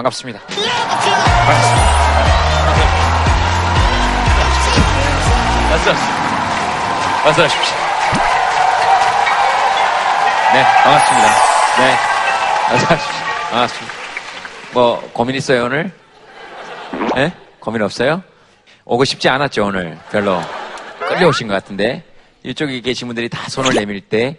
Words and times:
반갑습니다. 0.00 0.40
반갑습니다. 5.68 6.10
말씀하십시오. 7.24 7.76
네, 10.54 10.64
반갑습니다. 10.82 11.28
네, 11.78 11.96
말씀하십시오. 12.70 13.14
반갑습니다. 13.50 13.94
뭐, 14.72 15.10
고민 15.12 15.36
있어요, 15.36 15.64
오늘? 15.66 15.92
네? 17.14 17.32
고민 17.58 17.82
없어요? 17.82 18.22
오고 18.86 19.04
싶지 19.04 19.28
않았죠, 19.28 19.66
오늘. 19.66 19.98
별로. 20.10 20.40
끌려오신 21.08 21.46
것 21.48 21.54
같은데. 21.54 22.04
이쪽에 22.42 22.80
계신 22.80 23.06
분들이 23.06 23.28
다 23.28 23.40
손을 23.48 23.74
내밀 23.74 24.00
때, 24.00 24.38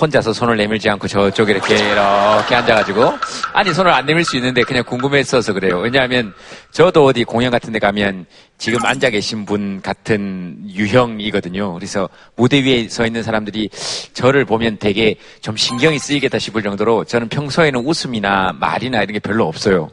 혼자서 0.00 0.32
손을 0.32 0.56
내밀지 0.56 0.88
않고 0.88 1.08
저쪽에 1.08 1.52
이렇게 1.52 1.74
이렇게 1.74 2.54
앉아가지고 2.54 3.18
아니 3.52 3.72
손을 3.72 3.90
안 3.90 4.06
내밀 4.06 4.24
수 4.24 4.36
있는데 4.36 4.62
그냥 4.62 4.84
궁금했어서 4.84 5.52
그래요. 5.52 5.78
왜냐하면 5.78 6.32
저도 6.70 7.04
어디 7.04 7.24
공연 7.24 7.50
같은 7.50 7.72
데 7.72 7.78
가면 7.78 8.26
지금 8.58 8.84
앉아 8.84 9.10
계신 9.10 9.44
분 9.44 9.80
같은 9.82 10.56
유형이거든요. 10.68 11.74
그래서 11.74 12.08
무대 12.36 12.62
위에 12.62 12.88
서 12.88 13.06
있는 13.06 13.22
사람들이 13.22 13.70
저를 14.12 14.44
보면 14.44 14.78
되게 14.78 15.16
좀 15.40 15.56
신경이 15.56 15.98
쓰이겠다 15.98 16.38
싶을 16.38 16.62
정도로 16.62 17.04
저는 17.04 17.28
평소에는 17.28 17.80
웃음이나 17.84 18.54
말이나 18.58 19.02
이런 19.02 19.12
게 19.14 19.18
별로 19.18 19.46
없어요. 19.46 19.90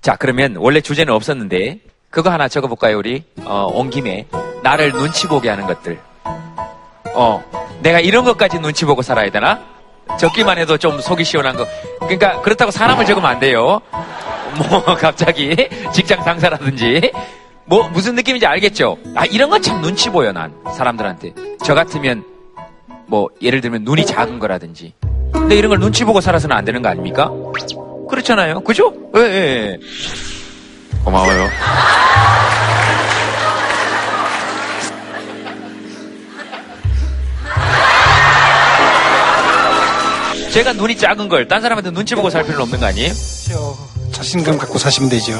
자 0.00 0.16
그러면 0.16 0.56
원래 0.56 0.80
주제는 0.80 1.12
없었는데 1.12 1.80
그거 2.10 2.30
하나 2.30 2.48
적어볼까요 2.48 2.98
우리? 2.98 3.24
어, 3.44 3.68
온 3.72 3.90
김에 3.90 4.26
나를 4.62 4.92
눈치 4.92 5.26
보게 5.26 5.48
하는 5.48 5.66
것들. 5.66 5.98
어, 7.16 7.42
내가 7.80 7.98
이런 8.00 8.24
것까지 8.24 8.58
눈치 8.58 8.84
보고 8.84 9.02
살아야 9.02 9.30
되나? 9.30 9.60
적기만 10.18 10.58
해도 10.58 10.76
좀 10.78 11.00
속이 11.00 11.24
시원한 11.24 11.56
거. 11.56 11.66
그러니까 12.00 12.40
그렇다고 12.42 12.70
사람을 12.70 13.04
적으면 13.06 13.28
안 13.30 13.40
돼요. 13.40 13.80
뭐 14.70 14.84
갑자기 14.96 15.54
직장 15.92 16.22
상사라든지 16.22 17.10
뭐 17.64 17.88
무슨 17.88 18.14
느낌인지 18.14 18.46
알겠죠? 18.46 18.96
아 19.14 19.24
이런 19.26 19.50
건 19.50 19.60
참 19.60 19.80
눈치 19.82 20.08
보여 20.10 20.30
난 20.32 20.54
사람들한테. 20.74 21.34
저 21.64 21.74
같으면 21.74 22.22
뭐 23.06 23.28
예를 23.42 23.60
들면 23.60 23.82
눈이 23.84 24.06
작은 24.06 24.38
거라든지. 24.38 24.94
근데 25.32 25.56
이런 25.56 25.70
걸 25.70 25.80
눈치 25.80 26.04
보고 26.04 26.20
살아서는 26.20 26.56
안 26.56 26.64
되는 26.64 26.80
거 26.82 26.88
아닙니까? 26.88 27.30
그렇잖아요. 28.08 28.60
그죠? 28.60 28.92
예, 29.16 29.20
예, 29.20 29.34
예. 29.72 29.78
고마워요. 31.04 31.48
제가 40.56 40.72
눈이 40.72 40.96
작은 40.96 41.28
걸 41.28 41.46
딴 41.48 41.60
사람한테 41.60 41.90
눈치 41.90 42.14
보고 42.14 42.30
살 42.30 42.42
필요는 42.42 42.62
없는 42.62 42.80
거 42.80 42.86
아니에요? 42.86 43.12
자신감 44.10 44.56
갖고 44.56 44.78
사시면 44.78 45.10
되죠. 45.10 45.38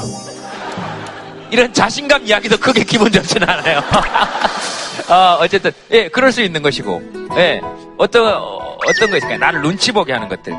이런 1.49 1.73
자신감 1.73 2.27
이야기도 2.27 2.57
크게 2.57 2.83
기분 2.83 3.11
좋지는 3.11 3.49
않아요. 3.49 3.79
어, 5.09 5.37
어쨌든, 5.41 5.71
예, 5.89 6.07
그럴 6.09 6.31
수 6.31 6.41
있는 6.43 6.61
것이고, 6.61 7.01
예, 7.37 7.59
어떤, 7.97 8.27
어, 8.27 8.77
어떤 8.87 9.09
거 9.09 9.17
있을까요? 9.17 9.39
나를 9.39 9.61
눈치 9.61 9.91
보게 9.91 10.13
하는 10.13 10.27
것들. 10.29 10.53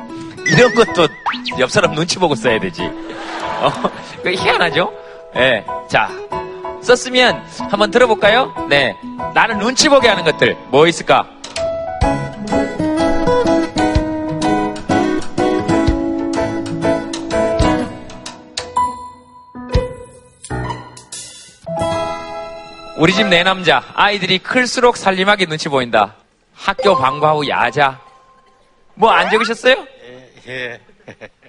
이런 0.47 0.75
것도 0.75 1.07
옆 1.61 1.71
사람 1.71 1.95
눈치 1.95 2.19
보고 2.19 2.35
써야 2.35 2.59
되지. 2.59 2.83
어, 2.83 3.71
그 4.25 4.33
희한하죠? 4.33 4.93
예, 5.37 5.65
자, 5.89 6.11
썼으면 6.83 7.41
한번 7.71 7.91
들어볼까요? 7.93 8.53
네. 8.69 8.97
나를 9.35 9.59
눈치 9.59 9.89
보게 9.89 10.09
하는 10.09 10.25
것들, 10.25 10.57
뭐 10.71 10.89
있을까? 10.89 11.29
우리 22.99 23.13
집 23.13 23.25
내 23.29 23.43
남자 23.45 23.83
아이들이 23.95 24.39
클수록 24.39 24.97
살림하게 24.97 25.47
눈치 25.47 25.69
보인다. 25.69 26.15
학교 26.55 26.97
방과 26.97 27.33
후 27.33 27.49
야자. 27.49 28.01
뭐 28.95 29.11
안 29.13 29.31
적으셨어요? 29.31 29.87
예. 30.49 30.81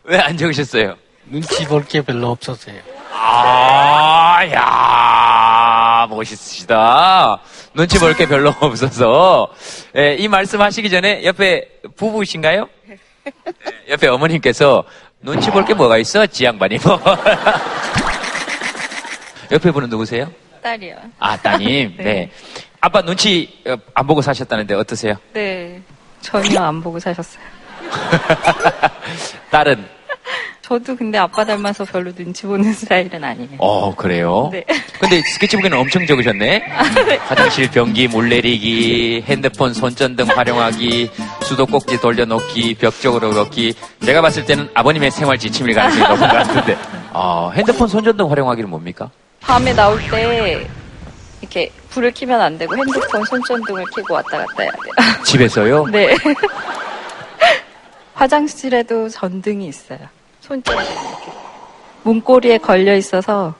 왜 0.03 0.17
안 0.19 0.37
적으셨어요? 0.37 0.95
눈치 1.25 1.65
볼 1.65 1.83
게 1.87 2.01
별로 2.01 2.29
없었어요. 2.31 2.75
아, 3.13 4.39
야, 4.53 6.07
멋있으시다. 6.09 7.39
눈치 7.73 7.97
볼 7.99 8.13
게 8.15 8.27
별로 8.27 8.53
없어서. 8.61 9.47
예, 9.95 10.15
이 10.15 10.27
말씀 10.27 10.61
하시기 10.61 10.89
전에 10.89 11.23
옆에 11.23 11.67
부부신가요? 11.95 12.67
예, 12.89 12.97
옆에 13.89 14.07
어머님께서 14.07 14.83
눈치 15.21 15.49
볼 15.51 15.65
게 15.65 15.73
뭐가 15.73 15.97
있어? 15.97 16.25
지양반이 16.27 16.77
뭐. 16.83 16.99
옆에 19.51 19.71
분은 19.71 19.89
누구세요? 19.89 20.31
딸이요. 20.61 20.95
아, 21.19 21.37
따님. 21.37 21.95
네. 21.97 22.03
네. 22.03 22.31
아빠 22.81 23.01
눈치 23.01 23.61
어, 23.67 23.75
안 23.93 24.07
보고 24.07 24.21
사셨다는데 24.21 24.73
어떠세요? 24.75 25.15
네. 25.33 25.81
전혀 26.21 26.61
안 26.61 26.81
보고 26.81 26.99
사셨어요. 26.99 27.43
딸은? 29.51 29.99
저도 30.61 30.95
근데 30.95 31.17
아빠 31.17 31.43
닮아서 31.43 31.83
별로 31.83 32.13
눈치 32.13 32.45
보는 32.45 32.71
스타일은 32.73 33.23
아니에요. 33.23 33.49
어, 33.57 33.95
그래요? 33.95 34.49
네. 34.51 34.63
근데 34.99 35.19
스케치북에는 35.23 35.75
엄청 35.75 36.05
적으셨네? 36.05 36.59
화장실 37.25 37.71
변기, 37.71 38.07
물내리기, 38.07 39.23
핸드폰 39.25 39.73
손전등 39.73 40.27
활용하기, 40.27 41.09
수도꼭지 41.41 41.99
돌려놓기, 42.01 42.75
벽 42.75 43.01
쪽으로 43.01 43.33
넣기. 43.33 43.73
제가 44.05 44.21
봤을 44.21 44.45
때는 44.45 44.69
아버님의 44.75 45.09
생활 45.09 45.39
지침일 45.39 45.73
가능성이 45.73 46.03
높은 46.07 46.27
것 46.27 46.33
같은데. 46.35 46.77
어, 47.13 47.51
핸드폰 47.55 47.87
손전등 47.87 48.29
활용하기는 48.29 48.69
뭡니까? 48.69 49.09
밤에 49.41 49.73
나올 49.73 49.99
때 50.09 50.67
이렇게 51.41 51.71
불을 51.89 52.11
켜면 52.13 52.39
안 52.41 52.57
되고 52.57 52.75
핸드폰 52.75 53.23
손전등을 53.25 53.85
켜고 53.95 54.13
왔다 54.15 54.37
갔다 54.37 54.63
해야 54.63 54.71
돼요. 54.71 54.93
집에서요? 55.25 55.85
네. 55.87 56.15
화장실에도 58.13 59.09
전등이 59.09 59.67
있어요. 59.67 59.99
손전등 60.41 60.83
이렇게. 60.83 61.31
문고리에 62.03 62.57
걸려 62.57 62.95
있어서 62.95 63.53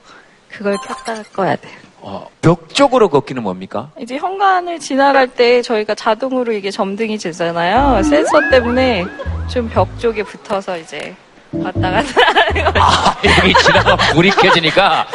그걸 0.50 0.76
켰다 0.86 1.24
꺼야 1.34 1.56
돼요. 1.56 1.74
어, 2.02 2.28
벽 2.42 2.74
쪽으로 2.74 3.10
걷기는 3.10 3.44
뭡니까? 3.44 3.92
이제 4.00 4.18
현관을 4.18 4.80
지나갈 4.80 5.28
때 5.28 5.62
저희가 5.62 5.96
자동으로 5.96 6.54
이게 6.54 6.72
점등이 6.72 7.18
되잖아요. 7.18 8.02
센서 8.04 8.50
때문에 8.50 9.06
좀 9.50 9.70
벽 9.70 10.00
쪽에 10.00 10.24
붙어서 10.24 10.78
이제 10.78 11.16
왔다 11.52 11.92
갔다 11.92 12.22
하는 12.26 12.64
거죠. 12.66 12.80
아, 12.82 13.16
여기 13.24 13.54
지나가 13.56 13.96
불이 13.96 14.30
켜지니까 14.32 15.08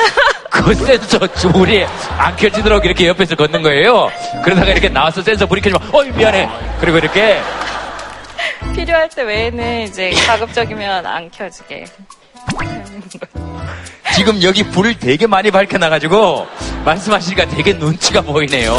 그 0.50 0.74
센서 0.74 1.18
불이 1.52 1.86
안 2.18 2.36
켜지도록 2.36 2.84
이렇게 2.84 3.08
옆에서 3.08 3.34
걷는 3.36 3.62
거예요. 3.62 4.10
그러다가 4.42 4.70
이렇게 4.70 4.88
나와서 4.88 5.22
센서 5.22 5.46
불이 5.46 5.60
켜지면 5.60 5.88
어이 5.92 6.10
미안해. 6.12 6.48
그리고 6.80 6.98
이렇게 6.98 7.40
필요할 8.74 9.08
때 9.08 9.22
외에는 9.22 9.82
이제 9.82 10.10
가급적이면 10.26 11.06
안 11.06 11.30
켜지게. 11.30 11.84
지금 14.14 14.42
여기 14.42 14.62
불을 14.64 14.98
되게 14.98 15.26
많이 15.26 15.50
밝혀놔가지고 15.50 16.46
말씀하시니까 16.84 17.46
되게 17.46 17.72
눈치가 17.72 18.20
보이네요. 18.20 18.74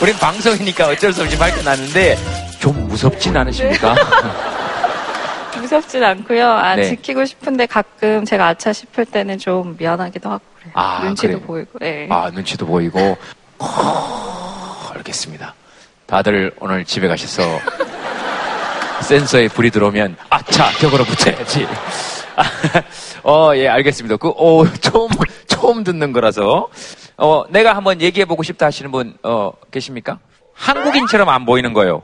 우린 0.00 0.16
방송이니까 0.16 0.88
어쩔 0.88 1.12
수 1.12 1.22
없이 1.22 1.36
밝혀놨는데 1.36 2.16
좀 2.60 2.88
무섭진 2.88 3.36
않으십니까? 3.36 3.94
무섭진 5.70 6.02
않고요. 6.02 6.48
아, 6.48 6.74
네. 6.74 6.88
지키고 6.88 7.24
싶은데 7.24 7.66
가끔 7.66 8.24
제가 8.24 8.48
아차 8.48 8.72
싶을 8.72 9.04
때는 9.04 9.38
좀 9.38 9.76
미안하기도 9.78 10.28
하고 10.28 10.42
그래요. 10.58 10.72
아, 10.74 11.04
눈치도 11.04 11.28
그래요? 11.28 11.46
보이고. 11.46 11.78
네. 11.78 12.08
아 12.10 12.28
눈치도 12.30 12.66
보이고 12.66 13.16
어, 13.58 14.90
알겠습니다. 14.94 15.54
다들 16.06 16.52
오늘 16.58 16.84
집에 16.84 17.06
가셔서 17.06 17.42
센서에 19.02 19.46
불이 19.48 19.70
들어오면 19.70 20.16
아차 20.28 20.70
벽으로 20.80 21.04
붙여야지. 21.04 21.68
어, 23.22 23.52
예, 23.54 23.68
알겠습니다. 23.68 24.16
그, 24.16 24.28
어, 24.30 24.64
처음, 24.80 25.08
처음 25.46 25.84
듣는 25.84 26.12
거라서. 26.12 26.68
어, 27.16 27.44
내가 27.50 27.76
한번 27.76 28.00
얘기해보고 28.00 28.42
싶다 28.42 28.66
하시는 28.66 28.90
분, 28.90 29.16
어, 29.22 29.52
계십니까? 29.70 30.18
한국인처럼 30.54 31.28
안 31.28 31.44
보이는 31.44 31.72
거요. 31.74 32.02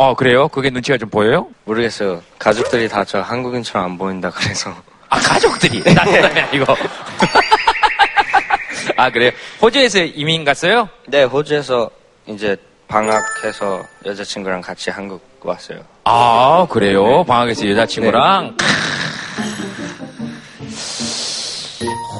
어, 0.00 0.14
그래요? 0.14 0.46
그게 0.48 0.70
눈치가 0.70 0.96
좀 0.96 1.10
보여요? 1.10 1.48
모르겠어요. 1.64 2.22
가족들이 2.38 2.88
다 2.88 3.04
저 3.04 3.20
한국인처럼 3.20 3.84
안 3.92 3.98
보인다 3.98 4.30
그래서 4.30 4.72
아, 5.10 5.18
가족들이. 5.18 5.82
나 5.92 6.04
때문에 6.04 6.40
아니고. 6.52 6.66
아, 8.96 9.10
그래요? 9.10 9.32
호주에서 9.60 9.98
이민 10.04 10.44
갔어요? 10.44 10.88
네 11.08 11.24
호주에서 11.24 11.90
이제 12.26 12.56
방학해서 12.86 13.82
여자친구랑 14.06 14.60
같이 14.60 14.90
한국 14.90 15.20
왔어요. 15.42 15.80
아, 16.04 16.66
그래요? 16.70 17.24
방학에서 17.24 17.68
여자친구랑. 17.68 18.56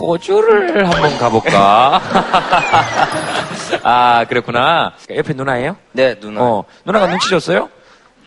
호주를 0.00 0.87
한번 0.89 1.19
가볼까? 1.19 2.00
아, 3.83 4.25
그렇구나. 4.29 4.93
옆에 5.11 5.33
누나예요? 5.35 5.77
네 5.93 6.19
누나. 6.19 6.41
어, 6.43 6.65
누나가 6.85 7.06
눈치 7.06 7.29
줬어요? 7.29 7.69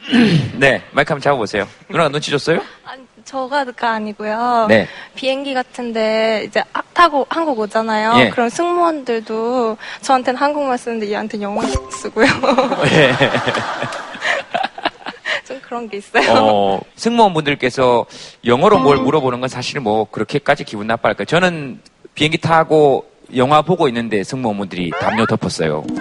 네, 0.57 0.81
마이크 0.91 1.11
한번 1.13 1.21
잡아보세요. 1.21 1.67
누나가 1.89 2.09
눈치 2.09 2.31
줬어요? 2.31 2.59
아니, 2.85 3.03
저가가 3.23 3.91
아니고요. 3.91 4.65
네. 4.67 4.87
비행기 5.15 5.53
같은데 5.53 6.43
이제 6.47 6.63
아- 6.73 6.81
타고 6.93 7.25
한국 7.29 7.59
오잖아요. 7.59 8.15
예. 8.19 8.29
그럼 8.29 8.49
승무원들도 8.49 9.77
저한테는 10.01 10.39
한국말 10.39 10.77
쓰는데 10.77 11.09
얘한테는 11.11 11.43
영어 11.43 11.61
쓰고요. 11.91 12.25
예. 12.91 13.13
좀 15.71 15.87
그런 15.87 15.89
게 15.89 15.97
있어요. 15.97 16.29
어, 16.37 16.79
승무원분들께서 16.97 18.05
영어로 18.45 18.79
뭘 18.79 18.97
물어보는 18.97 19.39
건 19.39 19.47
사실은 19.47 19.83
뭐 19.83 20.03
그렇게까지 20.11 20.65
기분 20.65 20.85
나빠할까요? 20.87 21.23
저는 21.25 21.79
비행기 22.13 22.39
타고 22.39 23.05
영화 23.37 23.61
보고 23.61 23.87
있는데 23.87 24.21
승무원분들이 24.25 24.91
담요 24.99 25.25
덮었어요. 25.25 25.85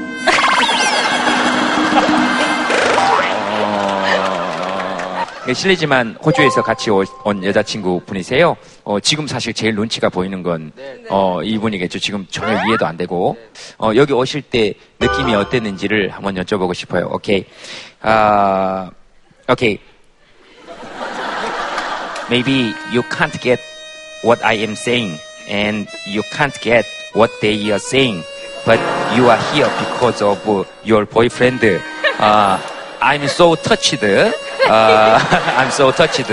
어, 3.62 5.24
이게 5.44 5.54
실례지만 5.54 6.16
호주에서 6.24 6.62
같이 6.62 6.90
오- 6.90 7.04
온 7.24 7.44
여자친구 7.44 8.00
분이세요. 8.06 8.56
어, 8.82 8.98
지금 8.98 9.28
사실 9.28 9.54
제일 9.54 9.76
눈치가 9.76 10.08
보이는 10.08 10.42
건 10.42 10.72
어, 11.08 11.42
이분이겠죠. 11.44 12.00
지금 12.00 12.26
전혀 12.28 12.60
이해도 12.66 12.86
안 12.86 12.96
되고 12.96 13.36
어, 13.78 13.92
여기 13.94 14.12
오실 14.12 14.42
때 14.42 14.74
느낌이 14.98 15.32
어땠는지를 15.36 16.10
한번 16.10 16.34
여쭤보고 16.34 16.74
싶어요. 16.74 17.08
오케이. 17.12 17.44
아, 18.02 18.90
Okay. 19.50 19.80
Maybe 22.30 22.72
you 22.92 23.02
can't 23.10 23.34
get 23.40 23.58
what 24.22 24.38
I 24.44 24.52
am 24.52 24.76
saying 24.76 25.18
and 25.48 25.88
you 26.06 26.22
can't 26.30 26.54
get 26.60 26.86
what 27.14 27.32
they 27.42 27.72
are 27.72 27.80
saying, 27.80 28.22
but 28.64 28.78
you 29.16 29.28
are 29.28 29.42
here 29.52 29.66
because 29.80 30.22
of 30.22 30.38
uh, 30.48 30.62
your 30.84 31.04
boyfriend. 31.04 31.64
Uh, 31.64 32.62
I'm 33.02 33.26
so 33.26 33.56
touched. 33.56 34.04
Uh, 34.04 34.30
I'm 35.58 35.72
so 35.72 35.90
touched. 35.90 36.30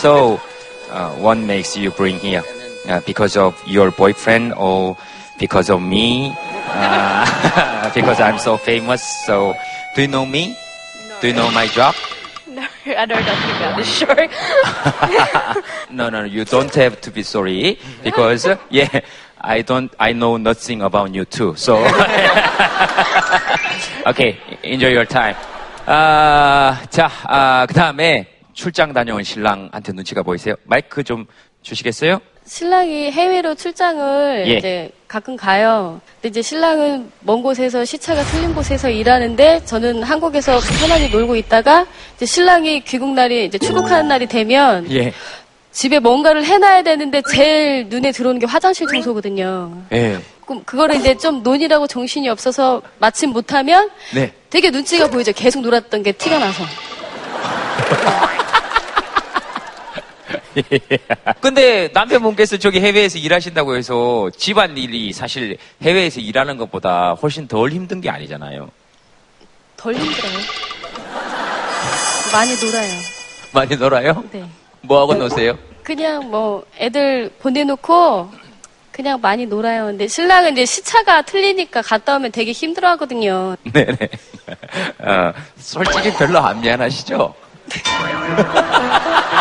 So, 0.00 0.40
uh, 0.88 1.10
what 1.16 1.36
makes 1.36 1.76
you 1.76 1.90
bring 1.90 2.18
here? 2.18 2.42
Uh, 2.88 3.02
because 3.04 3.36
of 3.36 3.52
your 3.66 3.90
boyfriend 3.90 4.54
or 4.54 4.96
because 5.38 5.68
of 5.68 5.82
me? 5.82 6.32
Uh, 6.72 7.92
because 7.94 8.18
I'm 8.18 8.38
so 8.38 8.56
famous. 8.56 9.02
So, 9.26 9.54
do 9.94 10.00
you 10.00 10.08
know 10.08 10.24
me? 10.24 10.56
Do 11.20 11.28
you 11.28 11.34
know 11.34 11.50
my 11.50 11.66
job? 11.66 11.94
No, 12.86 12.94
I 12.94 13.06
don't 13.06 13.24
know 13.26 13.34
about 13.56 13.76
this 13.76 13.98
sure. 13.98 14.28
No, 15.90 16.08
no, 16.08 16.22
you 16.24 16.44
don't 16.44 16.72
have 16.74 17.00
to 17.00 17.10
be 17.10 17.22
sorry 17.22 17.78
because 18.04 18.46
uh, 18.46 18.56
yeah, 18.70 19.00
I 19.40 19.62
don't, 19.62 19.92
I 19.98 20.12
know 20.12 20.36
nothing 20.36 20.82
about 20.82 21.12
you 21.12 21.24
too. 21.24 21.56
So, 21.56 21.78
okay, 24.06 24.38
enjoy 24.62 24.90
your 24.90 25.04
time. 25.04 25.34
아, 25.86 26.80
자, 26.90 27.10
아, 27.24 27.66
그 27.66 27.74
다음에 27.74 28.26
출장 28.52 28.92
다녀온 28.92 29.22
신랑한테 29.22 29.92
눈치가 29.92 30.22
보이세요? 30.22 30.54
마이크 30.64 31.02
좀 31.02 31.26
주시겠어요? 31.62 32.20
신랑이 32.44 33.10
해외로 33.10 33.54
출장을 33.54 34.44
예. 34.46 34.52
이제 34.54 34.90
가끔 35.08 35.36
가요. 35.36 36.00
근데 36.16 36.28
이제 36.28 36.42
신랑은 36.42 37.10
먼 37.20 37.42
곳에서 37.42 37.84
시차가 37.84 38.22
틀린 38.24 38.54
곳에서 38.54 38.90
일하는데 38.90 39.64
저는 39.64 40.02
한국에서 40.02 40.58
편안히 40.80 41.08
놀고 41.10 41.36
있다가 41.36 41.86
이제 42.16 42.26
신랑이 42.26 42.80
귀국 42.80 43.10
날이 43.10 43.46
이제 43.46 43.58
출국하는 43.58 44.08
날이 44.08 44.26
되면 44.26 44.90
예, 44.90 45.12
집에 45.70 46.00
뭔가를 46.00 46.44
해놔야 46.44 46.82
되는데 46.82 47.22
제일 47.30 47.86
눈에 47.88 48.10
들어오는 48.10 48.40
게 48.40 48.46
화장실 48.46 48.86
청소거든요. 48.88 49.72
예, 49.92 50.18
그럼 50.44 50.62
그거를 50.64 50.96
이제 50.96 51.16
좀 51.16 51.42
논이라고 51.42 51.86
정신이 51.86 52.28
없어서 52.28 52.82
마침 52.98 53.30
못하면 53.30 53.90
네. 54.14 54.32
되게 54.50 54.70
눈치가 54.70 55.08
보이죠. 55.08 55.32
계속 55.32 55.60
놀았던 55.60 56.02
게 56.02 56.12
티가 56.12 56.38
나서. 56.38 56.64
근데 61.40 61.88
남편분께서 61.92 62.56
저기 62.58 62.80
해외에서 62.80 63.18
일하신다고 63.18 63.76
해서 63.76 64.30
집안 64.36 64.76
일이 64.76 65.12
사실 65.12 65.56
해외에서 65.82 66.20
일하는 66.20 66.56
것보다 66.56 67.14
훨씬 67.14 67.46
덜 67.46 67.70
힘든 67.70 68.00
게 68.00 68.10
아니잖아요. 68.10 68.70
덜 69.76 69.94
힘들어요. 69.94 70.38
많이 72.32 72.54
놀아요. 72.56 72.90
많이 73.52 73.76
놀아요? 73.76 74.24
네. 74.32 74.44
뭐 74.82 75.00
하고 75.00 75.14
노세요? 75.14 75.58
그냥 75.82 76.30
뭐 76.30 76.64
애들 76.78 77.30
보내놓고 77.38 78.30
그냥 78.90 79.20
많이 79.20 79.44
놀아요. 79.46 79.86
근데 79.86 80.08
신랑은 80.08 80.52
이제 80.52 80.64
시차가 80.64 81.22
틀리니까 81.22 81.82
갔다 81.82 82.16
오면 82.16 82.32
되게 82.32 82.52
힘들어 82.52 82.88
하거든요. 82.90 83.56
네네. 83.72 83.96
어, 85.00 85.32
솔직히 85.58 86.12
별로 86.14 86.38
안 86.38 86.60
미안하시죠? 86.60 87.34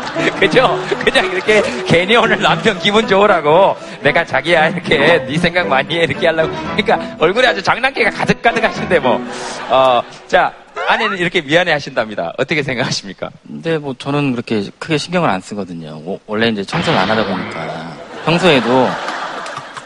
그죠? 0.40 0.78
그냥 1.04 1.26
이렇게 1.32 1.62
괜히 1.86 2.16
오늘 2.16 2.40
남편 2.40 2.78
기분 2.78 3.06
좋으라고 3.06 3.76
내가 4.02 4.24
자기야 4.24 4.68
이렇게 4.68 5.24
네 5.26 5.38
생각 5.38 5.68
많이 5.68 5.96
해 5.98 6.04
이렇게 6.04 6.26
하려고 6.26 6.52
그러니까 6.76 7.16
얼굴에 7.18 7.48
아주 7.48 7.62
장난기가 7.62 8.10
가득가득 8.10 8.62
하신데 8.64 8.98
뭐 8.98 9.24
어, 9.70 10.02
자 10.26 10.52
아내는 10.88 11.18
이렇게 11.18 11.40
미안해 11.40 11.72
하신답니다. 11.72 12.32
어떻게 12.38 12.62
생각하십니까? 12.62 13.30
근데 13.46 13.78
뭐 13.78 13.94
저는 13.98 14.32
그렇게 14.32 14.68
크게 14.78 14.98
신경을 14.98 15.28
안 15.28 15.40
쓰거든요. 15.40 16.00
오- 16.04 16.20
원래 16.26 16.48
이제 16.48 16.64
청소를 16.64 16.98
안 16.98 17.08
하다 17.10 17.24
보니까 17.26 17.92
평소에도 18.24 18.88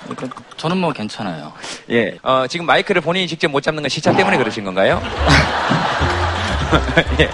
그러니까 0.09 0.43
저는 0.56 0.79
뭐 0.79 0.93
괜찮아요. 0.93 1.52
예. 1.91 2.17
어, 2.23 2.47
지금 2.49 2.64
마이크를 2.67 3.00
본인이 3.02 3.26
직접 3.26 3.49
못 3.50 3.61
잡는 3.61 3.82
건 3.82 3.88
시차 3.91 4.12
때문에 4.14 4.38
그러신 4.38 4.64
건가요? 4.64 5.02
예. 7.21 7.31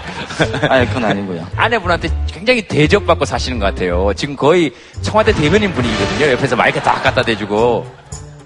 아니 0.68 0.86
그건 0.88 1.04
아니고요. 1.04 1.46
아내분한테 1.56 2.08
굉장히 2.26 2.62
대접받고 2.66 3.24
사시는 3.24 3.58
것 3.58 3.66
같아요. 3.66 4.12
지금 4.14 4.36
거의 4.36 4.72
청와대 5.02 5.32
대변인 5.32 5.72
분위기거든요. 5.72 6.32
옆에서 6.32 6.56
마이크 6.56 6.80
다 6.80 6.94
갖다 7.02 7.22
대주고. 7.22 7.86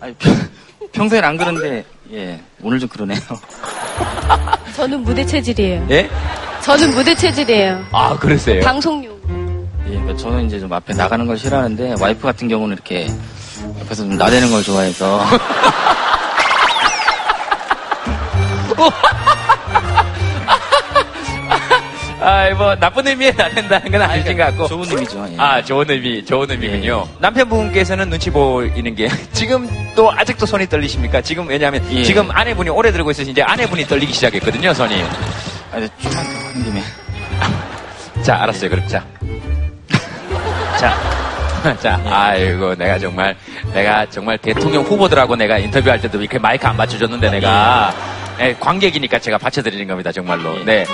아니, 0.01 0.15
평- 0.15 0.49
평소엔 0.93 1.25
안 1.25 1.37
그런데 1.37 1.85
예 2.13 2.41
오늘 2.63 2.79
좀 2.79 2.89
그러네요. 2.89 3.19
저는 4.77 5.03
무대 5.03 5.25
체질이에요. 5.25 5.87
예? 5.91 6.09
저는 6.63 6.91
무대 6.91 7.15
체질이에요. 7.15 7.85
아, 7.93 8.17
그러세요? 8.19 8.63
방송용. 8.63 9.17
예, 9.89 9.91
그러니까 9.93 10.17
저는 10.17 10.47
이제 10.47 10.59
좀 10.61 10.73
앞에 10.73 10.93
나가는 10.95 11.27
걸 11.27 11.39
싫어하는데 11.39 11.95
와이프 12.01 12.23
같은 12.23 12.49
경우는 12.49 12.75
이렇게 12.77 13.09
옆에서 13.81 14.03
좀 14.05 14.17
나대는 14.17 14.51
걸 14.51 14.63
좋아해서 14.63 15.25
아, 22.27 22.51
뭐, 22.55 22.75
나쁜 22.75 23.07
의미에 23.07 23.31
나댄다는 23.31 23.93
건 23.93 24.03
아니신 24.03 24.37
것 24.37 24.43
같고. 24.47 24.67
좋은 24.67 24.85
의미죠. 24.91 25.29
예. 25.31 25.37
아, 25.39 25.63
좋은 25.63 25.89
의미, 25.89 26.25
좋은 26.25 26.51
의미군요. 26.51 27.07
남편분께서는 27.21 28.11
눈치 28.11 28.31
보이는 28.31 28.97
게, 28.97 29.09
지금 29.33 29.69
또 29.95 30.11
아직도 30.11 30.45
손이 30.45 30.69
떨리십니까? 30.69 31.21
지금 31.21 31.47
왜냐하면, 31.47 31.87
예. 31.93 32.03
지금 32.03 32.29
아내분이 32.33 32.69
오래 32.71 32.91
들고 32.91 33.13
있어서 33.13 33.31
이제 33.31 33.43
아내분이 33.43 33.85
떨리기 33.85 34.13
시작했거든요, 34.13 34.75
손이. 34.75 35.05
아니, 35.71 35.89
좀만 36.03 36.25
더 36.25 36.31
하는 36.31 36.65
김에 36.65 36.83
자, 38.25 38.43
알았어요. 38.43 38.71
그럼 38.71 38.89
자. 38.89 39.05
자. 40.81 41.77
자, 41.81 42.01
아이고, 42.07 42.75
내가 42.75 42.99
정말, 42.99 43.37
내가 43.73 44.05
정말 44.11 44.37
대통령 44.39 44.83
후보들하고 44.83 45.37
내가 45.37 45.59
인터뷰할 45.59 46.01
때도 46.01 46.21
이렇게 46.21 46.41
마이크 46.41 46.67
안 46.67 46.77
받쳐줬는데 46.77 47.31
내가, 47.31 47.95
예, 48.41 48.53
관객이니까 48.59 49.21
제가 49.21 49.39
받쳐드리는 49.39 49.87
겁니다, 49.87 50.11
정말로. 50.11 50.65
네. 50.65 50.85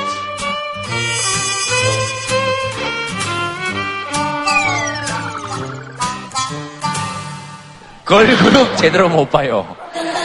걸그룹 8.12 8.76
제대로 8.76 9.09
못 9.09 9.31
봐요. 9.31 9.66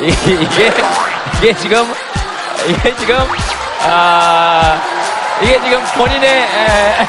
이게, 0.02 0.34
이게, 0.34 1.54
지금, 1.54 1.86
이게 2.68 2.96
지금, 2.98 3.16
아, 3.82 4.82
이게 5.42 5.54
지금 5.64 5.82
본인의, 5.96 6.30
에, 6.30 7.08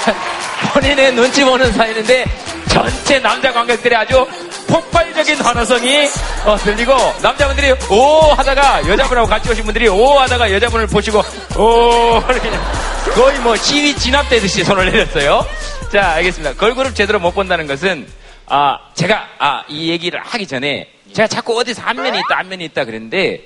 본인의 0.72 1.12
눈치 1.14 1.44
보는 1.44 1.72
사이인데, 1.72 2.24
전체 2.68 3.18
남자 3.18 3.52
관객들이 3.52 3.96
아주 3.96 4.24
폭발적인 4.68 5.40
환호성이 5.40 6.08
어, 6.44 6.56
들리고, 6.58 6.94
남자분들이 7.22 7.74
오 7.90 8.32
하다가 8.36 8.86
여자분하고 8.88 9.26
같이 9.26 9.50
오신 9.50 9.64
분들이 9.64 9.88
오 9.88 10.20
하다가 10.20 10.52
여자분을 10.52 10.86
보시고, 10.86 11.24
오, 11.56 12.22
거의 13.16 13.36
뭐 13.40 13.56
시위 13.56 13.96
진압되듯이 13.96 14.62
손을 14.62 14.92
내렸어요. 14.92 15.44
자, 15.92 16.12
알겠습니다. 16.12 16.54
걸그룹 16.54 16.94
제대로 16.94 17.18
못 17.18 17.34
본다는 17.34 17.66
것은, 17.66 18.06
아, 18.50 18.78
제가, 18.94 19.26
아, 19.38 19.62
이 19.68 19.90
얘기를 19.90 20.18
하기 20.20 20.46
전에, 20.46 20.88
제가 21.12 21.28
자꾸 21.28 21.58
어디서 21.58 21.82
안면이 21.82 22.18
있다, 22.18 22.38
안면이 22.38 22.64
있다 22.66 22.84
그랬는데, 22.84 23.42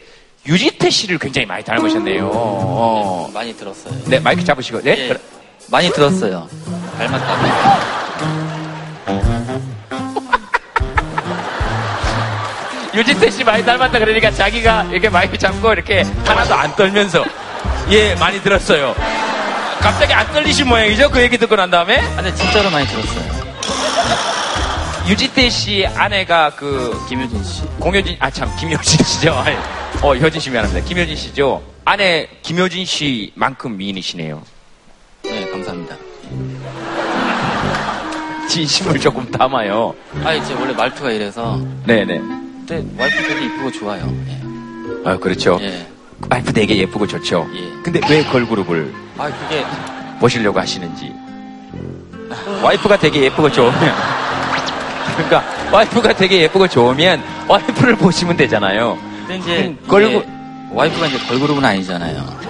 유지태 0.47 0.91
씨를 0.91 1.19
굉장히 1.19 1.47
많이 1.47 1.65
닮으셨네요. 1.65 2.31
어. 2.33 3.31
많이 3.33 3.57
들었어요. 3.57 3.95
네, 4.07 4.21
마이크 4.21 4.45
잡으시고, 4.45 4.83
네? 4.83 5.11
예. 5.11 5.17
많이 5.71 5.91
들었어요. 5.91 6.49
닮았다고. 6.99 7.43
유지태 12.95 13.31
씨 13.31 13.43
많이 13.43 13.65
닮았다 13.65 13.99
그러니까 13.99 14.31
자기가 14.31 14.85
이렇게 14.91 15.09
마이크 15.09 15.39
잡고 15.39 15.73
이렇게 15.73 16.03
하나도 16.25 16.55
안 16.55 16.77
떨면서, 16.77 17.25
예, 17.91 18.15
많이 18.17 18.41
들었어요. 18.41 18.95
갑자기 19.81 20.13
안 20.13 20.31
떨리신 20.33 20.69
모양이죠? 20.69 21.11
그 21.11 21.21
얘기 21.21 21.39
듣고 21.39 21.57
난 21.57 21.71
다음에? 21.71 21.99
아, 21.99 22.17
근데 22.17 22.33
진짜로 22.35 22.71
많이 22.71 22.87
들었어요. 22.87 23.42
유지태 25.09 25.51
씨 25.51 25.85
아내가 25.87 26.51
그 26.55 26.97
김효진 27.09 27.43
씨. 27.43 27.63
공효진 27.81 28.17
아 28.21 28.31
참 28.31 28.49
김효진 28.59 29.05
씨죠. 29.05 29.45
어 30.03 30.15
효진 30.15 30.41
씨 30.41 30.51
미안합니다. 30.51 30.85
김효진 30.87 31.17
씨죠. 31.17 31.63
아내 31.85 32.29
김효진 32.43 32.85
씨만큼 32.85 33.77
미인이시네요. 33.77 34.43
네, 35.25 35.49
감사합니다. 35.51 35.97
진심을 38.49 39.01
조금 39.01 39.29
담아요. 39.31 39.95
아, 40.25 40.33
이제 40.35 40.53
원래 40.55 40.73
말투가 40.73 41.11
이래서. 41.11 41.59
네네. 41.87 42.19
근데 42.19 42.85
와이프 42.99 43.23
되게 43.29 43.45
이쁘고 43.47 43.73
좋아요. 43.73 44.15
예. 44.29 44.41
아 45.11 45.17
그렇죠. 45.17 45.59
예. 45.63 45.87
와이프 46.31 46.53
되게 46.53 46.77
예쁘고 46.79 47.07
좋죠. 47.07 47.49
예. 47.55 47.83
근데 47.83 48.01
왜 48.09 48.23
걸그룹을 48.25 48.95
아, 49.19 49.31
그게 49.31 49.65
보시려고 50.21 50.61
하시는지. 50.61 51.13
와이프가 52.63 52.99
되게 52.99 53.23
예쁘고 53.25 53.51
좋으면. 53.51 53.73
그러니까 55.17 55.43
와이프가 55.73 56.15
되게 56.15 56.43
예쁘고 56.43 56.69
좋으면 56.69 57.23
와이프를 57.49 57.97
보시면 57.97 58.37
되잖아요. 58.37 58.99
근데 59.27 59.37
이제 59.37 59.57
음, 59.67 59.79
이게 59.85 60.27
와이프가 60.73 61.07
이제 61.07 61.19
걸그룹은 61.27 61.65
아니잖아요. 61.65 62.43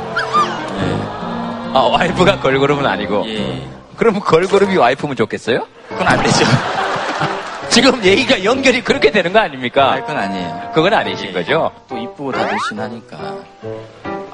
아 1.75 1.79
와이프가 1.81 2.41
걸그룹은 2.41 2.85
아니고. 2.87 3.25
예. 3.29 3.67
그럼 3.97 4.21
걸그룹이 4.21 4.77
와이프면 4.77 5.17
좋겠어요? 5.17 5.67
그건 5.89 6.09
안 6.09 6.23
되죠. 6.23 6.45
지금 7.71 8.05
얘기가 8.05 8.45
연결이 8.45 8.83
그렇게 8.83 9.11
되는 9.11 9.33
거 9.33 9.39
아닙니까? 9.39 9.93
아, 9.93 10.01
그건 10.01 10.19
아니에요. 10.19 10.71
그건 10.75 10.93
아니신 10.93 11.33
거죠? 11.33 11.71
또 11.89 11.97
이쁘고 11.97 12.33
다 12.33 12.45
늘씬하니까 12.45 13.17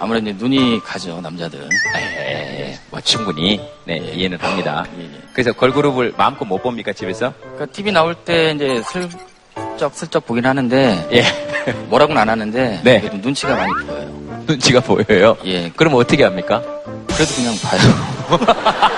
아무래도 0.01 0.31
눈이 0.33 0.81
가죠 0.85 1.21
남자들은. 1.21 1.69
예, 1.97 2.79
뭐 2.91 3.01
충분히 3.01 3.61
네, 3.85 4.01
예. 4.05 4.13
이해는 4.15 4.39
합니다. 4.41 4.85
예, 4.99 5.03
예. 5.05 5.09
그래서 5.33 5.53
걸그룹을 5.53 6.15
마음껏 6.17 6.45
못 6.45 6.63
봅니까 6.63 6.93
집에서? 6.93 7.33
그러니까 7.41 7.67
TV 7.67 7.91
나올 7.93 8.15
때 8.15 8.53
이제 8.53 8.81
슬쩍 8.87 9.95
슬쩍 9.95 10.25
보긴 10.27 10.47
하는데 10.47 11.09
예, 11.13 11.73
뭐라고는 11.89 12.21
안 12.21 12.29
하는데 12.29 12.81
네. 12.85 13.01
눈치가 13.15 13.55
많이 13.57 13.73
보여요. 13.87 14.09
눈치가 14.47 14.81
보여요. 14.81 15.37
예. 15.45 15.71
그럼 15.75 15.95
어떻게 15.95 16.23
합니까? 16.25 16.63
그래도 17.09 17.35
그냥 17.35 17.55
봐요. 17.63 17.81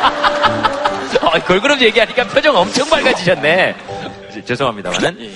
어, 1.23 1.30
걸그룹 1.47 1.80
얘기하니까 1.80 2.25
표정 2.28 2.57
엄청 2.57 2.88
밝아지셨네. 2.88 3.75
지- 4.33 4.45
죄송합니다만은 4.45 5.16
예. 5.21 5.30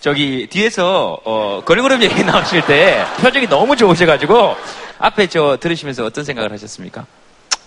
저기 0.00 0.46
뒤에서 0.50 1.18
어, 1.24 1.62
걸그룹 1.64 2.02
얘기 2.02 2.24
나오실 2.24 2.62
때 2.66 3.04
표정이 3.20 3.48
너무 3.48 3.76
좋으셔가지고 3.76 4.56
앞에 5.02 5.26
저 5.26 5.58
들으시면서 5.60 6.04
어떤 6.04 6.24
생각을 6.24 6.52
하셨습니까? 6.52 7.04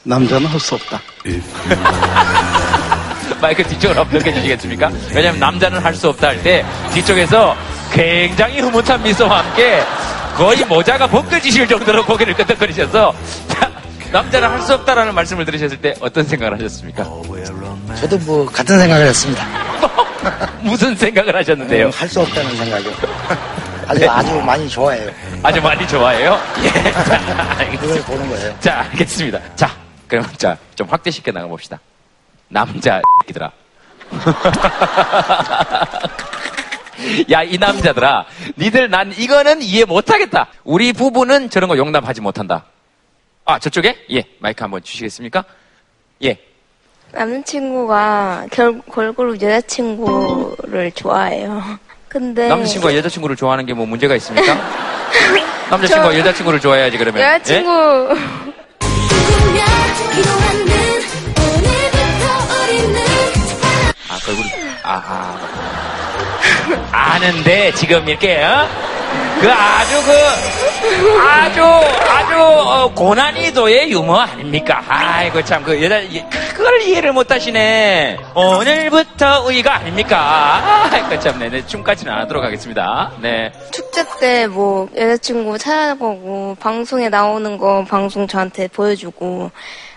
남자는 0.03 0.47
할 0.47 0.57
수 0.59 0.75
없다. 0.75 1.01
마이크 3.41 3.61
뒤쪽으로 3.67 3.99
한번 4.01 4.19
넘겨 4.19 4.33
주시겠습니까? 4.33 4.89
왜냐면 5.13 5.39
남자는 5.41 5.83
할 5.83 5.93
수 5.95 6.07
없다 6.09 6.27
할 6.29 6.41
때 6.41 6.65
뒤쪽에서 6.93 7.55
굉장히 7.91 8.61
흐뭇한 8.61 9.03
미소와 9.03 9.39
함께 9.43 9.83
거의 10.37 10.63
모자가 10.65 11.07
벗겨지실 11.07 11.67
정도로 11.67 12.05
고개를 12.05 12.33
끄덕거리셔서 12.35 13.13
자, 13.49 13.69
남자는 14.13 14.49
할 14.49 14.61
수 14.61 14.73
없다라는 14.75 15.13
말씀을 15.13 15.43
들으셨을 15.45 15.81
때 15.81 15.93
어떤 15.99 16.23
생각을 16.23 16.57
하셨습니까? 16.57 17.03
저도 17.99 18.17
뭐 18.19 18.45
같은 18.45 18.79
생각을 18.79 19.07
했습니다. 19.07 19.45
무슨 20.63 20.95
생각을 20.95 21.35
하셨는데요? 21.35 21.89
할수 21.93 22.21
없다는 22.21 22.55
생각이요. 22.55 22.91
아주 23.87 24.09
아주 24.09 24.41
많이 24.41 24.67
좋아해요. 24.69 25.11
아주 25.43 25.61
많이 25.61 25.87
좋아해요? 25.87 26.39
예. 26.63 26.69
자, 26.91 27.55
알겠습니다. 27.59 27.81
그걸 27.81 28.01
보는 28.03 28.29
거예요. 28.29 28.59
자, 28.59 28.79
알겠습니다. 28.91 29.55
자, 29.55 29.69
그럼 30.07 30.25
자, 30.37 30.57
좀 30.75 30.87
확대시켜 30.87 31.31
나가봅시다. 31.31 31.79
남자, 32.47 33.01
이들아. 33.29 33.51
야, 37.31 37.43
이 37.43 37.57
남자들아. 37.57 38.25
니들 38.57 38.89
난 38.89 39.11
이거는 39.15 39.61
이해 39.61 39.85
못하겠다. 39.85 40.47
우리 40.63 40.93
부부는 40.93 41.49
저런 41.49 41.69
거 41.69 41.77
용납하지 41.77 42.21
못한다. 42.21 42.65
아, 43.45 43.59
저쪽에? 43.59 44.05
예, 44.11 44.23
마이크 44.39 44.63
한번 44.63 44.81
주시겠습니까? 44.81 45.43
예. 46.23 46.39
남자친구가 47.11 48.47
결, 48.51 48.81
걸그룹 48.81 49.41
여자친구를 49.41 50.91
좋아해요. 50.93 51.79
근데 52.15 52.47
남자친구가 52.47 52.95
여자친구를 52.95 53.35
좋아하는 53.35 53.65
게 53.65 53.73
뭐 53.73 53.85
문제가 53.85 54.15
있습니까? 54.15 54.53
남자친구가 55.69 56.13
저- 56.13 56.19
여자친구를 56.19 56.61
좋아해야지, 56.61 56.97
그러면. 56.97 57.21
예? 57.21 57.25
여자친구 57.33 58.15
아, 64.09 64.17
걸그룹. 64.25 64.51
아, 64.83 65.01
아. 66.91 67.15
아는데, 67.15 67.71
지금 67.73 68.07
이렇게, 68.07 68.41
어? 68.43 68.67
그 69.41 69.51
아주 69.51 70.01
그, 70.03 70.11
아주, 71.19 71.61
아주, 71.63 72.35
어, 72.41 72.91
고난이도의 72.93 73.91
유머 73.91 74.15
아닙니까? 74.17 74.83
아이고, 74.87 75.43
참, 75.43 75.63
그 75.63 75.81
여자, 75.83 75.99
이- 75.99 76.23
그걸 76.53 76.81
이해를 76.81 77.13
못 77.13 77.31
하시네. 77.31 78.17
오늘부터 78.35 79.49
의가 79.49 79.75
아닙니까? 79.75 80.87
아이고, 80.91 81.19
참, 81.19 81.39
네, 81.39 81.49
네, 81.49 81.65
춤까지는 81.65 82.11
안 82.13 82.19
하도록 82.21 82.43
하겠습니다. 82.43 83.11
네. 83.21 83.51
축제 83.71 84.03
때 84.19 84.47
뭐 84.47 84.87
여자친구 84.95 85.57
찾아보고 85.57 86.55
방송에 86.59 87.09
나오는 87.09 87.57
거 87.57 87.83
방송 87.87 88.27
저한테 88.27 88.67
보여주고 88.67 89.51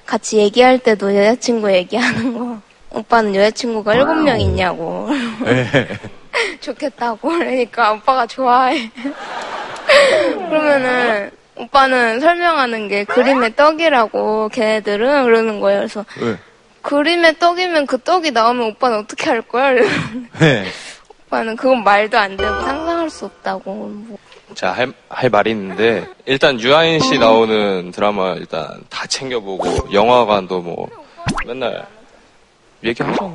같이 0.07 0.39
얘기할 0.39 0.79
때도 0.79 1.15
여자친구 1.17 1.73
얘기하는 1.73 2.37
거 2.39 2.59
오빠는 2.91 3.35
여자친구가 3.35 3.95
일곱 3.95 4.15
명 4.15 4.41
있냐고 4.41 5.09
좋겠다고 6.61 7.29
그러니까 7.29 7.93
오빠가 7.93 8.27
좋아해 8.27 8.91
그러면은 10.49 11.31
오빠는 11.57 12.21
설명하는 12.21 12.89
게 12.89 13.05
그림의 13.05 13.57
떡이라고 13.57 14.49
걔네들은 14.51 15.25
그러는 15.25 15.61
거예요 15.61 15.81
그래서 15.81 16.05
왜? 16.21 16.37
그림의 16.83 17.39
떡이면 17.39 17.87
그 17.87 17.99
떡이 17.99 18.31
나오면 18.31 18.69
오빠는 18.71 18.99
어떻게 18.99 19.29
할 19.29 19.43
거야? 19.43 19.73
네. 20.41 20.67
오빠는 21.27 21.57
그건 21.57 21.85
말도 21.85 22.17
안 22.17 22.37
되고 22.37 22.61
상상할 22.63 23.11
수 23.11 23.27
없다고 23.27 23.75
뭐. 23.75 24.19
자, 24.55 24.73
할, 24.73 24.93
할 25.11 25.29
말이 25.29 25.51
있는데, 25.51 26.07
일단 26.25 26.59
유아인 26.59 27.01
씨 27.01 27.19
나오는 27.19 27.91
드라마 27.91 28.33
일단 28.33 28.83
다 28.89 29.07
챙겨보고, 29.07 29.93
영화관도 29.93 30.61
뭐, 30.63 30.89
맨날 31.47 31.87
얘기하잖아. 32.83 33.31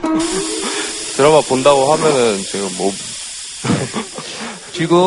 드라마 1.16 1.40
본다고 1.42 1.92
하면은 1.92 2.38
지금 2.38 2.68
뭐, 2.78 2.90
지금 4.72 4.98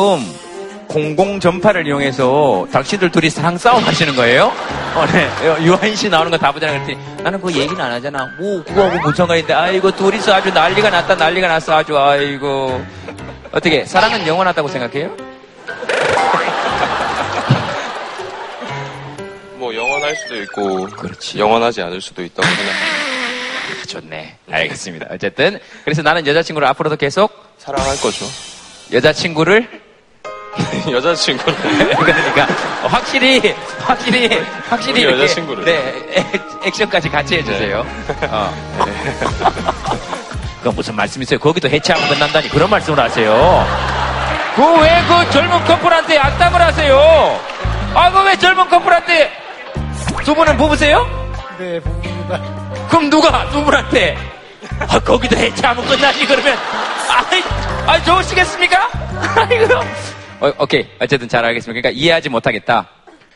공공 0.96 1.40
전파를 1.40 1.86
이용해서 1.86 2.66
당신들 2.70 3.10
둘이 3.10 3.30
상싸움 3.30 3.82
하시는 3.82 4.14
거예요? 4.14 4.52
어, 4.94 5.06
네. 5.06 5.26
유한 5.64 5.96
씨 5.96 6.10
나오는 6.10 6.30
거 6.30 6.36
다 6.36 6.52
보잖아. 6.52 6.74
그랬더니 6.74 6.98
나는 7.22 7.40
그 7.40 7.50
얘기는 7.50 7.80
안 7.80 7.92
하잖아. 7.92 8.28
뭐, 8.38 8.62
그거하고 8.62 8.98
무슨 8.98 9.14
상관인데, 9.14 9.54
아이고, 9.54 9.90
둘이서 9.90 10.34
아주 10.34 10.50
난리가 10.50 10.90
났다, 10.90 11.14
난리가 11.14 11.48
났어. 11.48 11.78
아주, 11.78 11.98
아이고. 11.98 12.84
어떻게, 13.52 13.86
사랑은 13.86 14.26
영원하다고 14.26 14.68
생각해요? 14.68 15.16
뭐 19.56 19.74
영원할 19.74 20.14
수도 20.16 20.36
있고, 20.42 20.86
그렇지. 20.88 21.38
영원하지 21.38 21.80
않을 21.82 22.02
수도 22.02 22.22
있다고 22.22 22.42
생각합니다. 22.46 22.86
아, 23.80 23.84
좋네. 23.88 24.36
알겠습니다. 24.50 25.06
어쨌든. 25.10 25.58
그래서 25.84 26.02
나는 26.02 26.26
여자친구를 26.26 26.68
앞으로도 26.68 26.96
계속 26.96 27.32
사랑할 27.56 27.96
거죠. 27.98 28.26
여자친구를 28.92 29.80
여자친구는. 30.90 31.58
그러니까 31.96 32.46
확실히 32.88 33.54
확실히 33.80 34.28
확실히 34.68 35.00
이렇게 35.02 35.22
여자친구를. 35.22 35.64
네 35.64 36.02
액- 36.14 36.66
액션까지 36.66 37.08
같이 37.08 37.36
해주세요. 37.36 37.86
어. 38.30 38.54
그건 40.58 40.74
무슨 40.76 40.94
말씀이세요? 40.94 41.38
거기도 41.40 41.68
해체하면 41.68 42.08
끝난다니 42.08 42.48
그런 42.50 42.70
말씀을 42.70 42.98
하세요. 43.00 43.66
그 44.54 44.62
왜 44.62 45.02
그 45.08 45.30
젊은 45.30 45.64
커플한테 45.64 46.18
악담을 46.18 46.60
하세요? 46.60 47.40
아 47.94 48.10
그 48.12 48.20
왜 48.26 48.36
젊은 48.36 48.68
커플한테 48.68 49.32
두 50.24 50.34
분은 50.34 50.56
부부세요? 50.56 51.06
네, 51.58 51.80
부부입니다. 51.80 52.40
그럼 52.88 53.10
누가 53.10 53.48
두 53.50 53.64
분한테 53.64 54.16
아, 54.88 54.98
거기도 55.00 55.36
해체하면 55.36 55.84
끝나지 55.86 56.26
그러면 56.26 56.56
아이 57.08 57.42
아 57.86 58.02
좋으시겠습니까? 58.04 58.88
아이고 59.36 59.80
어, 60.42 60.52
오케이 60.58 60.86
어쨌든 61.00 61.28
잘 61.28 61.44
알겠습니다. 61.44 61.80
그러니까 61.80 62.00
이해하지 62.00 62.28
못하겠다. 62.28 62.88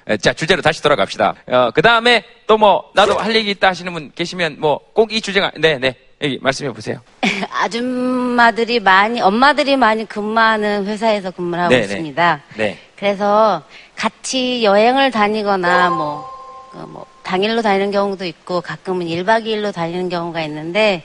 에, 0.09 0.17
자 0.17 0.33
주제로 0.33 0.61
다시 0.63 0.83
돌아갑시다. 0.83 1.35
그 1.75 1.83
다음에 1.83 2.25
또 2.49 2.57
뭐 2.59 2.91
나도 2.95 3.17
할 3.19 3.35
얘기 3.37 3.51
있다 3.51 3.69
하시는 3.69 3.93
분 3.93 4.11
계시면 4.15 4.57
뭐 4.59 4.79
꼭 4.95 5.13
이 5.13 5.21
주제가 5.21 5.53
네 5.59 5.79
네 5.79 5.95
여기 6.23 6.39
말씀해 6.41 6.73
보세요. 6.73 7.01
아줌마들이 7.53 8.81
많이, 8.81 9.21
엄마들이 9.21 9.77
많이 9.77 10.07
근무하는 10.07 10.87
회사에서 10.87 11.31
근무를 11.31 11.63
하고 11.65 11.71
네네. 11.75 11.85
있습니다. 11.85 12.43
네. 12.57 12.79
그래서 12.97 13.63
같이 13.95 14.65
여행을 14.65 15.11
다니거나 15.11 15.91
뭐, 15.91 16.27
그 16.73 16.79
뭐 16.87 17.07
당일로 17.23 17.61
다니는 17.63 17.91
경우도 17.91 18.25
있고 18.25 18.61
가끔은 18.63 19.07
1박 19.07 19.45
2일로 19.45 19.75
다니는 19.75 20.09
경우가 20.09 20.41
있는데 20.43 21.03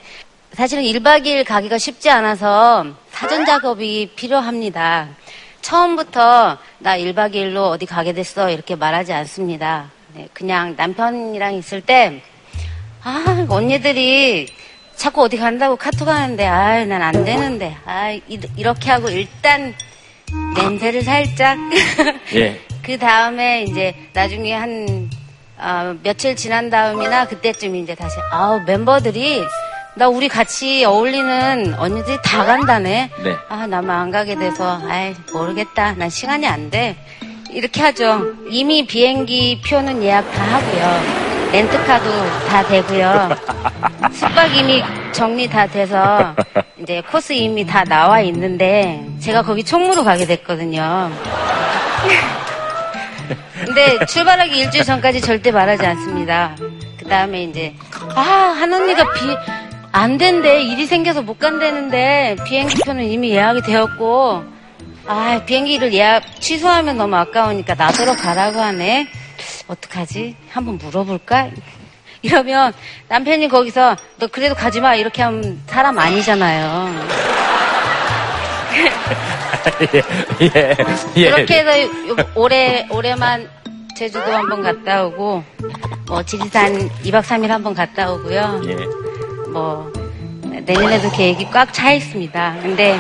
사실은 0.53 0.83
1박 0.83 1.25
2일 1.25 1.45
가기가 1.45 1.77
쉽지 1.77 2.09
않아서 2.09 2.85
사전 3.11 3.45
작업이 3.45 4.11
필요합니다. 4.15 5.09
처음부터 5.61 6.57
나 6.79 6.97
1박 6.97 7.33
2일로 7.35 7.69
어디 7.69 7.85
가게 7.85 8.13
됐어 8.13 8.49
이렇게 8.49 8.75
말하지 8.75 9.13
않습니다. 9.13 9.91
네, 10.13 10.27
그냥 10.33 10.73
남편이랑 10.77 11.53
있을 11.55 11.81
때 11.81 12.21
아, 13.03 13.45
언니들이 13.49 14.47
자꾸 14.95 15.23
어디 15.23 15.37
간다고 15.37 15.75
카톡 15.75 16.07
하는데, 16.07 16.45
아, 16.45 16.85
난 16.85 17.01
안 17.01 17.25
되는데, 17.25 17.75
아, 17.85 18.11
이, 18.11 18.39
이렇게 18.55 18.91
하고 18.91 19.09
일단 19.09 19.73
냄새를 20.55 21.01
살짝. 21.01 21.57
예. 22.35 22.61
그 22.83 22.99
다음에 22.99 23.63
이제 23.63 23.95
나중에 24.13 24.53
한, 24.53 25.09
어, 25.57 25.95
며칠 26.03 26.35
지난 26.35 26.69
다음이나 26.69 27.25
그때쯤 27.27 27.75
이제 27.77 27.95
다시, 27.95 28.17
아우, 28.31 28.59
멤버들이, 28.67 29.41
나 29.95 30.07
우리 30.07 30.27
같이 30.29 30.85
어울리는 30.85 31.73
언니들이 31.77 32.17
다 32.23 32.45
간다네. 32.45 33.09
네. 33.23 33.35
아, 33.49 33.67
나만 33.67 33.99
안 33.99 34.09
가게 34.11 34.35
돼서, 34.35 34.79
아이, 34.87 35.13
모르겠다. 35.33 35.93
난 35.93 36.09
시간이 36.09 36.47
안 36.47 36.69
돼. 36.69 36.95
이렇게 37.51 37.81
하죠. 37.81 38.21
이미 38.49 38.85
비행기 38.87 39.61
표는 39.67 40.01
예약 40.03 40.31
다 40.31 40.43
하고요. 40.43 41.51
렌트카도 41.51 42.09
다 42.47 42.63
되고요. 42.65 43.29
숙박 44.13 44.55
이미 44.55 44.81
정리 45.11 45.49
다 45.49 45.67
돼서 45.67 46.33
이제 46.81 47.01
코스 47.11 47.33
이미 47.33 47.65
다 47.65 47.83
나와 47.83 48.21
있는데 48.21 49.05
제가 49.19 49.41
거기 49.41 49.61
총무로 49.65 50.05
가게 50.05 50.25
됐거든요. 50.25 51.11
근데 53.65 54.05
출발하기 54.05 54.57
일주일 54.57 54.85
전까지 54.85 55.19
절대 55.19 55.51
말하지 55.51 55.85
않습니다. 55.85 56.55
그 56.97 57.05
다음에 57.09 57.43
이제 57.43 57.73
아 58.15 58.51
한 58.61 58.71
언니가 58.71 59.11
비 59.13 59.35
안 59.91 60.17
된대 60.17 60.61
일이 60.63 60.85
생겨서 60.85 61.21
못 61.21 61.37
간다는데 61.37 62.37
비행기표는 62.45 63.03
이미 63.05 63.31
예약이 63.31 63.61
되었고 63.63 64.43
아 65.07 65.41
비행기를 65.45 65.93
예약 65.93 66.23
취소하면 66.39 66.97
너무 66.97 67.15
아까우니까 67.17 67.75
나더러 67.75 68.15
가라고 68.15 68.59
하네. 68.59 69.07
어떡하지? 69.67 70.35
한번 70.51 70.77
물어볼까? 70.77 71.49
이러면 72.21 72.71
남편이 73.09 73.47
거기서 73.49 73.97
너 74.19 74.27
그래도 74.27 74.53
가지 74.55 74.79
마 74.79 74.95
이렇게 74.95 75.23
하면 75.23 75.59
사람 75.67 75.97
아니잖아요. 75.97 77.07
예, 80.41 80.75
예. 81.17 81.29
그렇게 81.31 81.59
해서 81.59 81.81
요- 81.81 82.15
올해 82.35 82.87
올해만 82.89 83.49
제주도 83.97 84.31
한번 84.33 84.61
갔다 84.63 85.05
오고 85.05 85.43
뭐 86.07 86.23
지리산 86.23 86.89
2박 87.03 87.21
3일 87.23 87.47
한번 87.47 87.73
갔다 87.73 88.11
오고요. 88.11 88.61
예. 88.67 88.77
뭐 89.51 89.91
내년에도 90.65 91.09
계획이 91.11 91.45
꽉 91.51 91.71
차 91.73 91.91
있습니다. 91.91 92.57
근데 92.61 92.99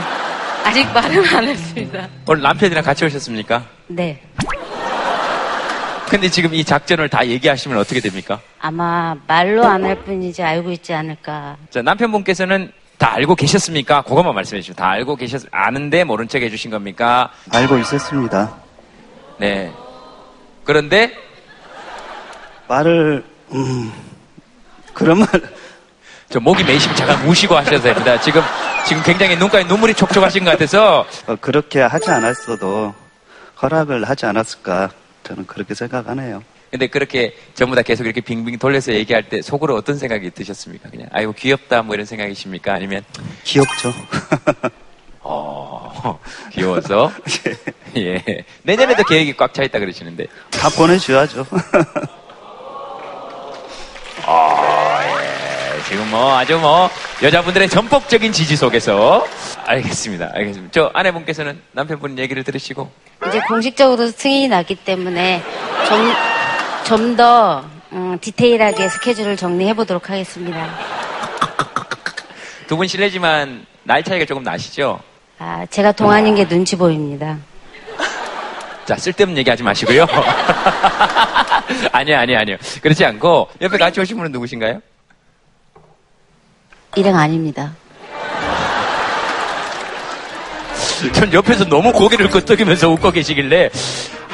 아직 0.65 0.85
말은 0.93 1.25
안 1.35 1.43
했습니다. 1.47 2.07
오늘 2.27 2.41
남편이랑 2.43 2.83
같이 2.83 3.05
오셨습니까? 3.05 3.63
네. 3.87 4.21
근데 6.09 6.29
지금 6.29 6.53
이 6.53 6.63
작전을 6.63 7.07
다 7.07 7.25
얘기하시면 7.25 7.77
어떻게 7.77 8.01
됩니까? 8.01 8.41
아마 8.59 9.15
말로 9.27 9.65
안 9.65 9.85
할 9.85 9.95
뿐이지 10.03 10.43
알고 10.43 10.71
있지 10.71 10.93
않을까. 10.93 11.55
자, 11.69 11.81
남편분께서는 11.81 12.71
다 12.97 13.13
알고 13.13 13.35
계셨습니까? 13.35 14.01
그것만 14.01 14.35
말씀해 14.35 14.61
주시죠. 14.61 14.75
다 14.75 14.89
알고 14.89 15.15
계셨, 15.15 15.43
아는데 15.51 16.03
모른 16.03 16.27
척 16.27 16.41
해주신 16.41 16.69
겁니까? 16.69 17.31
알고 17.51 17.77
있었습니다. 17.79 18.53
네. 19.39 19.71
그런데, 20.65 21.13
말을, 22.67 23.23
음, 23.53 23.91
그런 24.93 25.19
말, 25.19 25.27
저 26.31 26.39
목이 26.39 26.63
메이시면 26.63 26.95
잠깐 26.95 27.27
우시고 27.27 27.55
하셔도 27.57 27.81
됩니다. 27.81 28.19
지금, 28.21 28.41
지금 28.87 29.03
굉장히 29.03 29.35
눈가에 29.35 29.63
눈물이 29.65 29.93
촉촉하신 29.93 30.45
것 30.45 30.51
같아서, 30.51 31.05
어, 31.27 31.35
그렇게 31.41 31.81
하지 31.81 32.09
않았어도 32.09 32.93
허락을 33.61 34.05
하지 34.07 34.25
않았을까. 34.25 34.91
저는 35.23 35.45
그렇게 35.45 35.73
생각하네요. 35.75 36.41
근데 36.71 36.87
그렇게 36.87 37.35
전부 37.53 37.75
다 37.75 37.81
계속 37.81 38.05
이렇게 38.05 38.21
빙빙 38.21 38.57
돌려서 38.57 38.93
얘기할 38.93 39.27
때 39.27 39.41
속으로 39.41 39.75
어떤 39.75 39.97
생각이 39.97 40.29
드셨습니까? 40.31 40.89
그냥, 40.89 41.09
아이고, 41.11 41.33
귀엽다, 41.33 41.81
뭐 41.81 41.95
이런 41.95 42.05
생각이십니까? 42.05 42.73
아니면, 42.73 43.03
귀엽죠. 43.43 43.93
어, 45.19 46.17
귀여워서? 46.53 47.11
예. 47.97 48.23
내년에도 48.63 49.03
계획이 49.03 49.35
꽉 49.35 49.53
차 49.53 49.63
있다 49.63 49.79
그러시는데. 49.79 50.27
다 50.49 50.69
보내줘야죠. 50.69 51.45
예, 54.23 54.80
지금 55.91 56.09
뭐 56.09 56.37
아주 56.37 56.57
뭐 56.57 56.89
여자분들의 57.21 57.67
전폭적인 57.67 58.31
지지 58.31 58.55
속에서 58.55 59.27
알겠습니다. 59.65 60.29
알겠습니다. 60.33 60.71
저 60.71 60.89
아내분께서는 60.93 61.59
남편분 61.73 62.17
얘기를 62.17 62.45
들으시고 62.45 62.89
이제 63.27 63.41
공식적으로 63.41 64.07
승인이 64.07 64.47
났기 64.47 64.75
때문에 64.75 65.43
좀, 65.89 66.13
좀 66.85 67.15
더, 67.17 67.65
음, 67.91 68.17
디테일하게 68.21 68.87
스케줄을 68.87 69.35
정리해 69.35 69.73
보도록 69.73 70.09
하겠습니다. 70.09 70.65
두 72.67 72.77
분 72.77 72.87
실례지만 72.87 73.65
나이 73.83 74.01
차이가 74.01 74.23
조금 74.23 74.43
나시죠? 74.43 74.97
아, 75.39 75.65
제가 75.69 75.91
동안인 75.91 76.35
게 76.35 76.47
눈치 76.47 76.77
보입니다. 76.77 77.37
자, 78.85 78.95
쓸데없는 78.95 79.37
얘기 79.39 79.49
하지 79.49 79.61
마시고요. 79.61 80.07
아니요, 81.91 82.17
아니요, 82.17 82.37
아니요. 82.37 82.55
그렇지 82.81 83.03
않고 83.03 83.49
옆에 83.59 83.77
같이 83.77 83.99
오신 83.99 84.15
분은 84.15 84.31
누구신가요? 84.31 84.79
일행 86.95 87.15
아닙니다. 87.15 87.73
전 91.13 91.33
옆에서 91.33 91.65
너무 91.65 91.91
고개를 91.91 92.29
끄덕이면서 92.29 92.89
웃고 92.89 93.11
계시길래 93.11 93.71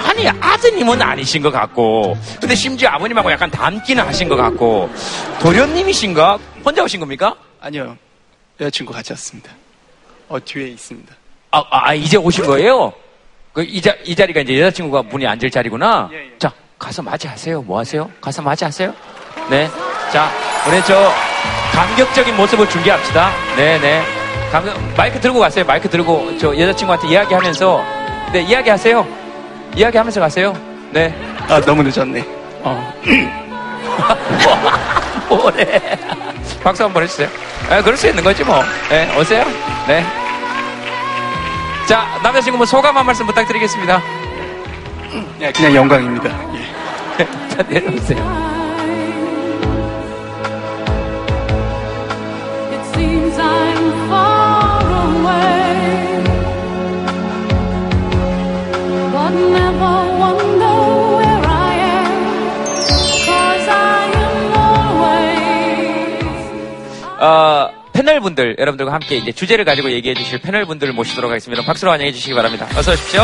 아니 0.05 0.27
아드님은 0.27 1.01
아니신 1.01 1.41
것 1.41 1.51
같고 1.51 2.17
근데 2.41 2.55
심지어 2.55 2.89
아버님하고 2.89 3.31
약간 3.31 3.49
닮기는 3.49 4.03
하신 4.05 4.27
것 4.27 4.35
같고 4.35 4.89
도련님이신가? 5.39 6.37
혼자 6.65 6.83
오신 6.83 6.99
겁니까? 6.99 7.35
아니요. 7.61 7.97
여자친구 8.59 8.91
같이 8.91 9.13
왔습니다. 9.13 9.51
어, 10.27 10.37
뒤에 10.43 10.67
있습니다. 10.69 11.15
아, 11.51 11.63
아, 11.69 11.93
이제 11.93 12.17
오신 12.17 12.45
거예요? 12.45 12.91
그, 13.53 13.63
이, 13.63 13.81
자, 13.81 13.95
이 14.03 14.15
자리가 14.15 14.41
이제 14.41 14.59
여자친구가 14.59 15.03
분이 15.03 15.25
앉을 15.25 15.49
자리구나? 15.49 16.09
자, 16.37 16.51
가서 16.77 17.01
맞이하세요. 17.01 17.61
뭐 17.61 17.79
하세요? 17.79 18.09
가서 18.19 18.41
맞이하세요. 18.41 18.93
네. 19.49 19.69
자, 20.11 20.29
우리 20.67 20.81
저, 20.83 21.11
감격적인 21.77 22.35
모습을 22.35 22.67
중계합시다. 22.67 23.29
네네. 23.55 24.01
감격, 24.51 24.75
마이크 24.97 25.19
들고 25.19 25.37
가세요. 25.37 25.63
마이크 25.63 25.87
들고, 25.87 26.35
저 26.39 26.57
여자친구한테 26.57 27.07
이야기하면서, 27.07 27.83
네, 28.33 28.41
이야기하세요. 28.41 29.07
이야기하면서 29.75 30.19
가세요. 30.19 30.55
네. 30.89 31.13
아, 31.47 31.61
너무 31.61 31.83
늦었네. 31.83 32.25
어, 32.63 32.93
뭐래. 35.29 35.79
박수 36.63 36.83
한번 36.83 37.03
해주세요. 37.03 37.29
아, 37.69 37.79
그럴 37.83 37.95
수 37.95 38.07
있는 38.07 38.23
거지 38.23 38.43
뭐. 38.43 38.63
네, 38.89 39.15
오세요. 39.15 39.45
네. 39.87 40.03
자, 41.87 42.07
남자친구 42.23 42.57
뭐 42.57 42.65
소감 42.65 42.97
한 42.97 43.05
말씀 43.05 43.23
부탁드리겠습니다. 43.27 44.01
네, 45.37 45.51
그냥 45.51 45.75
영광입니다. 45.75 46.29
예. 46.55 47.23
자, 47.55 47.61
내려오세요. 47.69 48.56
분들, 68.37 68.55
여러분들과 68.59 68.93
함께 68.93 69.17
이제 69.17 69.31
주제를 69.31 69.65
가지고 69.65 69.91
얘기해 69.91 70.13
주실 70.13 70.39
패널 70.39 70.65
분들을 70.65 70.93
모시도록 70.93 71.29
하겠습니다. 71.29 71.63
박수로 71.63 71.91
환영해 71.91 72.11
주시기 72.11 72.33
바랍니다. 72.35 72.67
어서 72.77 72.91
오십시오. 72.91 73.21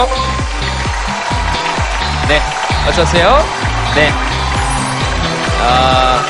네, 2.28 2.42
어서 2.90 3.04
오세요. 3.04 3.38
네. 3.96 4.10
아, 5.62 6.26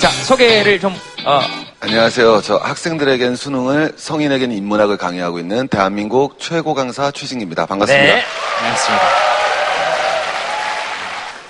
자, 0.00 0.08
소개를 0.10 0.80
좀, 0.80 0.94
어, 1.24 1.40
안녕하세요. 1.80 2.42
저 2.42 2.56
학생들에겐 2.56 3.36
수능을, 3.36 3.92
성인에겐 3.96 4.52
인문학을 4.52 4.96
강의하고 4.96 5.38
있는 5.38 5.68
대한민국 5.68 6.38
최고 6.40 6.74
강사 6.74 7.10
최신기입니다. 7.10 7.66
반갑습니다. 7.66 8.14
네. 8.14 8.22
반갑습니다. 8.60 9.04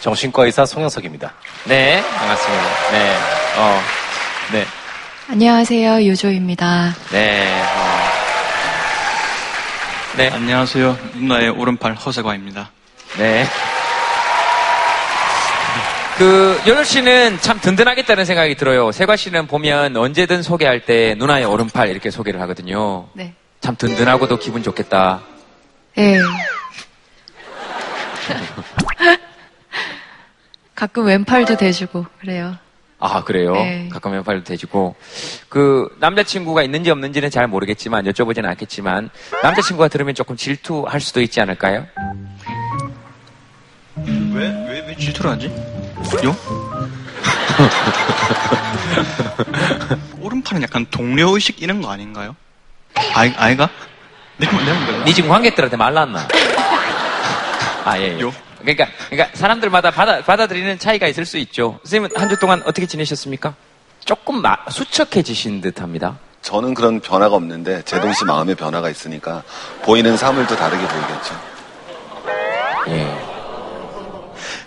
정신과 0.00 0.44
의사 0.44 0.66
송영석입니다. 0.66 1.32
네, 1.64 2.02
반갑습니다. 2.02 2.64
네, 2.90 3.16
어, 3.58 3.80
네, 3.80 4.01
안녕하세요. 5.32 6.02
유조입니다. 6.02 6.94
네, 7.10 7.62
어. 7.62 7.76
네. 10.18 10.28
안녕하세요. 10.28 10.98
누나의 11.14 11.48
오른팔 11.48 11.94
허세과입니다. 11.94 12.70
네. 13.16 13.46
그, 16.18 16.60
요조 16.66 16.84
씨는 16.84 17.38
참 17.40 17.58
든든하겠다는 17.58 18.26
생각이 18.26 18.56
들어요. 18.56 18.92
세과 18.92 19.16
씨는 19.16 19.46
보면 19.46 19.96
언제든 19.96 20.42
소개할 20.42 20.84
때 20.84 21.14
누나의 21.16 21.46
오른팔 21.46 21.88
이렇게 21.88 22.10
소개를 22.10 22.38
하거든요. 22.42 23.08
네. 23.14 23.32
참 23.62 23.74
든든하고도 23.74 24.38
기분 24.38 24.62
좋겠다. 24.62 25.22
예. 25.96 26.18
가끔 30.74 31.06
왼팔도 31.06 31.56
대주고 31.56 32.04
그래요. 32.20 32.58
아, 33.04 33.24
그래요? 33.24 33.52
네. 33.54 33.88
가끔 33.90 34.12
왼팔도 34.12 34.44
대주고. 34.44 34.94
그, 35.48 35.88
남자친구가 35.98 36.62
있는지 36.62 36.88
없는지는 36.88 37.30
잘 37.30 37.48
모르겠지만, 37.48 38.04
여쭤보지는 38.04 38.44
않겠지만, 38.46 39.10
남자친구가 39.42 39.88
들으면 39.88 40.14
조금 40.14 40.36
질투할 40.36 41.00
수도 41.00 41.20
있지 41.20 41.40
않을까요? 41.40 41.84
왜, 43.96 44.46
왜, 44.68 44.84
왜 44.86 44.96
질투를 44.96 45.32
하지? 45.32 45.46
요? 45.46 46.36
오른팔은 50.22 50.62
약간 50.62 50.86
동료의식 50.88 51.60
이런 51.60 51.82
거 51.82 51.90
아닌가요? 51.90 52.36
아이, 53.14 53.34
아이가? 53.36 53.68
내가, 54.36 54.56
내가, 54.64 55.04
니 55.04 55.12
지금 55.12 55.28
관객들한테 55.28 55.76
말랐나? 55.76 56.28
아, 57.84 57.98
예, 57.98 58.16
예. 58.16 58.32
그러니까, 58.62 58.86
그러니까 59.10 59.36
사람들마다 59.36 59.90
받아, 59.90 60.22
받아들이는 60.22 60.78
차이가 60.78 61.06
있을 61.08 61.24
수 61.26 61.36
있죠. 61.38 61.78
선생님은 61.84 62.10
한 62.16 62.28
주 62.28 62.38
동안 62.38 62.62
어떻게 62.64 62.86
지내셨습니까? 62.86 63.54
조금 64.04 64.40
마- 64.40 64.56
수척해지신 64.70 65.60
듯 65.60 65.80
합니다. 65.80 66.18
저는 66.40 66.74
그런 66.74 66.98
변화가 67.00 67.36
없는데 67.36 67.82
제동 67.84 68.12
씨 68.12 68.24
마음의 68.24 68.54
변화가 68.56 68.90
있으니까 68.90 69.42
보이는 69.82 70.16
사물도 70.16 70.56
다르게 70.56 70.82
보이겠죠. 70.86 71.40
예. 72.88 73.32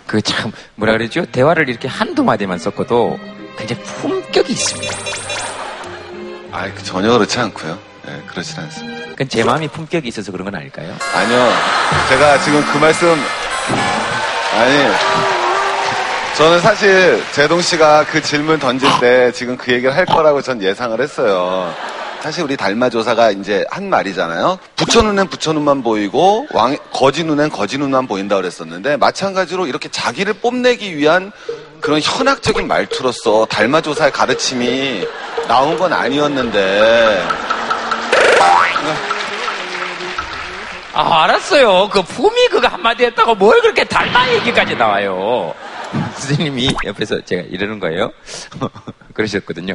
그 0.06 0.22
참, 0.22 0.52
뭐라 0.76 0.92
그러죠? 0.96 1.26
대화를 1.26 1.68
이렇게 1.68 1.86
한두 1.88 2.22
마디만 2.24 2.58
섞어도 2.58 3.18
굉장히 3.58 3.82
품격이 3.82 4.52
있습니다. 4.52 4.96
아, 6.52 6.72
전혀 6.82 7.10
그렇지 7.12 7.38
않고요. 7.40 7.78
네, 8.06 8.22
그렇진 8.28 8.58
않습니다. 8.60 9.06
그건 9.10 9.28
제 9.28 9.42
마음이 9.44 9.68
품격이 9.68 10.08
있어서 10.08 10.30
그런 10.32 10.44
건 10.46 10.54
아닐까요? 10.54 10.94
아니요. 11.14 11.48
제가 12.08 12.38
지금 12.40 12.64
그 12.72 12.78
말씀 12.78 13.08
아니 14.56 14.88
저는 16.36 16.60
사실 16.60 17.22
제동 17.32 17.60
씨가 17.60 18.06
그 18.06 18.22
질문 18.22 18.58
던질 18.58 18.88
때 19.00 19.32
지금 19.32 19.56
그 19.56 19.72
얘기를 19.72 19.94
할 19.94 20.06
거라고 20.06 20.40
전 20.40 20.62
예상을 20.62 20.98
했어요. 21.00 21.74
사실 22.20 22.42
우리 22.42 22.56
달마 22.56 22.88
조사가 22.88 23.32
이제 23.32 23.64
한 23.70 23.88
말이잖아요. 23.90 24.58
부처 24.74 25.02
눈엔 25.02 25.28
부처 25.28 25.52
눈만 25.52 25.82
보이고 25.82 26.46
왕 26.52 26.76
거지 26.92 27.22
눈엔 27.22 27.50
거지 27.50 27.78
눈만 27.78 28.06
보인다 28.06 28.36
그랬었는데 28.36 28.96
마찬가지로 28.96 29.66
이렇게 29.66 29.88
자기를 29.90 30.32
뽐내기 30.34 30.96
위한 30.96 31.32
그런 31.80 32.00
현학적인 32.00 32.66
말투로서 32.66 33.46
달마 33.50 33.80
조사의 33.82 34.10
가르침이 34.10 35.06
나온 35.48 35.78
건 35.78 35.92
아니었는데 35.92 37.22
아, 40.96 41.24
알았어요. 41.24 41.88
그 41.90 42.00
품이 42.02 42.48
그거 42.48 42.66
한마디 42.68 43.04
했다고 43.04 43.34
뭘 43.34 43.60
그렇게 43.60 43.84
닮아 43.84 44.32
얘기까지 44.34 44.74
나와요. 44.76 45.52
선생님이 46.14 46.70
옆에서 46.86 47.20
제가 47.22 47.42
이러는 47.50 47.78
거예요. 47.78 48.10
그러셨거든요. 49.12 49.74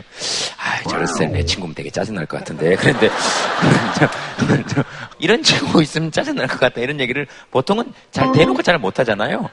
아, 0.58 0.82
저랬을 0.90 1.32
내 1.32 1.46
친구면 1.46 1.76
되게 1.76 1.90
짜증날 1.92 2.26
것 2.26 2.38
같은데. 2.40 2.76
그런데, 2.76 3.10
이런 5.20 5.42
친구 5.44 5.82
있으면 5.82 6.12
짜증날 6.12 6.48
것 6.48 6.60
같다. 6.60 6.82
이런 6.82 7.00
얘기를 7.00 7.28
보통은 7.52 7.94
잘 8.12 8.32
대놓고 8.32 8.62
잘 8.64 8.78
못하잖아요. 8.80 9.48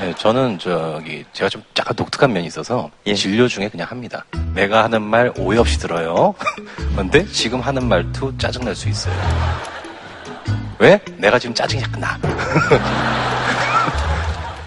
네, 0.00 0.14
저는 0.18 0.58
저기 0.58 1.24
제가 1.32 1.48
좀 1.48 1.62
약간 1.78 1.94
독특한 1.94 2.32
면이 2.32 2.46
있어서 2.46 2.90
예. 3.06 3.14
진료 3.14 3.46
중에 3.46 3.68
그냥 3.68 3.86
합니다. 3.90 4.24
내가 4.54 4.84
하는 4.84 5.02
말 5.02 5.32
오해 5.38 5.58
없이 5.58 5.78
들어요. 5.78 6.34
그런데 6.92 7.24
지금 7.26 7.60
하는 7.60 7.86
말투 7.88 8.32
짜증 8.38 8.64
날 8.64 8.74
수 8.74 8.88
있어요. 8.88 9.14
왜? 10.82 10.98
내가 11.16 11.38
지금 11.38 11.54
짜증이 11.54 11.80
약간 11.80 12.00
나. 12.00 12.18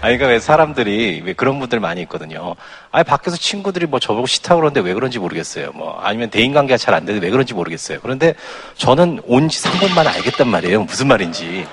아니, 0.00 0.16
그러니까 0.16 0.26
왜 0.28 0.38
사람들이 0.38 1.22
왜 1.26 1.32
그런 1.34 1.58
분들 1.58 1.78
많이 1.78 2.00
있거든요. 2.02 2.54
아니, 2.90 3.04
밖에서 3.04 3.36
친구들이 3.36 3.84
뭐 3.84 4.00
저보고 4.00 4.26
싫다고 4.26 4.60
그러는데 4.62 4.80
왜 4.80 4.94
그런지 4.94 5.18
모르겠어요. 5.18 5.72
뭐, 5.74 5.98
아니면 6.00 6.30
대인관계가 6.30 6.78
잘 6.78 6.94
안 6.94 7.04
되는데 7.04 7.26
왜 7.26 7.30
그런지 7.30 7.52
모르겠어요. 7.52 7.98
그런데 8.00 8.34
저는 8.76 9.20
온 9.26 9.48
지 9.50 9.62
3분만 9.62 10.06
알겠단 10.06 10.48
말이에요. 10.48 10.84
무슨 10.84 11.08
말인지. 11.08 11.66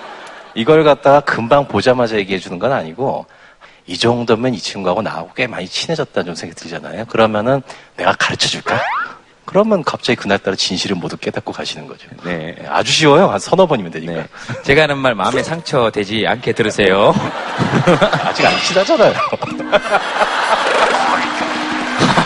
이걸 0.55 0.83
갖다가 0.83 1.21
금방 1.21 1.65
보자마자 1.69 2.17
얘기해 2.17 2.39
주는 2.39 2.59
건 2.59 2.73
아니고, 2.73 3.25
이 3.87 3.97
정도면 3.97 4.53
이 4.55 4.59
친구하고 4.59 5.01
나하고 5.01 5.31
꽤 5.35 5.47
많이 5.47 5.67
친해졌다는 5.69 6.25
좀 6.25 6.35
생각이 6.35 6.59
들잖아요. 6.59 7.05
그러면은 7.05 7.61
내가 7.95 8.11
가르쳐 8.19 8.49
줄까? 8.49 8.81
그러면 9.53 9.83
갑자기 9.83 10.15
그날따라 10.15 10.55
진실을 10.55 10.95
모두 10.95 11.15
깨닫고 11.15 11.51
가시는 11.53 11.85
거죠. 11.87 12.07
네. 12.23 12.55
아주 12.67 12.91
쉬워요. 12.91 13.29
한 13.29 13.37
서너 13.37 13.67
번이면 13.67 13.91
되니까. 13.91 14.25
제가 14.63 14.81
하는 14.83 14.97
말 14.97 15.13
마음에 15.13 15.43
상처 15.43 15.91
되지 15.91 16.25
않게 16.27 16.53
들으세요. 16.53 17.13
아직 18.25 18.47
안 18.47 18.59
친하잖아요. 18.63 19.13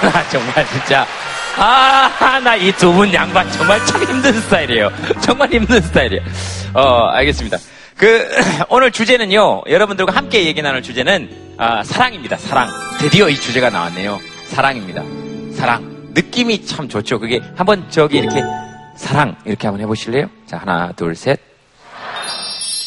나 0.01 0.29
정말 0.31 0.65
진짜. 0.67 1.05
아, 1.57 2.39
나 2.41 2.55
이 2.55 2.71
두 2.71 2.93
분 2.93 3.13
양반 3.13 3.51
정말 3.51 3.85
참 3.85 4.01
힘든 4.03 4.31
스타일이에요. 4.39 4.89
정말 5.19 5.51
힘든 5.51 5.81
스타일이에요. 5.81 6.23
어, 6.75 7.07
알겠습니다. 7.09 7.57
그, 7.97 8.25
오늘 8.69 8.91
주제는요, 8.91 9.63
여러분들과 9.67 10.15
함께 10.15 10.45
얘기 10.45 10.61
나눌 10.61 10.81
주제는, 10.81 11.55
아, 11.57 11.83
사랑입니다. 11.83 12.37
사랑. 12.37 12.69
드디어 12.99 13.27
이 13.27 13.35
주제가 13.35 13.69
나왔네요. 13.69 14.17
사랑입니다. 14.47 15.03
사랑. 15.57 15.96
느낌이 16.17 16.65
참 16.65 16.89
좋죠. 16.89 17.19
그게 17.19 17.39
한번 17.55 17.85
저기 17.89 18.17
이렇게, 18.17 18.41
사랑. 18.95 19.35
이렇게 19.45 19.67
한번 19.67 19.81
해보실래요? 19.83 20.27
자, 20.47 20.57
하나, 20.57 20.91
둘, 20.93 21.15
셋. 21.15 21.39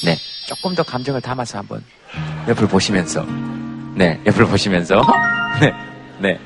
네. 0.05 0.17
조금 0.47 0.75
더 0.75 0.83
감정을 0.83 1.21
담아서 1.21 1.59
한번 1.59 1.85
옆을 2.49 2.67
보시면서. 2.67 3.25
네, 3.95 4.21
옆을 4.27 4.47
보시면서. 4.47 5.01
네, 5.61 5.73
네. 6.19 6.41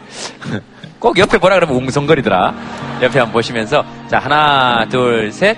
꼭 1.01 1.19
옆에 1.19 1.39
보라 1.39 1.55
그러면 1.55 1.77
웅성거리더라. 1.77 2.55
옆에 3.01 3.19
한번 3.19 3.33
보시면서. 3.33 3.83
자, 4.11 4.19
하나, 4.19 4.87
둘, 4.91 5.33
셋. 5.33 5.57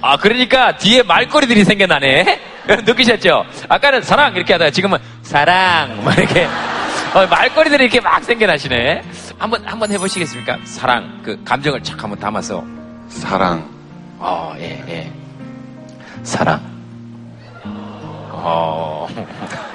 아, 0.00 0.16
그러니까 0.16 0.78
뒤에 0.78 1.02
말거리들이 1.02 1.64
생겨나네? 1.64 2.40
느끼셨죠? 2.86 3.44
아까는 3.68 4.00
사랑 4.00 4.34
이렇게 4.36 4.54
하다가 4.54 4.70
지금은 4.70 4.98
사랑, 5.22 6.02
막 6.02 6.16
이렇게. 6.16 6.48
어, 7.12 7.26
말거리들이 7.26 7.84
이렇게 7.84 8.00
막 8.00 8.22
생겨나시네. 8.22 9.02
한번, 9.36 9.66
한번 9.66 9.90
해보시겠습니까? 9.90 10.58
사랑. 10.64 11.20
그 11.24 11.42
감정을 11.44 11.82
착 11.82 12.02
한번 12.02 12.18
담아서. 12.20 12.64
사랑. 13.08 13.68
어, 14.18 14.54
예, 14.58 14.82
예. 14.88 15.12
사랑. 16.22 16.60
어. 18.30 19.08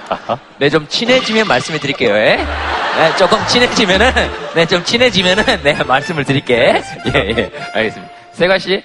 네, 0.60 0.70
좀 0.70 0.88
친해지면 0.88 1.48
말씀을 1.48 1.80
드릴게요, 1.80 2.16
예? 2.16 2.38
네, 2.38 3.16
조금 3.18 3.46
친해지면은, 3.48 4.12
네, 4.56 4.66
좀 4.66 4.84
친해지면은, 4.84 5.44
네, 5.62 5.74
말씀을 5.84 6.24
드릴게. 6.24 6.82
예, 7.14 7.20
예. 7.38 7.52
알겠습니다. 7.74 8.14
세가 8.32 8.58
씨. 8.60 8.82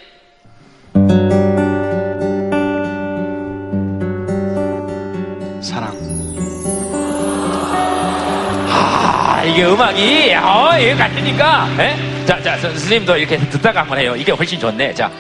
이게 9.61 9.69
음악이, 9.69 10.35
어, 10.37 10.71
이게 10.79 10.95
같으니까, 10.95 11.69
예? 11.81 12.25
자, 12.25 12.43
자, 12.43 12.57
선- 12.57 12.71
선생님도 12.71 13.15
이렇게 13.19 13.37
듣다가 13.37 13.83
한번 13.83 13.99
해요. 13.99 14.15
이게 14.17 14.33
훨씬 14.33 14.59
좋네. 14.59 14.95
자. 14.95 15.11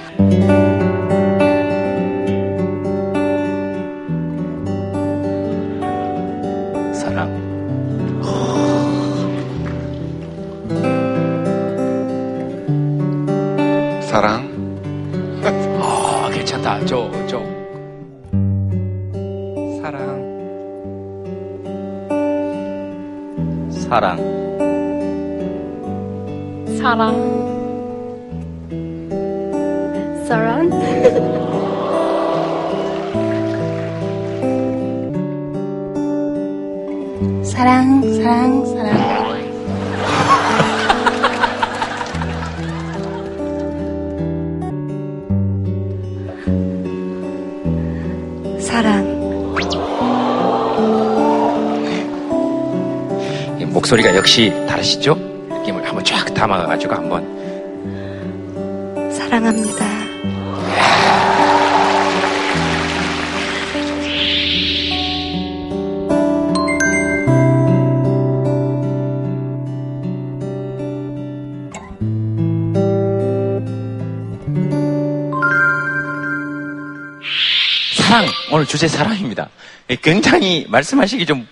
사랑, 37.44 38.00
사랑, 38.14 38.64
사랑. 38.66 39.20
사랑. 48.61 49.20
목소리가 53.70 54.14
역시 54.16 54.52
다르시죠? 54.68 55.14
느낌을 55.48 55.87
한번 55.87 56.04
쫙 56.04 56.33
담아가지고 56.35 56.94
한번 56.94 57.24
사랑합니다. 59.12 60.10
오늘 78.50 78.66
주제 78.66 78.88
사랑입니다. 78.88 79.48
예, 79.90 79.96
굉장히 79.96 80.66
말씀하시기 80.68 81.24
좀 81.24 81.46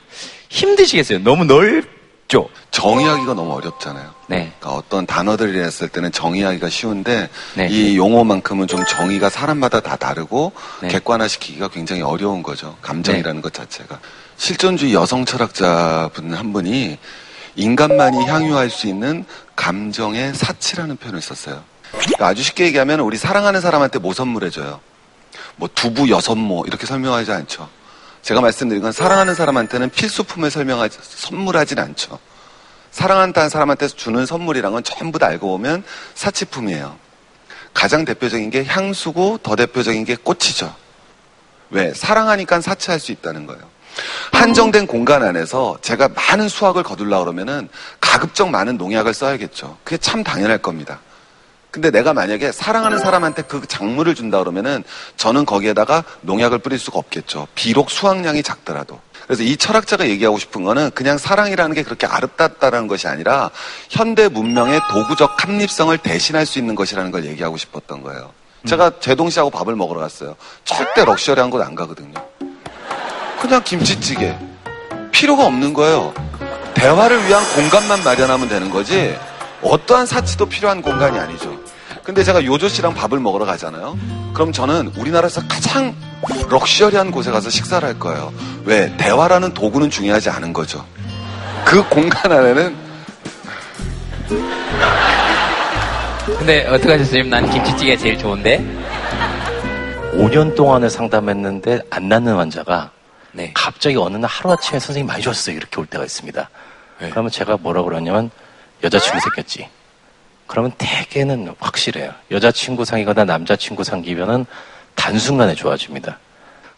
힘드시겠어요. 0.48 1.20
너무 1.20 1.44
넓죠. 1.44 2.48
정의하기가 2.72 3.34
너무 3.34 3.54
어렵잖아요. 3.54 4.10
네. 4.26 4.52
그러니까 4.58 4.70
어떤 4.70 5.06
단어들이 5.06 5.58
했을 5.60 5.88
때는 5.88 6.10
정의하기가 6.10 6.68
쉬운데 6.68 7.28
네. 7.54 7.68
이 7.68 7.96
용어만큼은 7.96 8.66
좀 8.66 8.84
정의가 8.84 9.30
사람마다 9.30 9.80
다 9.80 9.96
다르고 9.96 10.52
네. 10.82 10.88
객관화시키기가 10.88 11.68
굉장히 11.68 12.02
어려운 12.02 12.42
거죠. 12.42 12.76
감정이라는 12.82 13.42
것 13.42 13.52
자체가. 13.52 14.00
실존주의 14.36 14.92
여성 14.94 15.24
철학자분 15.24 16.34
한 16.34 16.52
분이 16.52 16.98
인간만이 17.54 18.24
향유할 18.24 18.70
수 18.70 18.88
있는 18.88 19.24
감정의 19.56 20.34
사치라는 20.34 20.96
표현을 20.96 21.20
썼어요. 21.20 21.62
그러니까 21.90 22.26
아주 22.26 22.42
쉽게 22.42 22.64
얘기하면 22.66 23.00
우리 23.00 23.16
사랑하는 23.16 23.60
사람한테 23.60 23.98
뭐 23.98 24.12
선물해줘요? 24.12 24.80
뭐 25.56 25.68
두부 25.74 26.10
여섯 26.10 26.34
모 26.34 26.64
이렇게 26.66 26.86
설명하지 26.86 27.32
않죠. 27.32 27.68
제가 28.22 28.40
말씀드린 28.40 28.82
건 28.82 28.92
사랑하는 28.92 29.34
사람한테는 29.34 29.90
필수품을 29.90 30.50
설명하지 30.50 30.98
선물하진 31.00 31.78
않죠. 31.78 32.18
사랑한다는 32.90 33.48
사람한테 33.48 33.88
주는 33.88 34.26
선물이란 34.26 34.72
건 34.72 34.82
전부 34.82 35.18
다 35.18 35.26
알고 35.26 35.48
보면 35.48 35.84
사치품이에요. 36.14 36.96
가장 37.74 38.04
대표적인 38.04 38.50
게 38.50 38.64
향수고 38.64 39.38
더 39.42 39.54
대표적인 39.56 40.04
게 40.04 40.16
꽃이죠. 40.16 40.74
왜? 41.70 41.92
사랑하니까 41.92 42.60
사치할 42.60 42.98
수 42.98 43.12
있다는 43.12 43.46
거예요. 43.46 43.62
한정된 44.32 44.86
공간 44.86 45.22
안에서 45.22 45.78
제가 45.82 46.08
많은 46.08 46.48
수확을 46.48 46.82
거둘라 46.82 47.20
그러면은 47.20 47.68
가급적 48.00 48.50
많은 48.50 48.78
농약을 48.78 49.12
써야겠죠. 49.12 49.78
그게 49.84 49.96
참 49.98 50.22
당연할 50.22 50.58
겁니다. 50.58 51.00
근데 51.70 51.90
내가 51.90 52.14
만약에 52.14 52.50
사랑하는 52.50 52.98
사람한테 52.98 53.42
그 53.42 53.66
작물을 53.66 54.14
준다 54.14 54.38
그러면은 54.38 54.82
저는 55.16 55.44
거기에다가 55.44 56.02
농약을 56.22 56.58
뿌릴 56.58 56.78
수가 56.78 56.98
없겠죠. 56.98 57.46
비록 57.54 57.90
수확량이 57.90 58.42
작더라도. 58.42 59.00
그래서 59.26 59.42
이 59.42 59.58
철학자가 59.58 60.08
얘기하고 60.08 60.38
싶은 60.38 60.64
거는 60.64 60.90
그냥 60.94 61.18
사랑이라는 61.18 61.74
게 61.74 61.82
그렇게 61.82 62.06
아름답다라는 62.06 62.88
것이 62.88 63.06
아니라 63.06 63.50
현대 63.90 64.28
문명의 64.28 64.80
도구적 64.90 65.42
합립성을 65.42 65.96
대신할 65.98 66.46
수 66.46 66.58
있는 66.58 66.74
것이라는 66.74 67.10
걸 67.10 67.26
얘기하고 67.26 67.58
싶었던 67.58 68.02
거예요. 68.02 68.32
제가 68.66 68.92
제동 69.00 69.28
씨하고 69.28 69.50
밥을 69.50 69.76
먹으러 69.76 70.00
갔어요. 70.00 70.34
절대 70.64 71.04
럭셔리한 71.04 71.50
곳 71.50 71.60
안 71.60 71.74
가거든요. 71.74 72.14
그냥 73.40 73.62
김치찌개. 73.62 74.34
필요가 75.12 75.44
없는 75.46 75.74
거예요. 75.74 76.14
대화를 76.74 77.26
위한 77.26 77.44
공간만 77.54 78.02
마련하면 78.04 78.48
되는 78.48 78.70
거지 78.70 79.16
어떠한 79.62 80.06
사치도 80.06 80.46
필요한 80.46 80.82
공간이 80.82 81.18
아니죠. 81.18 81.58
근데 82.02 82.24
제가 82.24 82.44
요조 82.44 82.68
씨랑 82.68 82.94
밥을 82.94 83.20
먹으러 83.20 83.44
가잖아요. 83.44 83.98
그럼 84.32 84.52
저는 84.52 84.92
우리나라에서 84.96 85.42
가장 85.48 85.94
럭셔리한 86.48 87.10
곳에 87.10 87.30
가서 87.30 87.50
식사를 87.50 87.86
할 87.86 87.98
거예요. 87.98 88.32
왜? 88.64 88.96
대화라는 88.96 89.52
도구는 89.54 89.90
중요하지 89.90 90.30
않은 90.30 90.52
거죠. 90.52 90.84
그 91.64 91.86
공간 91.88 92.32
안에는 92.32 92.88
근데 96.38 96.66
어떻게 96.66 96.92
하셨어요? 96.92 97.24
난 97.24 97.50
김치찌개 97.50 97.96
제일 97.96 98.18
좋은데. 98.18 98.64
5년 100.12 100.54
동안을 100.56 100.90
상담했는데 100.90 101.80
안 101.90 102.08
낫는 102.08 102.34
환자가 102.34 102.90
네. 103.32 103.52
갑자기 103.54 103.96
어느 103.96 104.16
날 104.16 104.28
하루아침에 104.28 104.78
선생님 104.78 105.06
많이 105.06 105.22
좋았어요. 105.22 105.56
이렇게 105.56 105.80
올 105.80 105.86
때가 105.86 106.04
있습니다. 106.04 106.48
그러면 106.98 107.30
제가 107.30 107.56
뭐라 107.60 107.82
그러냐면 107.82 108.30
여자친구 108.82 109.20
생겼지. 109.20 109.68
그러면 110.46 110.72
대개는 110.78 111.54
확실해요. 111.58 112.12
여자친구 112.30 112.84
상이거나 112.84 113.24
남자친구 113.24 113.84
상기면은 113.84 114.46
단순간에 114.94 115.54
좋아집니다. 115.54 116.18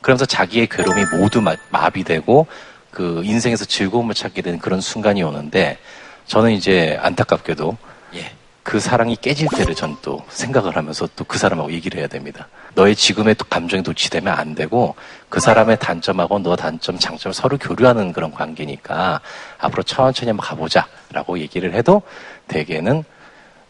그러면서 0.00 0.26
자기의 0.26 0.66
괴로움이 0.66 1.04
모두 1.16 1.40
마, 1.40 1.54
마비되고 1.70 2.46
그 2.90 3.22
인생에서 3.24 3.64
즐거움을 3.64 4.14
찾게 4.14 4.42
되는 4.42 4.58
그런 4.58 4.80
순간이 4.80 5.22
오는데 5.22 5.78
저는 6.26 6.52
이제 6.52 6.98
안타깝게도 7.00 7.76
예. 8.14 8.32
그 8.70 8.78
사랑이 8.78 9.16
깨질 9.16 9.48
때를 9.48 9.74
전 9.74 9.96
또 10.00 10.24
생각을 10.28 10.76
하면서 10.76 11.09
또 11.16 11.24
그 11.24 11.37
사람하고 11.38 11.72
얘기를 11.72 11.98
해야 11.98 12.06
됩니다. 12.06 12.46
너의 12.74 12.94
지금의 12.94 13.35
또 13.35 13.44
감정이 13.46 13.83
도취되면 13.83 14.33
안 14.33 14.54
되고 14.54 14.94
그 15.28 15.40
사람의 15.40 15.78
단점하고 15.80 16.38
너 16.38 16.54
단점, 16.54 16.96
장점을 16.96 17.35
서로 17.35 17.59
교류하는 17.59 18.12
그런 18.12 18.30
관계니까 18.30 19.20
앞으로 19.59 19.83
천천히 19.83 20.28
한번 20.30 20.46
가보자 20.46 20.87
라고 21.12 21.38
얘기를 21.40 21.74
해도 21.74 22.02
대개는 22.46 23.02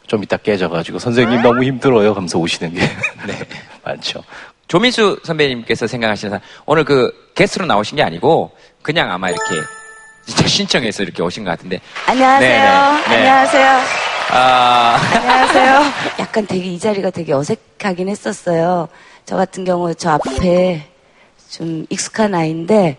좀 0.07 0.23
이따 0.23 0.37
깨져가지고 0.37 0.99
선생님 0.99 1.41
너무 1.41 1.65
힘들어요 1.65 2.13
하면서 2.13 2.39
오시는 2.39 2.75
게 2.75 2.81
많죠. 3.83 4.23
조민수 4.69 5.21
선배님께서 5.25 5.87
생각하시는 5.87 6.31
사람, 6.31 6.43
오늘 6.67 6.85
그 6.85 7.11
게스트로 7.35 7.65
나오신 7.65 7.97
게 7.97 8.03
아니고 8.03 8.53
그냥 8.83 9.11
아마 9.11 9.31
이렇게 9.31 9.55
진짜 10.27 10.47
신청해서 10.47 11.03
이렇게 11.05 11.23
오신 11.23 11.45
것 11.45 11.51
같은데. 11.53 11.81
안녕하세요. 12.07 12.41
네, 12.41 12.59
네, 12.59 13.09
네. 13.09 13.17
안녕하세요. 13.17 14.20
아, 14.33 14.97
안녕하세요. 15.15 15.83
약간 16.21 16.47
되게 16.47 16.71
이 16.71 16.79
자리가 16.79 17.11
되게 17.11 17.33
어색하긴 17.33 18.09
했었어요. 18.09 18.89
저 19.27 19.37
같은 19.37 19.65
경우 19.65 19.93
저 19.95 20.11
앞에 20.11 20.87
좀 21.51 21.85
익숙한 21.91 22.35
아이인데, 22.35 22.97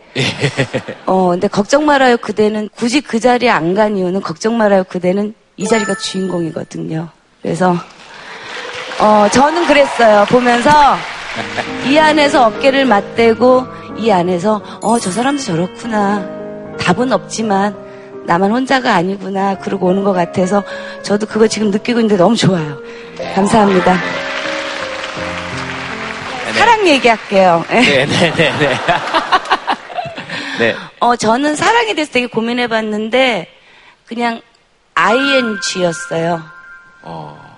어, 1.06 1.30
근데 1.30 1.48
걱정 1.48 1.86
말아요. 1.86 2.18
그대는 2.18 2.70
굳이 2.76 3.00
그 3.02 3.20
자리에 3.20 3.50
안 3.50 3.74
간 3.76 3.96
이유는 3.98 4.22
걱정 4.22 4.58
말아요. 4.58 4.84
그대는 4.84 5.34
이 5.56 5.66
자리가 5.66 5.96
주인공이거든요. 5.96 7.08
그래서, 7.42 7.76
어, 9.00 9.28
저는 9.32 9.66
그랬어요. 9.68 10.26
보면서 10.26 10.70
이 11.88 11.98
안에서 11.98 12.48
어깨를 12.48 12.86
맞대고 12.86 13.66
이 13.98 14.12
안에서, 14.12 14.62
어, 14.82 15.00
저 15.00 15.10
사람도 15.12 15.42
저렇구나. 15.42 16.42
답은 16.80 17.14
없지만 17.14 17.76
나만 18.26 18.52
혼자가 18.52 18.96
아니구나. 18.96 19.58
그러고 19.58 19.88
오는 19.88 20.04
것 20.04 20.14
같아서 20.14 20.64
저도 21.04 21.26
그거 21.26 21.48
지금 21.48 21.72
느끼고 21.72 22.00
있는데 22.00 22.18
너무 22.18 22.36
좋아요. 22.36 22.80
감사합니다. 23.36 23.98
사랑 26.54 26.88
얘기할게요. 26.88 27.66
네, 27.70 28.06
네, 28.06 28.06
네, 28.06 28.52
네. 28.60 28.78
네. 30.60 30.76
어, 31.00 31.16
저는 31.16 31.56
사랑에 31.56 31.94
대해서 31.96 32.12
되게 32.12 32.28
고민해봤는데, 32.28 33.48
그냥 34.06 34.42
ING였어요. 34.94 36.44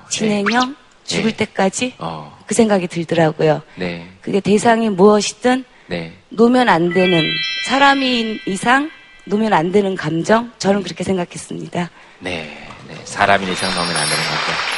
진행형? 0.10 0.76
죽을 1.04 1.32
네. 1.32 1.45
때까지? 1.45 1.95
어, 1.97 2.38
그 2.47 2.54
생각이 2.54 2.88
들더라고요. 2.88 3.62
네, 3.76 4.08
그게 4.21 4.39
대상이 4.39 4.89
무엇이든 4.89 5.65
네. 5.88 6.13
놓으면 6.30 6.69
안 6.69 6.93
되는, 6.93 7.21
사람인 7.65 8.39
이상 8.45 8.89
놓으면 9.25 9.53
안 9.53 9.71
되는 9.71 9.95
감정? 9.95 10.51
저는 10.57 10.83
그렇게 10.83 11.03
생각했습니다. 11.03 11.89
네, 12.19 12.67
네. 12.88 12.95
사람인 13.05 13.49
이상 13.51 13.69
넣으면 13.73 13.95
안 13.95 14.03
되는 14.03 14.23
거죠. 14.23 14.73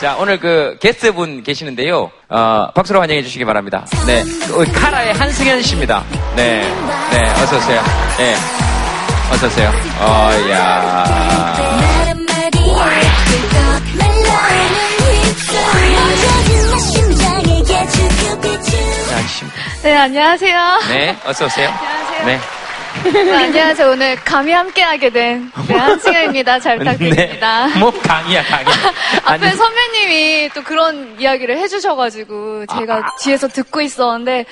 자, 0.00 0.16
오늘 0.18 0.38
그 0.38 0.76
게스트분 0.80 1.42
계시는데요. 1.42 2.10
어, 2.28 2.70
박수로 2.74 3.00
환영해 3.00 3.22
주시기 3.22 3.44
바랍니다. 3.44 3.86
네. 4.06 4.22
그 4.46 4.64
카라의 4.72 5.14
한승현 5.14 5.62
씨입니다. 5.62 6.04
네. 6.36 6.60
네, 7.10 7.30
어서오세요. 7.42 7.82
네. 8.18 8.34
어서오세요. 9.32 9.72
어, 10.00 10.50
야 10.50 11.36
네, 19.82 19.94
안녕하세요. 19.94 20.80
네, 20.88 21.16
어서오세요. 21.24 21.70
네. 22.26 22.40
네, 23.12 23.32
안녕하세요. 23.32 23.90
오늘 23.90 24.16
감히 24.16 24.52
함께하게 24.52 25.10
된 25.10 25.52
네, 25.68 25.74
한승현입니다. 25.74 26.58
잘 26.58 26.78
부탁드립니다. 26.78 27.66
네. 27.66 27.78
뭐 27.78 27.92
강의야, 27.92 28.42
강의. 28.42 28.66
앞에 29.24 29.50
선배님이 29.50 30.50
또 30.54 30.62
그런 30.64 31.14
이야기를 31.20 31.56
해주셔가지고 31.58 32.66
제가 32.66 32.96
아. 32.96 33.16
뒤에서 33.20 33.46
듣고 33.46 33.80
있었는데 33.80 34.44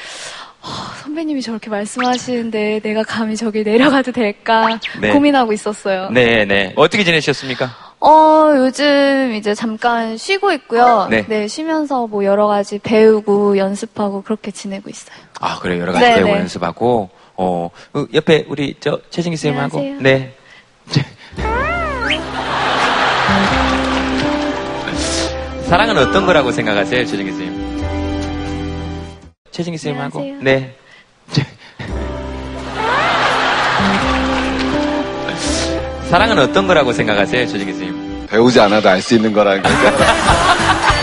어, 0.62 0.69
선배님이 1.03 1.43
저렇게 1.43 1.69
말씀하시는데 1.69 2.81
내가 2.83 3.03
감히 3.03 3.37
저기 3.37 3.64
내려가도 3.64 4.12
될까 4.12 4.79
네. 5.01 5.11
고민하고 5.11 5.53
있었어요. 5.53 6.11
네, 6.11 6.45
네. 6.45 6.73
어떻게 6.77 7.03
지내셨습니까? 7.03 7.71
어, 7.99 8.53
요즘 8.57 9.35
이제 9.35 9.55
잠깐 9.55 10.17
쉬고 10.17 10.53
있고요. 10.53 11.09
네. 11.11 11.49
쉬면서 11.49 12.07
뭐 12.07 12.25
여러 12.25 12.47
가지 12.47 12.79
배우고 12.79 13.59
연습하고 13.59 14.23
그렇게 14.23 14.51
지내고 14.53 14.90
있어요. 14.90 15.17
아, 15.40 15.59
그래요. 15.59 15.81
여러 15.81 15.93
가지 15.93 16.05
네, 16.05 16.14
배우고 16.17 16.33
네. 16.33 16.38
연습하고, 16.40 17.11
어, 17.37 17.68
그 17.92 18.09
옆에 18.14 18.44
우리 18.49 18.75
저 18.81 18.99
최진기 19.11 19.37
쌤하고. 19.37 19.81
네. 20.01 20.33
사랑은 25.68 25.97
어떤 25.99 26.27
거라고 26.27 26.53
생각하세요, 26.53 27.05
선생님? 27.07 27.75
최정희 29.51 29.79
선생님하고? 29.79 30.18
안녕하세요. 30.20 30.44
네. 30.44 30.75
사랑은 36.11 36.38
어떤 36.38 36.66
거라고 36.66 36.92
생각하세요, 36.92 37.47
최정희 37.47 37.73
선생님? 37.73 38.27
배우지 38.29 38.61
않아도 38.61 38.88
알 38.88 39.01
수 39.03 39.14
있는 39.14 39.33
거죠. 39.33 39.61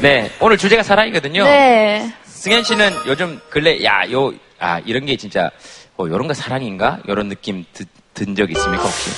네, 0.00 0.30
오늘 0.40 0.56
주제가 0.56 0.82
사랑이거든요. 0.82 1.44
네. 1.44 2.12
승현 2.24 2.62
씨는 2.62 2.92
요즘 3.06 3.40
근래 3.50 3.82
야, 3.84 4.08
요, 4.12 4.32
아, 4.60 4.78
이런 4.84 5.04
게 5.06 5.16
진짜 5.16 5.50
어, 5.96 6.04
요런 6.06 6.28
거 6.28 6.34
사랑인가? 6.34 7.00
요런 7.08 7.28
느낌 7.28 7.64
든 8.14 8.34
적 8.36 8.50
있습니까, 8.50 8.82
혹시? 8.82 9.10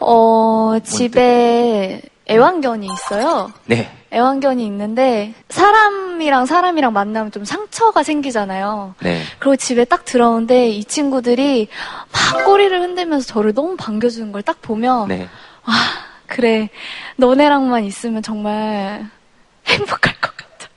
어, 0.00 0.76
집에 0.84 2.00
애완견이 2.30 2.86
있어요. 2.86 3.52
네. 3.66 3.90
애완견이 4.12 4.64
있는데 4.66 5.34
사람이랑 5.48 6.46
사람이랑 6.46 6.92
만나면 6.92 7.32
좀 7.32 7.44
상처가 7.44 8.02
생기잖아요. 8.04 8.94
네. 9.02 9.22
그리고 9.40 9.56
집에 9.56 9.84
딱 9.84 10.04
들어오는데 10.04 10.68
이 10.68 10.84
친구들이 10.84 11.66
막 12.12 12.44
꼬리를 12.44 12.80
흔들면서 12.80 13.26
저를 13.26 13.54
너무 13.54 13.76
반겨주는 13.76 14.30
걸 14.32 14.42
딱 14.42 14.60
보면 14.62 15.08
네. 15.08 15.28
아 15.64 15.72
그래 16.26 16.68
너네랑만 17.16 17.84
있으면 17.84 18.22
정말 18.22 19.06
행복할 19.66 20.14
것 20.20 20.36
같아. 20.36 20.68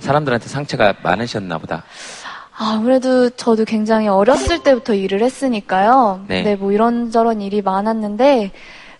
사람들한테 0.00 0.48
상처가 0.48 0.94
많으셨나 1.02 1.58
보다. 1.58 1.84
아무래도 2.56 3.30
저도 3.30 3.64
굉장히 3.64 4.08
어렸을 4.08 4.62
때부터 4.62 4.94
일을 4.94 5.22
했으니까요. 5.22 6.24
네. 6.28 6.42
네, 6.42 6.56
뭐 6.56 6.70
이런저런 6.72 7.40
일이 7.40 7.62
많았는데 7.62 8.52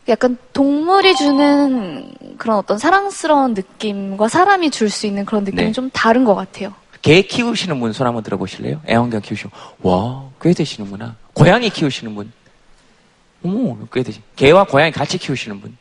약간 0.09 0.37
동물이 0.53 1.15
주는 1.15 2.13
그런 2.39 2.57
어떤 2.59 2.79
사랑스러운 2.79 3.55
느낌과 3.55 4.29
사람이 4.29 4.71
줄 4.71 4.91
수 4.91 5.07
있는 5.07 5.25
그런 5.25 5.45
느낌이 5.45 5.65
네. 5.65 5.73
좀 5.73 5.91
다른 5.91 6.25
것 6.25 6.35
같아요. 6.35 6.75
개 7.03 7.23
키우시는 7.23 7.79
분 7.81 7.93
손 7.93 8.07
한번 8.07 8.23
들어보실래요? 8.23 8.81
애완견 8.89 9.21
키우시고 9.23 9.51
와, 9.83 10.25
꽤 10.41 10.53
되시는구나. 10.55 11.17
고양이 11.35 11.69
키우시는 11.71 12.15
분. 12.15 12.33
어머, 13.45 13.77
꽤 13.93 14.03
되시. 14.03 14.21
개와 14.37 14.65
고양이 14.65 14.91
같이 14.93 15.19
키우시는 15.19 15.61
분. 15.61 15.77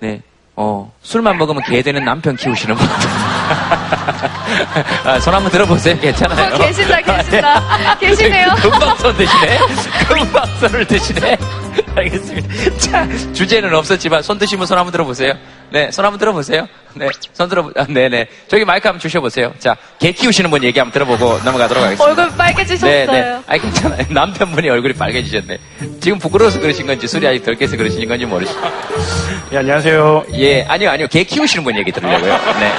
네. 0.00 0.22
어, 0.60 0.92
술만 1.02 1.38
먹으면 1.38 1.62
개 1.62 1.80
되는 1.82 2.04
남편 2.04 2.34
키우시는 2.34 2.74
분. 2.74 2.84
아, 5.04 5.20
손 5.20 5.32
한번 5.32 5.52
들어보세요. 5.52 5.96
괜찮아요. 6.00 6.52
어, 6.52 6.58
계신다, 6.58 7.00
계신다. 7.00 7.94
계시네요. 8.00 8.48
금방 8.60 8.96
손 8.96 9.16
드시네. 9.16 9.58
금방 10.08 10.44
손을 10.58 10.84
드시네. 10.84 11.38
알겠습니다. 11.94 12.76
자, 12.78 13.06
주제는 13.32 13.72
없었지만 13.72 14.24
손 14.24 14.36
드시면 14.36 14.66
손 14.66 14.78
한번 14.78 14.90
들어보세요. 14.90 15.34
네, 15.70 15.90
손 15.90 16.04
한번 16.04 16.18
들어보세요. 16.18 16.66
네, 16.94 17.08
손 17.32 17.48
들어보, 17.48 17.72
아, 17.76 17.84
네네. 17.86 18.26
저기 18.48 18.64
마이크 18.64 18.88
한번 18.88 19.00
주셔보세요. 19.00 19.52
자, 19.58 19.76
개 19.98 20.12
키우시는 20.12 20.50
분 20.50 20.64
얘기 20.64 20.78
한번 20.78 20.92
들어보고 20.92 21.40
넘어가도록 21.44 21.84
하겠습니다. 21.84 22.04
얼굴 22.04 22.36
빨개지셨어요. 22.36 23.06
네, 23.06 23.20
네. 23.20 23.40
아니, 23.46 23.60
괜찮아요. 23.60 24.04
남편분이 24.10 24.68
얼굴이 24.68 24.94
빨개지셨네. 24.94 25.58
지금 26.00 26.18
부끄러워서 26.18 26.58
그러신 26.60 26.86
건지, 26.86 27.06
술이 27.06 27.26
아직 27.26 27.44
덜 27.44 27.54
깨서 27.56 27.76
그러신 27.76 28.08
건지 28.08 28.24
모르시죠. 28.24 28.58
예, 29.52 29.58
안녕하세요. 29.58 30.24
예, 30.34 30.62
아니요, 30.64 30.90
아니요. 30.90 31.06
개 31.08 31.22
키우시는 31.22 31.64
분 31.64 31.76
얘기 31.76 31.92
들으려고요. 31.92 32.32
네. 32.60 32.72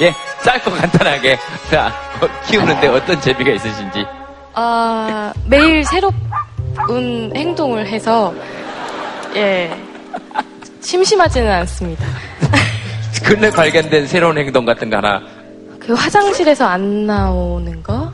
예, 0.06 0.14
짧고 0.42 0.70
간단하게. 0.70 1.38
자, 1.70 1.92
어, 2.20 2.28
키우는데 2.46 2.88
어떤 2.88 3.20
재미가 3.20 3.52
있으신지. 3.52 4.04
아, 4.54 5.32
매일 5.46 5.84
새로운 5.84 7.32
행동을 7.34 7.86
해서, 7.86 8.34
예, 9.36 9.70
심심하지는 10.80 11.50
않습니다. 11.50 12.04
근래 13.24 13.50
발견된 13.50 14.06
새로운 14.06 14.38
행동 14.38 14.64
같은 14.64 14.88
거 14.90 14.96
하나. 14.96 15.22
그 15.78 15.92
화장실에서 15.94 16.66
안 16.66 17.06
나오는 17.06 17.82
거? 17.82 18.12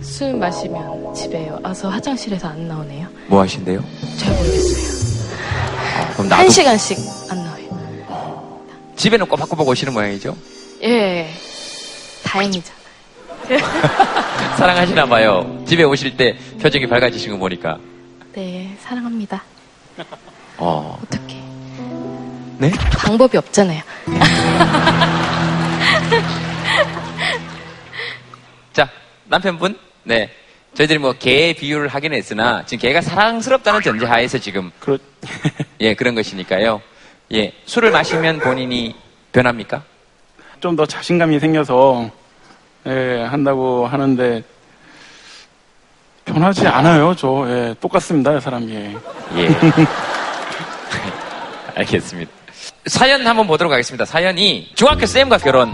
술 0.00 0.34
마시면 0.34 1.14
집에 1.14 1.50
와서 1.62 1.88
화장실에서 1.88 2.48
안 2.48 2.66
나오네요. 2.68 3.06
뭐 3.26 3.42
하신대요? 3.42 3.82
잘 4.16 4.34
모르겠어요. 4.34 5.00
그럼 6.14 6.28
나도 6.28 6.42
한 6.42 6.50
시간씩 6.50 6.98
안 7.30 7.44
나와요. 7.44 8.60
집에는 8.96 9.26
꼬박꼬박 9.26 9.66
오시는 9.68 9.92
모양이죠? 9.92 10.36
예, 10.82 11.30
다행이죠. 12.24 12.72
사랑하시나 14.56 15.06
봐요. 15.06 15.62
집에 15.66 15.82
오실 15.84 16.16
때 16.16 16.36
표정이 16.60 16.86
밝아지신 16.88 17.32
거 17.32 17.38
보니까. 17.38 17.78
네, 18.34 18.76
사랑합니다. 18.82 19.42
어. 20.60 20.98
어떻게? 21.02 21.34
네? 22.58 22.70
방법이 22.98 23.36
없잖아요. 23.38 23.82
자, 28.72 28.88
남편분? 29.26 29.78
네. 30.04 30.30
저희들이 30.74 30.98
뭐 30.98 31.12
개 31.18 31.52
비유를 31.52 31.88
하긴 31.88 32.12
했으나 32.14 32.64
지금 32.64 32.82
개가 32.82 33.00
사랑스럽다는 33.00 33.82
전제 33.82 34.06
하에서 34.06 34.38
지금 34.38 34.70
예, 35.80 35.94
그런 35.94 36.14
것이니까요. 36.14 36.80
예. 37.32 37.52
술을 37.66 37.90
마시면 37.90 38.38
본인이 38.40 38.94
변합니까? 39.32 39.82
좀 40.60 40.76
더 40.76 40.84
자신감이 40.86 41.40
생겨서 41.40 42.10
예, 42.86 43.26
한다고 43.28 43.86
하는데 43.86 44.42
변하지 46.26 46.66
않아요. 46.68 47.14
저 47.16 47.44
예, 47.48 47.74
똑같습니다. 47.80 48.38
사람이. 48.38 48.72
예. 49.36 49.48
알겠습니다. 51.80 52.30
사연 52.86 53.26
한번 53.26 53.46
보도록 53.46 53.72
하겠습니다. 53.72 54.04
사연이 54.04 54.70
중학교 54.74 55.06
쌤과 55.06 55.38
결혼. 55.38 55.72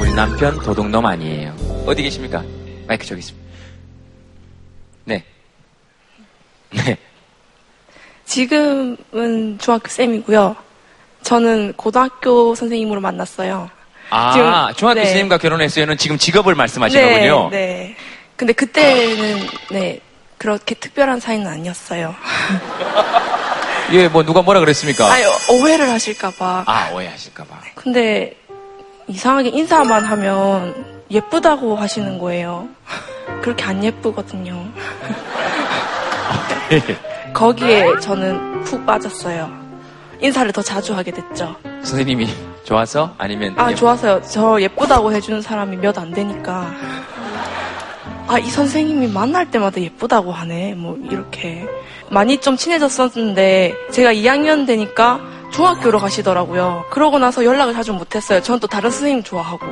우리 0.00 0.12
남편 0.12 0.58
도둑놈 0.58 1.04
아니에요. 1.04 1.54
어디 1.86 2.02
계십니까? 2.02 2.42
마이크 2.86 3.06
저기 3.06 3.20
있습니다. 3.20 3.48
네. 5.04 5.24
네. 6.70 6.96
지금은 8.24 9.58
중학교 9.58 9.88
쌤이고요. 9.88 10.56
저는 11.22 11.74
고등학교 11.74 12.54
선생님으로 12.54 13.00
만났어요. 13.00 13.70
아, 14.10 14.32
지금, 14.32 14.74
중학교 14.76 15.00
네. 15.00 15.04
선생님과 15.06 15.38
결혼했어요는 15.38 15.96
지금 15.96 16.18
직업을 16.18 16.54
말씀하시는 16.54 17.04
네. 17.04 17.28
네. 17.50 17.96
근데 18.36 18.52
그때는 18.52 19.46
네 19.70 20.00
그렇게 20.38 20.74
특별한 20.74 21.20
사이는 21.20 21.46
아니었어요. 21.46 22.14
예, 23.92 24.08
뭐 24.08 24.22
누가 24.22 24.42
뭐라 24.42 24.60
그랬습니까? 24.60 25.10
아니 25.12 25.24
오해를 25.50 25.90
하실까봐. 25.90 26.64
아, 26.66 26.90
오해하실까봐. 26.92 27.56
근데 27.74 28.36
이상하게 29.08 29.48
인사만 29.50 30.04
하면 30.04 31.02
예쁘다고 31.10 31.76
하시는 31.76 32.18
거예요. 32.18 32.68
그렇게 33.42 33.64
안 33.64 33.82
예쁘거든요. 33.82 34.64
거기에 37.34 37.98
저는 38.00 38.62
푹 38.64 38.84
빠졌어요. 38.86 39.50
인사를 40.20 40.52
더 40.52 40.62
자주 40.62 40.94
하게 40.94 41.10
됐죠. 41.10 41.56
선생님이 41.64 42.28
좋아서 42.64 43.14
아니면 43.18 43.54
아, 43.58 43.70
예, 43.70 43.74
좋았어요. 43.74 44.20
저 44.22 44.60
예쁘다고 44.60 45.12
해주는 45.12 45.40
사람이 45.42 45.76
몇 45.78 45.98
안 45.98 46.12
되니까. 46.12 46.70
아, 48.32 48.38
이 48.38 48.48
선생님이 48.48 49.08
만날 49.08 49.50
때마다 49.50 49.80
예쁘다고 49.80 50.30
하네. 50.30 50.74
뭐, 50.74 50.96
이렇게. 51.10 51.66
많이 52.10 52.38
좀 52.38 52.56
친해졌었는데, 52.56 53.74
제가 53.90 54.12
2학년 54.14 54.68
되니까 54.68 55.18
중학교로 55.52 55.98
가시더라고요. 55.98 56.84
그러고 56.90 57.18
나서 57.18 57.44
연락을 57.44 57.74
자주 57.74 57.92
못했어요. 57.92 58.40
전 58.40 58.60
또 58.60 58.68
다른 58.68 58.88
선생님 58.90 59.24
좋아하고. 59.24 59.66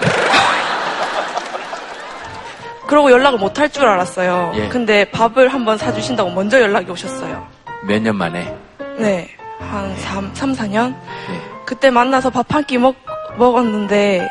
그러고 2.86 3.10
연락을 3.10 3.38
못 3.38 3.58
할 3.58 3.68
줄 3.70 3.84
알았어요. 3.84 4.52
예. 4.54 4.68
근데 4.68 5.04
밥을 5.10 5.48
한번 5.48 5.76
사주신다고 5.78 6.30
먼저 6.30 6.58
연락이 6.60 6.90
오셨어요. 6.90 7.46
몇 7.86 8.00
년 8.02 8.16
만에. 8.16 8.56
네. 8.96 9.28
한 9.58 9.94
3, 9.98 10.30
3 10.34 10.52
4년? 10.54 10.94
예. 11.30 11.40
그때 11.66 11.90
만나서 11.90 12.30
밥 12.30 12.46
한끼 12.54 12.78
먹, 12.78 12.96
먹었는데 13.36 14.26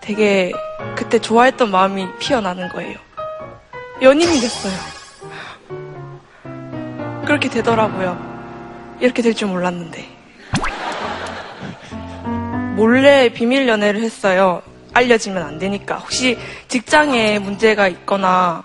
되게 0.00 0.52
그때 0.94 1.18
좋아했던 1.18 1.70
마음이 1.72 2.06
피어나는 2.20 2.68
거예요. 2.68 2.96
연인이 4.02 4.40
됐어요. 4.40 4.72
그렇게 7.24 7.48
되더라고요. 7.48 8.96
이렇게 9.00 9.22
될 9.22 9.34
줄 9.34 9.48
몰랐는데. 9.48 10.16
몰래 12.76 13.28
비밀 13.30 13.66
연애를 13.68 14.00
했어요. 14.02 14.62
알려지면 14.94 15.42
안 15.42 15.58
되니까. 15.58 15.96
혹시 15.96 16.38
직장에 16.68 17.38
문제가 17.38 17.88
있거나 17.88 18.62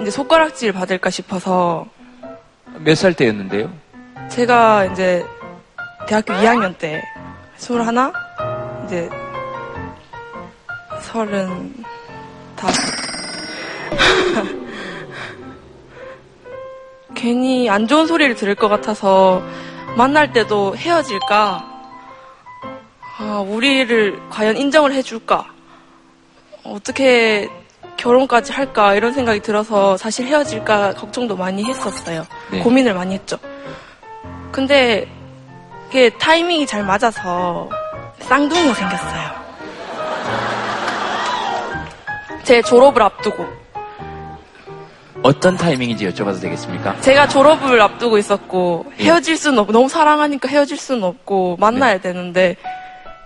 이제 0.00 0.10
손가락질 0.10 0.72
받을까 0.72 1.10
싶어서 1.10 1.86
몇 2.84 2.94
살 2.94 3.12
때였는데요? 3.14 3.70
제가 4.30 4.84
이제 4.86 5.24
대학교 6.06 6.32
2학년 6.34 6.78
때 6.78 7.02
스물 7.56 7.82
하나 7.82 8.12
이제 8.86 9.08
서른 11.02 11.74
다섯 12.56 12.80
괜히 17.14 17.68
안 17.68 17.88
좋은 17.88 18.06
소리를 18.06 18.34
들을 18.34 18.54
것 18.54 18.68
같아서 18.68 19.42
만날 19.96 20.32
때도 20.32 20.76
헤어질까? 20.76 21.64
아, 23.18 23.44
우리를 23.46 24.20
과연 24.30 24.56
인정을 24.56 24.92
해줄까? 24.92 25.46
어떻게 26.64 27.48
결혼까지 27.96 28.52
할까? 28.52 28.94
이런 28.94 29.12
생각이 29.12 29.40
들어서 29.40 29.96
사실 29.96 30.26
헤어질까 30.26 30.94
걱정도 30.94 31.36
많이 31.36 31.64
했었어요. 31.64 32.26
네. 32.50 32.60
고민을 32.60 32.94
많이 32.94 33.14
했죠. 33.14 33.38
근데 34.52 35.08
이게 35.88 36.10
타이밍이 36.10 36.66
잘 36.66 36.84
맞아서 36.84 37.68
쌍둥이가 38.20 38.74
생겼어요. 38.74 39.38
제 42.44 42.62
졸업을 42.62 43.02
앞두고. 43.02 43.46
어떤 45.22 45.56
타이밍인지 45.56 46.08
여쭤봐도 46.08 46.40
되겠습니까? 46.40 47.00
제가 47.00 47.28
졸업을 47.28 47.80
앞두고 47.80 48.18
있었고 48.18 48.92
헤어질 48.98 49.36
수는 49.36 49.58
없고 49.58 49.72
너무 49.72 49.88
사랑하니까 49.88 50.48
헤어질 50.48 50.76
수는 50.76 51.04
없고 51.04 51.56
만나야 51.58 52.00
되는데 52.00 52.56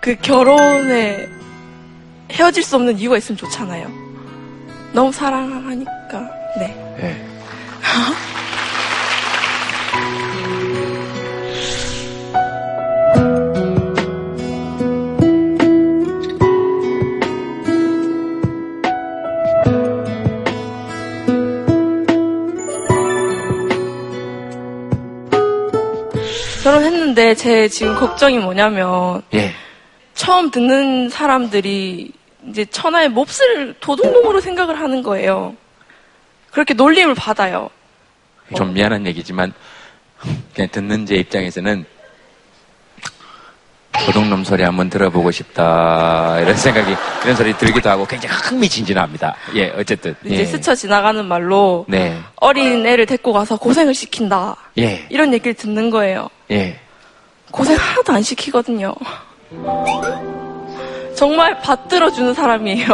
그 0.00 0.16
결혼에 0.16 1.28
헤어질 2.30 2.62
수 2.62 2.76
없는 2.76 2.98
이유가 2.98 3.18
있으면 3.18 3.36
좋잖아요. 3.36 3.88
너무 4.92 5.12
사랑하니까 5.12 6.30
네. 6.58 6.96
네. 6.98 7.26
결혼했는데 26.62 27.34
제 27.34 27.68
지금 27.68 27.94
걱정이 27.94 28.38
뭐냐면 28.38 29.22
예. 29.34 29.52
처음 30.14 30.50
듣는 30.50 31.08
사람들이 31.08 32.12
이제 32.48 32.64
천하의 32.64 33.08
몹쓸 33.08 33.74
도둑놈으로 33.80 34.40
생각을 34.40 34.78
하는 34.78 35.02
거예요. 35.02 35.56
그렇게 36.50 36.74
놀림을 36.74 37.14
받아요. 37.14 37.70
좀 38.56 38.74
미안한 38.74 39.06
얘기지만 39.06 39.52
그냥 40.54 40.68
듣는 40.70 41.06
제 41.06 41.16
입장에서는 41.16 41.84
도둑놈 44.06 44.44
소리 44.44 44.62
한번 44.62 44.88
들어보고 44.88 45.30
싶다 45.30 46.40
이런 46.40 46.56
생각이 46.56 46.94
이런 47.24 47.36
소리 47.36 47.52
들기도 47.56 47.90
하고 47.90 48.06
굉장히 48.06 48.34
흥미진진합니다. 48.36 49.36
예, 49.54 49.70
어쨌든 49.76 50.14
이제 50.24 50.38
예. 50.38 50.44
스쳐 50.44 50.74
지나가는 50.74 51.24
말로 51.24 51.84
네, 51.88 52.18
어린 52.36 52.86
애를 52.86 53.06
데리고 53.06 53.32
가서 53.32 53.56
고생을 53.58 53.94
시킨다. 53.94 54.56
예, 54.78 55.06
이런 55.10 55.32
얘기를 55.32 55.54
듣는 55.54 55.90
거예요. 55.90 56.28
예. 56.52 56.76
고생 57.50 57.76
하나도 57.76 58.12
안 58.12 58.22
시키거든요. 58.22 58.94
정말 61.14 61.60
받들어주는 61.60 62.34
사람이에요. 62.34 62.86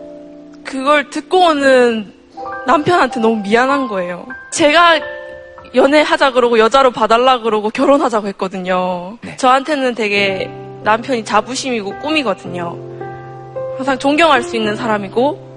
그걸 0.64 1.10
듣고 1.10 1.46
오는 1.46 2.12
남편한테 2.66 3.20
너무 3.20 3.36
미안한 3.42 3.88
거예요. 3.88 4.26
제가 4.50 5.00
연애하자 5.74 6.32
그러고 6.32 6.58
여자로 6.58 6.92
봐달라 6.92 7.40
그러고 7.40 7.68
결혼하자고 7.70 8.28
했거든요. 8.28 9.18
저한테는 9.36 9.94
되게 9.94 10.48
남편이 10.84 11.24
자부심이고 11.24 11.98
꿈이거든요. 11.98 12.78
항상 13.76 13.98
존경할 13.98 14.42
수 14.42 14.56
있는 14.56 14.76
사람이고, 14.76 15.54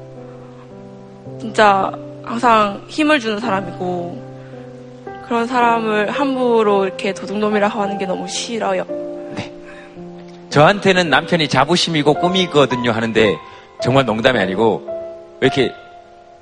진짜 1.40 1.92
항상 2.24 2.82
힘을 2.88 3.20
주는 3.20 3.40
사람이고, 3.40 4.27
그런 5.28 5.46
사람을 5.46 6.10
함부로 6.10 6.86
이렇게 6.86 7.14
도둑놈이라고 7.14 7.82
하는 7.82 7.98
게 7.98 8.06
너무 8.06 8.28
싫어요. 8.28 8.86
저한테는 10.50 11.10
남편이 11.10 11.50
자부심이고 11.50 12.16
꿈이거든요 12.16 12.92
하는데 12.92 13.38
정말 13.82 14.06
농담이 14.06 14.40
아니고 14.40 14.88
왜 15.42 15.48
이렇게 15.48 15.72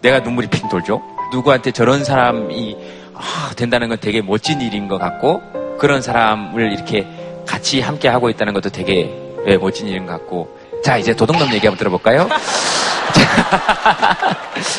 내가 0.01 0.19
눈물이 0.19 0.47
핑 0.47 0.69
돌죠? 0.69 1.01
누구한테 1.33 1.71
저런 1.71 2.03
사람이 2.03 2.77
아, 3.15 3.51
된다는 3.55 3.89
건 3.89 3.97
되게 3.99 4.21
멋진 4.21 4.61
일인 4.61 4.87
것 4.87 4.99
같고 4.99 5.41
그런 5.79 6.01
사람을 6.01 6.71
이렇게 6.71 7.07
같이 7.45 7.81
함께 7.81 8.07
하고 8.07 8.29
있다는 8.29 8.53
것도 8.53 8.69
되게 8.69 9.11
예, 9.47 9.57
멋진 9.57 9.87
일인 9.87 10.05
것 10.05 10.13
같고 10.13 10.55
자 10.83 10.97
이제 10.97 11.15
도둑놈 11.15 11.51
얘기 11.53 11.65
한번 11.65 11.77
들어볼까요? 11.77 12.29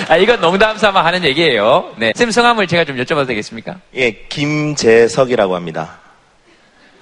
아, 0.09 0.17
이건 0.17 0.41
농담 0.41 0.77
삼아 0.77 1.05
하는 1.05 1.25
얘기예요. 1.25 1.93
네. 1.97 2.13
쌤 2.15 2.31
성함을 2.31 2.67
제가 2.67 2.85
좀 2.85 2.97
여쭤봐도 2.97 3.27
되겠습니까? 3.27 3.77
예, 3.95 4.11
김재석이라고 4.29 5.55
합니다. 5.55 5.99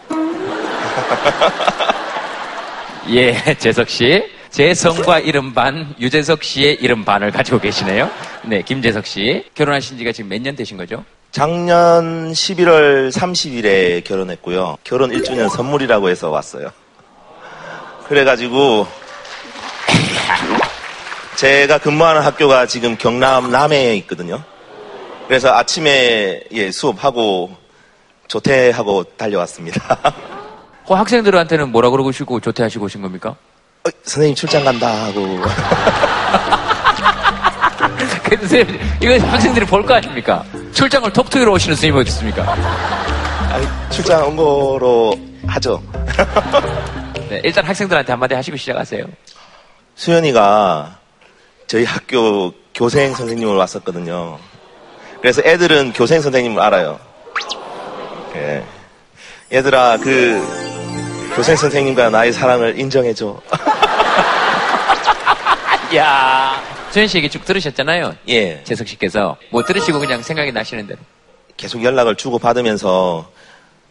예, 3.10 3.34
재석 3.58 3.88
씨. 3.88 4.32
제 4.50 4.72
성과 4.72 5.18
이름 5.18 5.52
반, 5.52 5.94
유재석 5.98 6.44
씨의 6.44 6.74
이름 6.80 7.04
반을 7.04 7.32
가지고 7.32 7.58
계시네요. 7.58 8.08
네, 8.44 8.62
김재석 8.62 9.04
씨. 9.06 9.44
결혼하신 9.54 9.98
지가 9.98 10.12
지금 10.12 10.30
몇 10.30 10.40
년 10.40 10.54
되신 10.54 10.76
거죠? 10.76 11.04
작년 11.32 12.30
11월 12.32 13.10
30일에 13.10 14.04
결혼했고요. 14.04 14.76
결혼 14.84 15.10
1주년 15.10 15.48
선물이라고 15.50 16.08
해서 16.08 16.30
왔어요. 16.30 16.70
그래가지고 18.06 18.86
제가 21.36 21.78
근무하는 21.78 22.22
학교가 22.22 22.66
지금 22.66 22.96
경남 22.96 23.50
남해에 23.50 23.96
있거든요. 23.98 24.42
그래서 25.26 25.52
아침에 25.54 26.40
예, 26.52 26.70
수업하고 26.70 27.50
조퇴하고 28.28 29.04
달려왔습니다. 29.16 29.98
그 30.86 30.94
학생들한테는 30.94 31.70
뭐라 31.72 31.90
그러고 31.90 32.10
오시고 32.10 32.40
조퇴하시고 32.40 32.84
오신 32.84 33.02
겁니까? 33.02 33.30
어, 33.30 33.90
선생님 34.04 34.34
출장 34.34 34.64
간다 34.64 34.88
하고 35.06 35.22
근데 38.24 38.36
선생님, 38.46 38.80
이거 39.02 39.26
학생들이 39.26 39.66
볼 39.66 39.84
거 39.84 39.94
아닙니까? 39.94 40.44
출장을 40.72 41.12
톡톡이로 41.12 41.52
오시는 41.52 41.74
선생님이 41.76 42.00
어디 42.00 42.08
있습니까? 42.10 42.52
아니, 43.50 43.66
출장 43.90 44.26
온 44.28 44.36
거로 44.36 45.14
하죠. 45.46 45.82
네, 47.28 47.40
일단 47.44 47.64
학생들한테 47.64 48.12
한마디 48.12 48.34
하시고 48.34 48.56
시작하세요. 48.56 49.04
수연이가 49.94 50.98
저희 51.66 51.84
학교 51.84 52.52
교생 52.74 53.14
선생님을 53.14 53.54
왔었거든요. 53.56 54.38
그래서 55.20 55.42
애들은 55.44 55.92
교생 55.94 56.20
선생님을 56.20 56.62
알아요. 56.62 57.00
예. 58.34 58.64
얘들아, 59.52 59.98
그, 59.98 60.42
교생 61.34 61.56
선생님과 61.56 62.10
나의 62.10 62.32
사랑을 62.32 62.78
인정해줘. 62.78 63.40
야 65.96 66.62
소연 66.90 67.06
씨 67.08 67.18
얘기 67.18 67.28
쭉 67.28 67.44
들으셨잖아요. 67.44 68.14
예. 68.28 68.62
재석 68.64 68.86
씨께서. 68.88 69.36
뭐 69.50 69.62
들으시고 69.64 69.98
그냥 69.98 70.22
생각이 70.22 70.52
나시는 70.52 70.86
대로. 70.86 70.98
계속 71.56 71.82
연락을 71.82 72.14
주고받으면서 72.16 73.30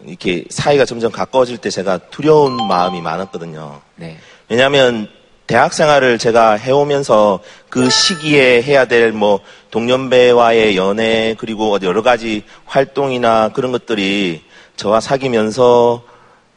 이렇게 0.05 0.43
사이가 0.49 0.85
점점 0.85 1.11
가까워질 1.11 1.57
때 1.59 1.69
제가 1.69 1.97
두려운 2.09 2.55
마음이 2.67 3.01
많았거든요. 3.01 3.81
네. 3.95 4.17
왜냐하면 4.49 5.07
대학 5.47 5.73
생활을 5.73 6.17
제가 6.17 6.53
해오면서 6.53 7.39
그 7.69 7.89
시기에 7.89 8.61
해야 8.61 8.85
될 8.85 9.11
뭐 9.11 9.39
동년배와의 9.71 10.77
연애 10.77 11.35
그리고 11.37 11.77
여러 11.81 12.01
가지 12.01 12.43
활동이나 12.65 13.49
그런 13.53 13.71
것들이 13.71 14.43
저와 14.75 14.99
사귀면서 14.99 16.03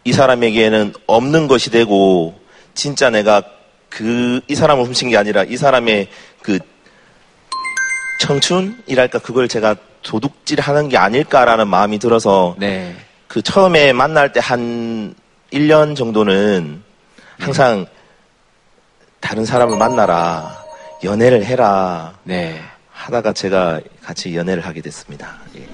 이 0.04 0.12
사람에게는 0.12 0.92
없는 1.06 1.48
것이 1.48 1.70
되고 1.70 2.38
진짜 2.74 3.10
내가 3.10 3.42
그 3.88 4.40
이 4.48 4.54
사람을 4.54 4.84
훔친 4.84 5.08
게 5.10 5.16
아니라 5.16 5.42
이 5.44 5.56
사람의 5.56 6.08
그 6.42 6.58
청춘이랄까 8.20 9.18
그걸 9.20 9.48
제가 9.48 9.76
도둑질하는 10.02 10.88
게 10.88 10.96
아닐까라는 10.96 11.68
마음이 11.68 11.98
들어서 11.98 12.54
네. 12.58 12.94
그 13.26 13.42
처음에 13.42 13.92
만날 13.92 14.32
때 14.32 14.40
한 14.40 15.14
1년 15.52 15.96
정도는 15.96 16.82
항상 17.38 17.86
다른 19.20 19.44
사람을 19.44 19.78
만나라 19.78 20.56
연애를 21.04 21.44
해라 21.44 22.14
네. 22.24 22.60
하다가 22.92 23.32
제가 23.32 23.80
같이 24.02 24.34
연애를 24.34 24.64
하게 24.64 24.80
됐습니다. 24.80 25.36
예. 25.56 25.66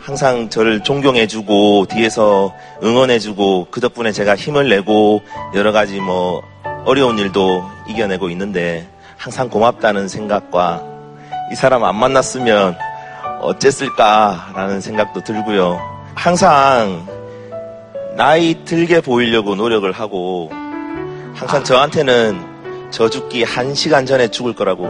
항상 0.00 0.48
저를 0.48 0.82
존경해주고 0.82 1.86
뒤에서 1.86 2.54
응원해주고 2.82 3.68
그 3.70 3.80
덕분에 3.80 4.12
제가 4.12 4.36
힘을 4.36 4.68
내고 4.68 5.20
여러 5.54 5.70
가지 5.70 6.00
뭐 6.00 6.42
어려운 6.84 7.18
일도 7.18 7.62
이겨내고 7.88 8.30
있는데 8.30 8.88
항상 9.16 9.48
고맙다는 9.48 10.08
생각과 10.08 10.82
이 11.52 11.54
사람 11.54 11.84
안 11.84 11.96
만났으면 11.96 12.76
어쨌을까라는 13.40 14.80
생각도 14.80 15.22
들고요. 15.22 15.80
항상 16.14 17.06
나이 18.16 18.64
들게 18.64 19.00
보이려고 19.00 19.54
노력을 19.54 19.90
하고 19.92 20.50
항상 21.34 21.62
저한테는 21.62 22.57
저 22.90 23.08
죽기 23.08 23.44
한 23.44 23.74
시간 23.74 24.06
전에 24.06 24.28
죽을 24.28 24.54
거라고 24.54 24.86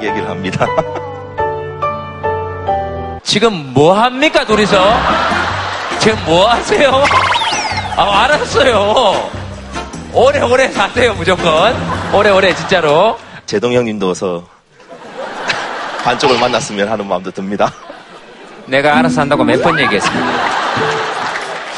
얘기를 0.00 0.28
합니다. 0.28 0.66
지금 3.22 3.72
뭐 3.74 3.92
합니까, 3.92 4.44
둘이서? 4.46 4.76
지금 5.98 6.18
뭐 6.24 6.48
하세요? 6.48 7.04
아, 7.96 8.22
알았어요. 8.24 9.30
오래오래 10.14 10.68
사세요, 10.68 11.12
무조건. 11.14 11.76
오래오래, 12.14 12.54
진짜로. 12.54 13.18
제동 13.44 13.72
형님도 13.74 14.10
어서 14.10 14.44
반쪽을 16.04 16.38
만났으면 16.38 16.88
하는 16.88 17.06
마음도 17.06 17.30
듭니다. 17.30 17.70
내가 18.66 18.96
알아서 18.98 19.20
한다고 19.22 19.44
몇 19.44 19.60
번 19.62 19.78
얘기했습니다. 19.78 20.67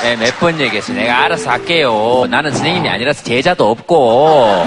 네, 0.03 0.17
몇번 0.17 0.59
얘기했어요. 0.61 0.97
내가 0.97 1.25
알아서 1.25 1.51
할게요. 1.51 2.27
나는 2.31 2.51
선생님이 2.53 2.89
아니라서 2.89 3.23
제자도 3.23 3.71
없고. 3.71 4.65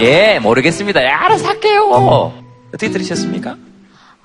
예, 0.00 0.38
모르겠습니다. 0.38 1.02
예, 1.02 1.08
알아서 1.08 1.48
할게요. 1.48 2.32
어떻게 2.68 2.90
들으셨습니까? 2.90 3.56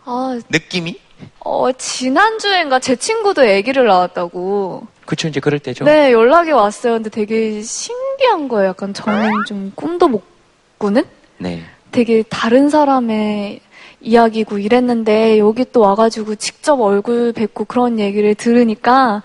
아, 0.05 0.39
느낌이? 0.49 0.97
어, 1.39 1.71
지난주엔가 1.73 2.79
제 2.79 2.95
친구도 2.95 3.41
아기를 3.41 3.85
낳았다고. 3.85 4.87
그쵸, 5.05 5.27
이제 5.27 5.39
그럴 5.39 5.59
때죠. 5.59 5.83
네, 5.83 6.11
연락이 6.11 6.51
왔어요. 6.51 6.93
근데 6.93 7.09
되게 7.09 7.61
신기한 7.61 8.47
거예요. 8.47 8.69
약간 8.69 8.93
저는 8.93 9.29
좀 9.47 9.71
꿈도 9.75 10.07
못 10.07 10.23
꾸는? 10.77 11.03
네. 11.37 11.63
되게 11.91 12.23
다른 12.23 12.69
사람의 12.69 13.59
이야기고 14.05 14.59
이랬는데 14.59 15.39
여기 15.39 15.65
또 15.71 15.81
와가지고 15.81 16.35
직접 16.35 16.79
얼굴 16.79 17.33
뵙고 17.33 17.65
그런 17.65 17.99
얘기를 17.99 18.35
들으니까 18.35 19.23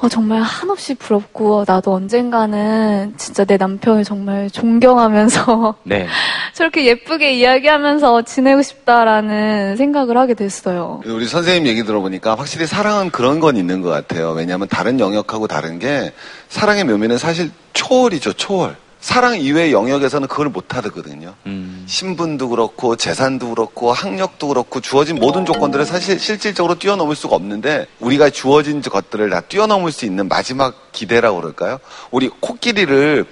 어, 0.00 0.08
정말 0.08 0.40
한없이 0.40 0.94
부럽고 0.94 1.64
나도 1.66 1.92
언젠가는 1.92 3.14
진짜 3.18 3.44
내 3.44 3.56
남편을 3.56 4.04
정말 4.04 4.50
존경하면서 4.50 5.76
네. 5.84 6.06
저렇게 6.54 6.86
예쁘게 6.86 7.34
이야기하면서 7.34 8.22
지내고 8.22 8.62
싶다라는 8.62 9.76
생각을 9.76 10.16
하게 10.16 10.34
됐어요. 10.34 11.02
우리 11.04 11.26
선생님 11.26 11.66
얘기 11.66 11.84
들어보니까 11.84 12.34
확실히 12.34 12.66
사랑은 12.66 13.10
그런 13.10 13.40
건 13.40 13.56
있는 13.56 13.82
것 13.82 13.90
같아요. 13.90 14.32
왜냐하면 14.32 14.68
다른 14.68 14.98
영역하고 14.98 15.46
다른 15.46 15.78
게 15.78 16.12
사랑의 16.48 16.84
묘미는 16.84 17.18
사실 17.18 17.50
초월이죠, 17.74 18.32
초월. 18.32 18.76
사랑 19.00 19.40
이외의 19.40 19.72
영역에서는 19.72 20.26
그걸 20.28 20.48
못 20.48 20.74
하거든요. 20.76 21.34
신분도 21.86 22.48
그렇고 22.48 22.96
재산도 22.96 23.50
그렇고 23.50 23.92
학력도 23.92 24.48
그렇고 24.48 24.80
주어진 24.80 25.16
모든 25.16 25.46
조건들을 25.46 25.84
사실 25.84 26.18
실질적으로 26.18 26.74
뛰어넘을 26.78 27.14
수가 27.14 27.36
없는데 27.36 27.86
우리가 28.00 28.30
주어진 28.30 28.82
것들을 28.82 29.30
다 29.30 29.40
뛰어넘을 29.40 29.92
수 29.92 30.04
있는 30.04 30.28
마지막 30.28 30.90
기대라고 30.92 31.40
그럴까요? 31.40 31.78
우리 32.10 32.28
코끼리를 32.28 33.24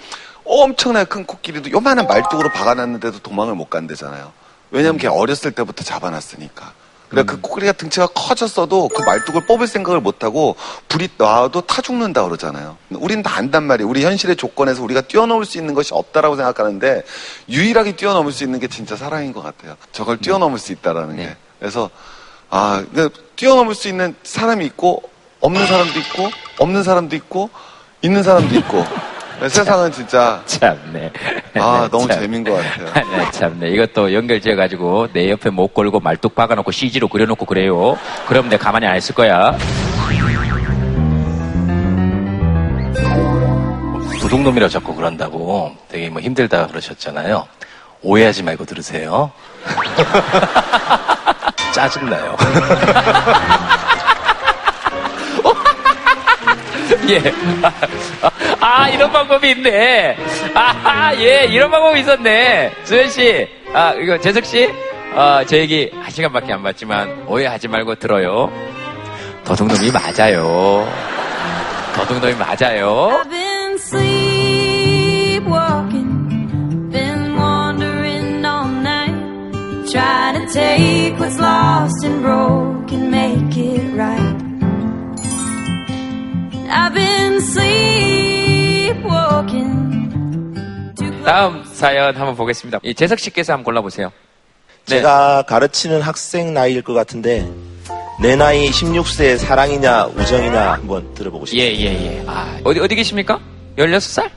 엄청나게 0.45 1.09
큰 1.09 1.25
코끼리도 1.25 1.71
요만한 1.71 2.07
말뚝으로 2.07 2.49
박아놨는데도 2.51 3.19
도망을 3.19 3.53
못 3.53 3.69
간대잖아요. 3.69 4.31
왜냐면 4.71 4.97
걔 4.97 5.07
어렸을 5.07 5.51
때부터 5.51 5.83
잡아놨으니까. 5.83 6.73
그래 7.09 7.23
그 7.23 7.39
코끼리가 7.39 7.71
등치가 7.73 8.07
커졌어도 8.07 8.89
그 8.89 9.01
말뚝을 9.03 9.45
뽑을 9.45 9.67
생각을 9.67 10.01
못하고 10.01 10.55
불이 10.89 11.09
나와도 11.17 11.61
타 11.61 11.81
죽는다 11.81 12.23
그러잖아요. 12.23 12.77
우린 12.91 13.23
다 13.23 13.37
안단 13.37 13.63
말이에요. 13.63 13.89
우리 13.89 14.03
현실의 14.03 14.35
조건에서 14.35 14.83
우리가 14.83 15.01
뛰어넘을 15.01 15.45
수 15.45 15.57
있는 15.57 15.73
것이 15.73 15.93
없다라고 15.93 16.35
생각하는데 16.35 17.03
유일하게 17.49 17.95
뛰어넘을 17.95 18.31
수 18.31 18.43
있는 18.43 18.59
게 18.59 18.67
진짜 18.67 18.95
사랑인 18.97 19.31
것 19.31 19.41
같아요. 19.41 19.77
저걸 19.93 20.17
뛰어넘을 20.17 20.59
수 20.59 20.73
있다라는 20.73 21.15
게. 21.15 21.35
그래서 21.59 21.89
아, 22.49 22.83
그 22.93 23.09
뛰어넘을 23.35 23.73
수 23.73 23.87
있는 23.87 24.15
사람이 24.23 24.65
있고 24.65 25.03
없는 25.39 25.65
사람도 25.65 25.99
있고 25.99 26.29
없는 26.59 26.83
사람도 26.83 27.15
있고 27.15 27.49
있는 28.01 28.23
사람도 28.23 28.55
있고 28.55 28.83
세상은 29.41 29.91
진짜 29.91 30.41
참네. 30.45 31.11
아 31.55 31.87
너무 31.91 32.07
참. 32.07 32.19
재밌는 32.21 32.43
것 32.43 32.53
같아요. 32.61 33.05
네, 33.17 33.31
참네. 33.31 33.69
이것도 33.69 34.13
연결지어 34.13 34.55
가지고 34.55 35.07
내 35.13 35.29
옆에 35.29 35.49
못 35.49 35.73
걸고 35.73 35.99
말뚝 35.99 36.35
박아놓고 36.35 36.71
CG로 36.71 37.07
그려놓고 37.07 37.45
그래요. 37.45 37.97
그럼 38.27 38.49
내 38.49 38.57
가만히 38.57 38.87
안 38.87 38.97
있을 38.97 39.13
거야. 39.15 39.55
도둑놈이라고 44.21 44.69
자꾸 44.69 44.93
그런다고 44.95 45.75
되게 45.87 46.09
뭐 46.09 46.21
힘들다 46.21 46.67
그러셨잖아요. 46.67 47.47
오해하지 48.01 48.43
말고 48.43 48.65
들으세요. 48.65 49.31
짜증나요. 51.73 52.35
예. 57.09 57.21
아, 58.59 58.89
이런 58.89 59.11
방법이 59.11 59.51
있네. 59.51 60.17
아, 60.53 61.13
예, 61.15 61.45
이런 61.45 61.71
방법이 61.71 62.01
있었네. 62.01 62.73
수현 62.83 63.09
씨, 63.09 63.47
아, 63.73 63.93
이거 63.93 64.19
재석 64.19 64.45
씨, 64.45 64.69
어, 65.15 65.41
저 65.45 65.57
얘기 65.57 65.89
한 65.93 66.09
시간밖에 66.09 66.53
안 66.53 66.63
봤지만 66.63 67.25
오해하지 67.27 67.67
말고 67.67 67.95
들어요. 67.95 68.51
도둑놈이 69.45 69.91
맞아요. 69.91 70.87
도둑놈이 71.95 72.35
맞아요. 72.35 73.23
다음 91.25 91.63
사연 91.65 92.15
한번 92.15 92.35
보겠습니다. 92.35 92.79
이 92.83 92.93
재석 92.93 93.19
씨께서 93.19 93.53
한번 93.53 93.65
골라보세요. 93.65 94.11
네. 94.87 94.95
제가 94.95 95.43
가르치는 95.43 96.01
학생 96.01 96.53
나이일 96.53 96.81
것 96.81 96.93
같은데 96.93 97.45
내 98.21 98.35
나이 98.35 98.69
16세 98.69 99.37
사랑이냐 99.37 100.05
우정이냐 100.05 100.71
한번 100.71 101.13
들어보고 101.13 101.45
싶어요. 101.45 101.61
예, 101.61 101.75
예, 101.75 101.85
예. 101.85 102.23
아, 102.25 102.57
어디, 102.63 102.79
어디 102.79 102.95
계십니까? 102.95 103.39
16살? 103.77 104.29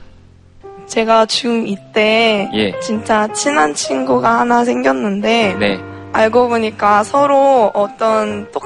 제가 0.87 1.25
중2 1.25 1.93
때 1.93 2.49
예. 2.53 2.77
진짜 2.81 3.31
친한 3.31 3.73
친구가 3.73 4.41
하나 4.41 4.65
생겼는데 4.65 5.55
네. 5.59 5.79
알고 6.11 6.49
보니까 6.49 7.03
서로 7.03 7.71
어떤 7.73 8.51
똑, 8.51 8.63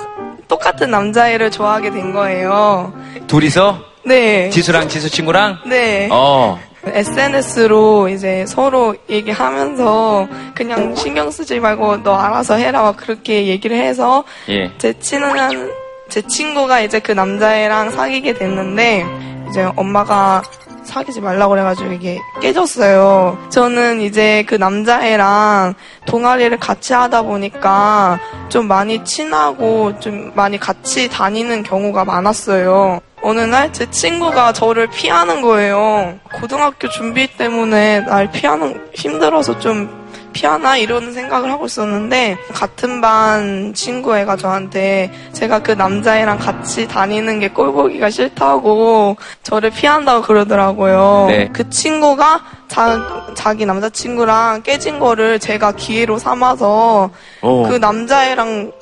똑같은 0.48 0.92
남자애를 0.92 1.52
좋아하게 1.52 1.92
된 1.92 2.14
거예요. 2.14 2.94
둘이서? 3.28 3.80
네. 4.06 4.50
지수랑 4.50 4.88
지수 4.88 5.10
친구랑? 5.10 5.60
네. 5.66 6.08
어. 6.12 6.60
SNS로 6.86 8.10
이제 8.10 8.46
서로 8.48 8.96
얘기하면서 9.10 10.28
그냥 10.54 10.96
신경 10.96 11.32
쓰지 11.32 11.60
말고 11.60 12.04
너 12.04 12.16
알아서 12.16 12.56
해라 12.56 12.84
막 12.84 12.98
그렇게 12.98 13.48
얘기를 13.48 13.76
해서 13.76 14.24
예. 14.50 14.72
제 14.78 14.94
친한 15.00 15.72
제 16.10 16.22
친구가 16.22 16.82
이제 16.82 17.00
그 17.00 17.12
남자애랑 17.12 17.92
사귀게 17.92 18.34
됐는데 18.34 19.04
이제 19.50 19.70
엄마가 19.76 20.44
사귀지 20.84 21.20
말라고 21.20 21.52
그래가지고 21.52 21.94
이게 21.94 22.20
깨졌어요. 22.42 23.38
저는 23.50 24.02
이제 24.02 24.44
그 24.48 24.56
남자애랑 24.56 25.74
동아리를 26.06 26.58
같이 26.60 26.94
하다 26.94 27.24
보니까 27.24 28.20
좀 28.50 28.68
많이 28.68 29.04
친하고 29.04 30.00
좀 30.00 30.32
많이 30.36 30.60
같이 30.60 31.10
다니는 31.10 31.64
경우가 31.64 32.06
많았어요. 32.06 33.02
어느 33.24 33.40
날 33.42 33.72
제 33.74 33.90
친구가 33.90 34.54
저를 34.54 34.88
피하는 34.88 35.42
거예요. 35.42 36.20
고등학교 36.40 36.88
준비 36.90 37.26
때문에 37.36 38.02
날 38.02 38.30
피하는 38.32 38.88
힘들어서 38.94 39.58
좀 39.60 40.05
피하나 40.36 40.76
이런 40.76 41.14
생각을 41.14 41.50
하고 41.50 41.66
있었는데 41.66 42.38
같은 42.54 43.00
반 43.00 43.74
친구 43.74 44.18
애가 44.18 44.36
저한테 44.36 45.10
제가 45.32 45.60
그 45.60 45.72
남자애랑 45.72 46.38
같이 46.40 46.90
다니는 46.90 47.40
게 47.40 47.48
꼴보기가 47.48 48.10
싫다고 48.10 49.16
저를 49.44 49.70
피한다고 49.70 50.24
그러더라고요. 50.24 51.28
네. 51.30 51.50
그 51.54 51.70
친구가 51.70 52.42
자, 52.68 53.26
자기 53.34 53.66
남자친구랑 53.66 54.64
깨진 54.64 55.00
거를 55.00 55.40
제가 55.40 55.72
기회로 55.72 56.18
삼아서 56.18 57.12
오. 57.42 57.64
그 57.64 57.76
남자애랑 57.76 58.74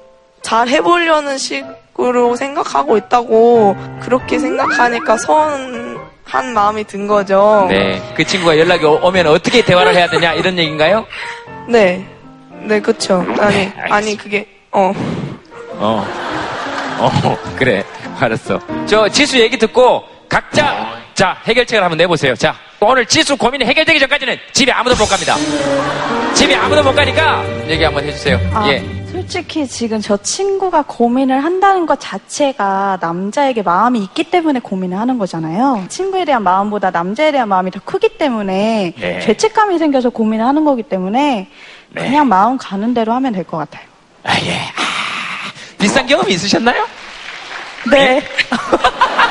잘 0.41 0.67
해보려는 0.67 1.37
식으로 1.37 2.35
생각하고 2.35 2.97
있다고 2.97 3.75
그렇게 4.01 4.39
생각하니까 4.39 5.17
서운 5.17 5.82
한 6.33 6.51
마음이 6.51 6.83
든 6.85 7.05
거죠. 7.05 7.67
네. 7.69 8.01
그 8.15 8.25
친구가 8.25 8.57
연락이 8.57 8.83
오- 8.85 8.99
오면 9.03 9.27
어떻게 9.27 9.63
대화를 9.63 9.93
해야 9.95 10.09
되냐, 10.09 10.33
이런 10.33 10.57
얘기인가요? 10.57 11.05
네. 11.69 12.03
네, 12.61 12.79
그쵸. 12.81 13.23
아니, 13.39 13.71
아니, 13.91 14.17
그게, 14.17 14.47
어. 14.71 14.91
어. 15.73 16.03
어, 16.99 17.37
그래. 17.55 17.83
알았어. 18.19 18.59
저 18.87 19.07
지수 19.09 19.39
얘기 19.39 19.59
듣고 19.59 20.03
각자 20.27 21.02
자, 21.13 21.37
해결책을 21.45 21.83
한번 21.83 21.97
내보세요. 21.97 22.35
자, 22.35 22.55
오늘 22.79 23.05
지수 23.05 23.37
고민이 23.37 23.65
해결되기 23.65 23.99
전까지는 23.99 24.37
집에 24.51 24.71
아무도 24.71 24.95
못 24.95 25.05
갑니다. 25.07 25.35
집에 26.33 26.55
아무도 26.55 26.83
못 26.83 26.93
가니까 26.95 27.43
얘기 27.67 27.83
한번 27.83 28.03
해주세요. 28.05 28.39
아, 28.53 28.67
예. 28.69 28.83
솔직히 29.11 29.67
지금 29.67 30.01
저 30.01 30.17
친구가 30.17 30.85
고민을 30.87 31.43
한다는 31.43 31.85
것 31.85 31.99
자체가 31.99 32.97
남자에게 32.99 33.61
마음이 33.61 33.99
있기 33.99 34.23
때문에 34.25 34.59
고민을 34.59 34.97
하는 34.97 35.19
거잖아요. 35.19 35.85
친구에 35.87 36.25
대한 36.25 36.41
마음보다 36.41 36.89
남자에 36.89 37.31
대한 37.31 37.47
마음이 37.47 37.69
더 37.69 37.79
크기 37.85 38.17
때문에 38.17 38.93
네. 38.99 39.19
죄책감이 39.21 39.77
생겨서 39.77 40.09
고민을 40.09 40.43
하는 40.45 40.65
거기 40.65 40.81
때문에 40.81 41.47
네. 41.89 42.01
그냥 42.03 42.27
마음 42.27 42.57
가는 42.57 42.91
대로 42.95 43.13
하면 43.13 43.33
될 43.33 43.43
것 43.43 43.57
같아요. 43.57 43.85
비슷한 45.77 46.07
경험이 46.07 46.33
있으셨나요? 46.33 46.87
네. 47.91 48.23
또, 48.49 48.55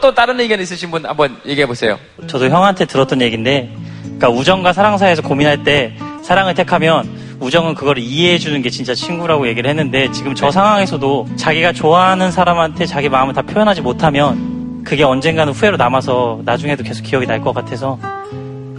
또 0.00 0.14
다른 0.14 0.38
의견 0.40 0.60
있으신 0.60 0.90
분 0.90 1.04
한번 1.04 1.36
얘기해 1.46 1.66
보세요. 1.66 1.98
저도 2.26 2.48
형한테 2.48 2.84
들었던 2.86 3.20
얘기인데, 3.22 3.70
그러니까 4.02 4.30
우정과 4.30 4.72
사랑 4.72 4.98
사이에서 4.98 5.22
고민할 5.22 5.62
때 5.64 5.94
사랑을 6.22 6.54
택하면 6.54 7.08
우정은 7.40 7.74
그걸 7.74 7.98
이해해 7.98 8.38
주는 8.38 8.60
게 8.62 8.68
진짜 8.70 8.94
친구라고 8.94 9.48
얘기를 9.48 9.68
했는데 9.70 10.10
지금 10.12 10.34
저 10.34 10.50
상황에서도 10.50 11.28
자기가 11.36 11.72
좋아하는 11.72 12.30
사람한테 12.30 12.84
자기 12.84 13.08
마음을 13.08 13.32
다 13.32 13.40
표현하지 13.42 13.80
못하면 13.80 14.82
그게 14.84 15.04
언젠가는 15.04 15.50
후회로 15.52 15.76
남아서 15.78 16.40
나중에도 16.44 16.82
계속 16.84 17.02
기억이 17.02 17.26
날 17.26 17.40
것 17.40 17.54
같아서 17.54 17.98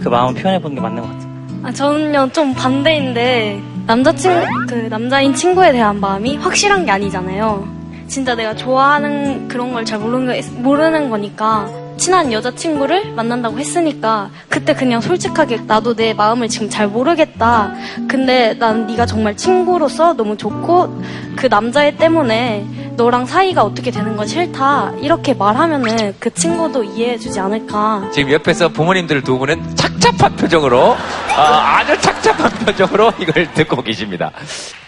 그 0.00 0.08
마음을 0.08 0.40
표현해 0.40 0.60
보는 0.60 0.76
게 0.76 0.80
맞는 0.80 1.02
것 1.02 1.08
같아요. 1.10 1.32
아, 1.64 1.72
저는요 1.72 2.30
좀 2.32 2.54
반대인데 2.54 3.60
남자친 3.86 4.30
그 4.68 4.74
남자인 4.88 5.34
친구에 5.34 5.72
대한 5.72 5.98
마음이 5.98 6.36
확실한 6.36 6.84
게 6.86 6.92
아니잖아요. 6.92 7.81
진짜 8.12 8.34
내가 8.34 8.54
좋아하는 8.54 9.48
그런 9.48 9.72
걸 9.72 9.84
잘 9.86 9.98
모르는 9.98 10.26
거- 10.42 10.50
모르는 10.60 11.08
거니까 11.08 11.66
친한 11.96 12.30
여자친구를 12.32 13.12
만난다고 13.14 13.58
했으니까 13.58 14.28
그때 14.50 14.74
그냥 14.74 15.00
솔직하게 15.00 15.60
나도 15.66 15.94
내 15.94 16.12
마음을 16.12 16.48
지금 16.48 16.68
잘 16.68 16.88
모르겠다. 16.88 17.72
근데 18.08 18.54
난 18.58 18.86
네가 18.86 19.06
정말 19.06 19.36
친구로서 19.36 20.12
너무 20.14 20.36
좋고 20.36 21.02
그 21.36 21.46
남자애 21.46 21.96
때문에 21.96 22.66
너랑 22.96 23.24
사이가 23.24 23.62
어떻게 23.62 23.90
되는 23.90 24.14
건 24.16 24.26
싫다. 24.26 24.92
이렇게 25.00 25.32
말하면은 25.32 26.14
그 26.18 26.32
친구도 26.34 26.84
이해해주지 26.84 27.40
않을까. 27.40 28.10
지금 28.12 28.30
옆에서 28.32 28.68
부모님들 28.68 29.22
두 29.22 29.38
분은 29.38 29.74
착잡한 29.76 30.36
표정으로, 30.36 30.96
아, 31.36 31.78
아주 31.78 31.98
착잡한 32.00 32.50
표정으로 32.66 33.12
이걸 33.18 33.50
듣고 33.54 33.80
계십니다. 33.82 34.30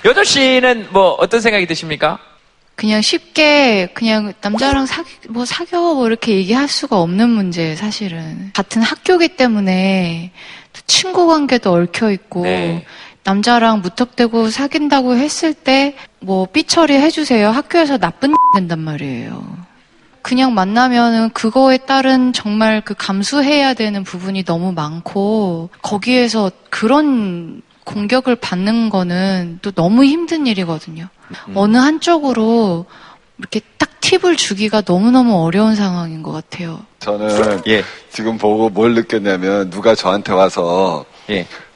여조 0.05 0.23
씨는 0.25 0.89
뭐 0.91 1.13
어떤 1.21 1.41
생각이 1.41 1.67
드십니까? 1.67 2.19
그냥 2.77 3.03
쉽게 3.03 3.89
그냥 3.95 4.33
남자랑 4.41 4.87
사귀 4.87 5.11
뭐 5.29 5.45
사겨 5.45 5.95
뭐 5.95 6.07
이렇게 6.07 6.33
얘기할 6.33 6.69
수가 6.69 7.01
없는 7.01 7.31
문제 7.31 7.77
사실은 7.77 8.51
같은 8.53 8.83
학교기 8.83 9.37
때문에 9.37 10.33
또 10.73 10.81
친구 10.87 11.27
관계도 11.27 11.73
얽혀 11.73 12.11
있고 12.11 12.43
네. 12.43 12.85
남자랑 13.23 13.81
무턱대고 13.81 14.51
사귄다고 14.51 15.17
했을 15.17 15.55
때 15.55 15.97
뭐 16.25 16.47
삐처리 16.47 16.95
해주세요 16.95 17.51
학교에서 17.51 17.99
나쁜 17.99 18.35
된단 18.57 18.81
말이에요. 18.81 19.65
그냥 20.23 20.55
만나면은 20.55 21.31
그거에 21.31 21.77
따른 21.77 22.33
정말 22.33 22.81
그 22.81 22.95
감수해야 22.97 23.75
되는 23.75 24.05
부분이 24.05 24.45
너무 24.45 24.73
많고 24.73 25.69
거기에서 25.83 26.51
그런 26.71 27.61
공격을 27.85 28.37
받는 28.37 28.89
거는 28.89 29.59
또 29.61 29.71
너무 29.71 30.05
힘든 30.05 30.47
일이거든요. 30.47 31.09
어느 31.55 31.77
한쪽으로 31.77 32.87
이렇게 33.39 33.61
딱 33.79 34.01
팁을 34.01 34.37
주기가 34.37 34.83
너무너무 34.87 35.45
어려운 35.45 35.75
상황인 35.75 36.23
것 36.23 36.33
같아요. 36.33 36.81
저는 37.01 37.63
지금 38.13 38.39
보고 38.39 38.69
뭘 38.69 38.95
느꼈냐면 38.95 39.71
누가 39.71 39.95
저한테 39.95 40.33
와서 40.33 41.05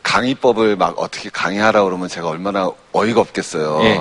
강의법을 0.02 0.76
막 0.76 0.94
어떻게 0.98 1.28
강의하라 1.30 1.84
그러면 1.84 2.08
제가 2.08 2.28
얼마나 2.28 2.70
어이가 2.92 3.20
없겠어요. 3.20 3.80
예. 3.84 4.00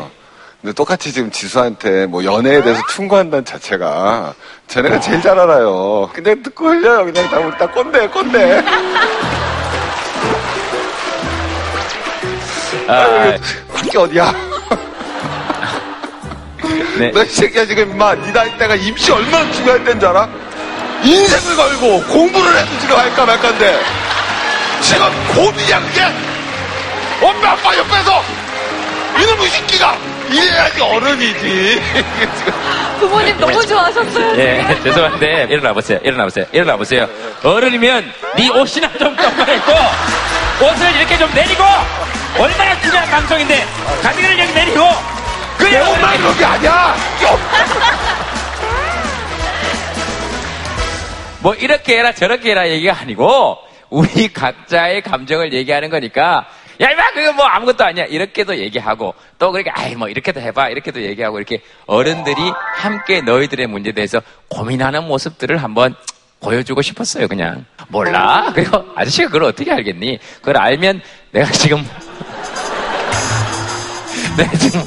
근데 0.61 0.73
똑같이 0.73 1.13
지금 1.13 1.31
지수한테 1.31 2.05
뭐 2.07 2.23
연애에 2.23 2.61
대해서 2.61 2.81
충고한다는 2.91 3.45
자체가 3.45 4.33
쟤네가 4.67 4.99
제일 4.99 5.21
잘 5.21 5.39
알아요. 5.39 6.09
근데 6.13 6.41
듣고 6.41 6.69
흘려요. 6.69 7.05
그냥 7.05 7.29
다, 7.29 7.57
다 7.57 7.71
꼰대, 7.71 8.07
꼰대. 8.09 8.63
아, 12.87 13.37
학교 13.71 14.01
어디야? 14.01 14.33
네. 16.97 17.11
너 17.11 17.24
이 17.24 17.30
새끼야 17.30 17.65
지금 17.65 17.91
임마 17.91 18.15
니 18.15 18.32
나이 18.32 18.55
때가 18.57 18.76
입시 18.76 19.11
얼마나 19.11 19.49
중요할 19.51 19.84
때인 19.84 19.99
줄 19.99 20.09
알아? 20.09 20.28
인생을 21.03 21.55
걸고 21.55 22.03
공부를 22.03 22.57
해도 22.57 22.68
지금 22.82 22.97
할까 22.97 23.26
말까인데 23.26 23.80
지금 24.82 25.05
고민이야 25.36 25.80
그게 25.82 26.01
엄마 27.22 27.51
아빠 27.51 27.76
옆에서 27.78 28.24
이놈의 29.20 29.49
새끼가 29.49 29.97
이래야지 30.30 30.82
어른이지 30.82 31.82
부모님 32.99 33.39
너무 33.39 33.65
좋아하셨어요. 33.65 34.38
예, 34.38 34.65
죄송한데 34.84 35.47
일어나 35.49 35.72
보세요. 35.74 35.99
일어나 36.03 36.24
보세요. 36.26 36.45
일어나 36.51 36.76
보세요. 36.76 37.07
어른이면 37.43 38.11
네 38.36 38.49
옷이나 38.49 38.89
좀 38.97 39.15
똑바르고 39.15 39.72
옷을 40.61 40.95
이렇게 40.97 41.18
좀 41.18 41.32
내리고 41.34 41.63
얼마나 42.39 42.80
중요한 42.82 43.09
방송인데 43.09 43.65
가디건을 44.03 44.39
여기 44.39 44.53
내리고 44.53 44.82
내 45.59 45.79
옷만 45.81 46.17
그런 46.17 46.37
게 46.37 46.45
아니야. 46.45 46.95
뭐 51.41 51.53
이렇게 51.55 51.97
해라 51.99 52.13
저렇게 52.13 52.51
해라 52.51 52.67
얘기가 52.69 52.97
아니고 52.99 53.57
우리 53.89 54.31
각자의 54.33 55.01
감정을 55.01 55.53
얘기하는 55.53 55.89
거니까 55.89 56.47
야 56.81 56.89
이마 56.91 57.11
그거 57.11 57.31
뭐 57.33 57.45
아무것도 57.45 57.83
아니야. 57.83 58.05
이렇게도 58.05 58.57
얘기하고 58.57 59.13
또 59.39 59.51
그렇게 59.51 59.69
아이 59.71 59.95
뭐 59.95 60.09
이렇게도 60.09 60.39
해봐. 60.41 60.69
이렇게도 60.69 61.01
얘기하고 61.01 61.37
이렇게 61.37 61.61
어른들이 61.87 62.35
함께 62.75 63.21
너희들의 63.21 63.65
문제에 63.67 63.93
대해서 63.93 64.21
고민하는 64.49 65.05
모습들을 65.05 65.61
한번 65.63 65.95
보여주고 66.39 66.81
싶었어요 66.83 67.27
그냥. 67.27 67.65
몰라? 67.87 68.51
그리고 68.53 68.85
아저씨가 68.95 69.27
그걸 69.27 69.45
어떻게 69.45 69.71
알겠니? 69.71 70.19
그걸 70.39 70.57
알면 70.57 71.01
내가 71.31 71.49
지금 71.51 71.79
내가 74.37 74.51
지금 74.57 74.81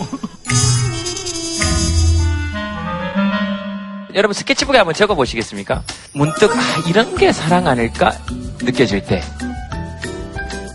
여러분 4.14 4.34
스케치북에 4.34 4.78
한번 4.78 4.94
적어 4.94 5.14
보시겠습니까? 5.14 5.82
문득 6.12 6.50
아 6.50 6.60
이런 6.88 7.14
게 7.16 7.32
사랑 7.32 7.66
아닐까 7.66 8.12
느껴질 8.62 9.04
때 9.04 9.22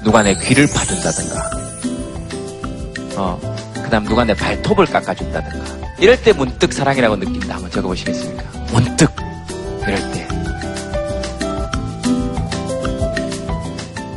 누가 0.03 0.23
내 0.23 0.33
귀를 0.35 0.67
파준다든가 0.67 1.49
어 3.17 3.39
그다음 3.83 4.03
누가 4.05 4.23
내 4.23 4.33
발톱을 4.33 4.85
깎아준다든가 4.85 5.95
이럴 5.99 6.21
때 6.21 6.33
문득 6.33 6.73
사랑이라고 6.73 7.15
느낀다 7.17 7.55
한번 7.55 7.71
적어 7.71 7.87
보시겠습니까? 7.89 8.43
문득 8.71 9.11
이럴 9.83 9.99
때 10.11 10.27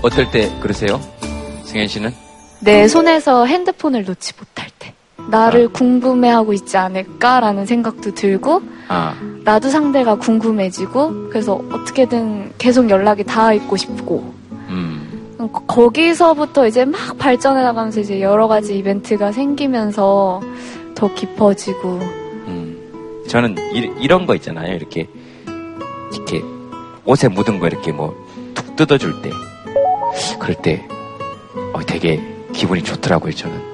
어떨 0.02 0.30
때 0.30 0.50
그러세요? 0.60 1.00
승현 1.64 1.88
씨는? 1.88 2.14
내 2.60 2.88
손에서 2.88 3.44
핸드폰을 3.46 4.04
놓지 4.04 4.32
못할 4.38 4.68
때. 4.78 4.94
나를 5.30 5.68
궁금해하고 5.68 6.52
있지 6.52 6.76
않을까라는 6.76 7.66
생각도 7.66 8.14
들고, 8.14 8.62
아 8.88 9.14
나도 9.44 9.68
상대가 9.70 10.14
궁금해지고, 10.16 11.28
그래서 11.30 11.60
어떻게든 11.72 12.52
계속 12.58 12.88
연락이 12.90 13.24
닿아 13.24 13.52
있고 13.54 13.76
싶고, 13.76 14.32
음. 14.68 15.36
거- 15.52 15.60
거기서부터 15.66 16.66
이제 16.66 16.84
막 16.84 17.16
발전해 17.18 17.62
나가면서 17.62 18.00
이제 18.00 18.20
여러 18.20 18.48
가지 18.48 18.76
이벤트가 18.78 19.32
생기면서 19.32 20.40
더 20.94 21.14
깊어지고, 21.14 22.00
저는 23.28 23.56
이, 23.74 24.08
런거 24.08 24.34
있잖아요. 24.36 24.74
이렇게 24.74 25.06
이렇게 26.14 26.42
옷에 27.04 27.28
묻은 27.28 27.58
거 27.60 27.66
이렇게 27.66 27.92
뭐 27.92 28.14
툭 28.54 28.74
뜯어줄 28.74 29.20
때 29.20 29.30
그럴 30.38 30.54
때 30.62 30.82
어, 31.74 31.80
되게 31.86 32.18
기분이 32.54 32.82
좋더라고요. 32.82 33.32
저는. 33.32 33.67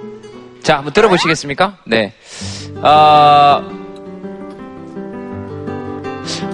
자, 0.65 0.79
한번 0.79 0.95
들어보시겠습니까? 0.95 1.77
네. 1.85 2.15
아, 2.81 3.63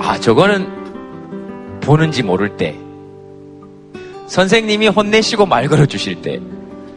아 0.01 0.19
저거는 0.19 1.81
보는지 1.81 2.25
모를 2.25 2.57
때 2.57 2.77
선생님이 4.27 4.89
혼내시고 4.89 5.47
말 5.47 5.69
걸어주실 5.69 6.23
때 6.23 6.41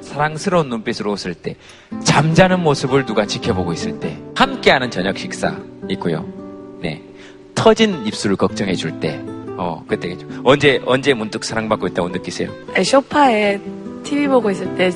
사랑스러운 0.02 0.70
눈빛으로 0.70 1.12
웃을 1.12 1.36
때 1.36 1.56
잠자는 2.04 2.62
모습을 2.62 3.06
누가 3.06 3.28
지켜보고 3.28 3.74
있을 3.74 4.00
때 4.00 4.18
함께하는 4.36 4.90
저녁 4.90 5.16
식사 5.20 5.56
있고요. 5.90 6.26
네. 6.82 7.00
터진 7.54 8.08
입술을 8.08 8.38
걱정해 8.38 8.74
줄 8.74 9.00
때. 9.00 9.22
어, 9.56 9.84
그때겠죠. 9.88 10.28
언제 10.44 10.82
언제 10.84 11.14
문득 11.14 11.44
사랑받고 11.44 11.86
있다고 11.90 12.10
느끼세요? 12.10 12.50
소파에 12.84 13.60
TV 14.04 14.28
보고 14.28 14.50
있을 14.50 14.76
때 14.76 14.92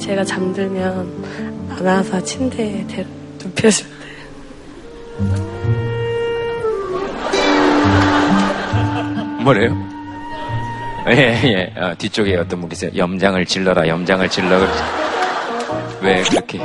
제가 0.00 0.24
잠들면 0.24 1.68
안아서 1.70 2.22
침대에 2.22 2.86
대- 2.86 3.06
눕혀줄 3.42 3.86
때 3.86 3.98
뭐래요? 9.42 9.76
예, 11.10 11.40
예. 11.44 11.80
어, 11.80 11.94
뒤쪽에 11.96 12.36
어떤 12.36 12.60
분 12.60 12.68
계세요? 12.68 12.90
염장을 12.94 13.44
질러라, 13.46 13.88
염장을 13.88 14.28
질러. 14.28 14.60
왜 16.02 16.22
그렇게? 16.22 16.60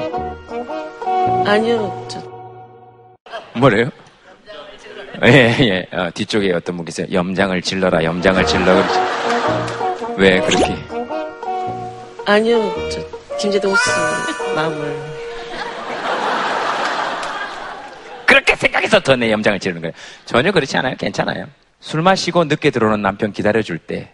아니요 1.46 2.06
저 2.10 2.22
뭐래요? 3.56 3.90
예, 5.26 5.56
예. 5.62 5.88
어, 5.96 6.10
뒤쪽에 6.14 6.52
어떤 6.54 6.76
분 6.76 6.86
계세요? 6.86 7.08
염장을 7.12 7.62
질러라, 7.62 8.04
염장을 8.04 8.46
질러. 8.46 8.84
왜 10.18 10.42
그렇게? 10.42 10.76
아니요, 12.26 12.72
저 12.90 13.02
김재동 13.44 13.76
씨 13.76 13.90
마음을. 14.56 14.96
그렇게 18.26 18.56
생각해서 18.56 19.02
더 19.02 19.18
내 19.18 19.30
염장을 19.34 19.60
지르는 19.60 19.82
거예요. 19.82 19.94
전혀 20.24 20.50
그렇지 20.54 20.78
않아요. 20.78 20.96
괜찮아요. 20.96 21.48
술 21.82 22.02
마시고 22.02 22.46
늦게 22.46 22.70
들어오는 22.70 23.02
남편 23.02 23.34
기다려줄 23.34 23.80
때 23.80 24.14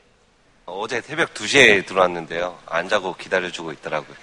어제 0.65 0.99
새벽 1.01 1.35
2시에 1.35 1.85
들어왔는데요. 1.85 2.57
안 2.65 2.89
자고 2.89 3.13
기다려주고 3.15 3.71
있더라고요. 3.73 4.15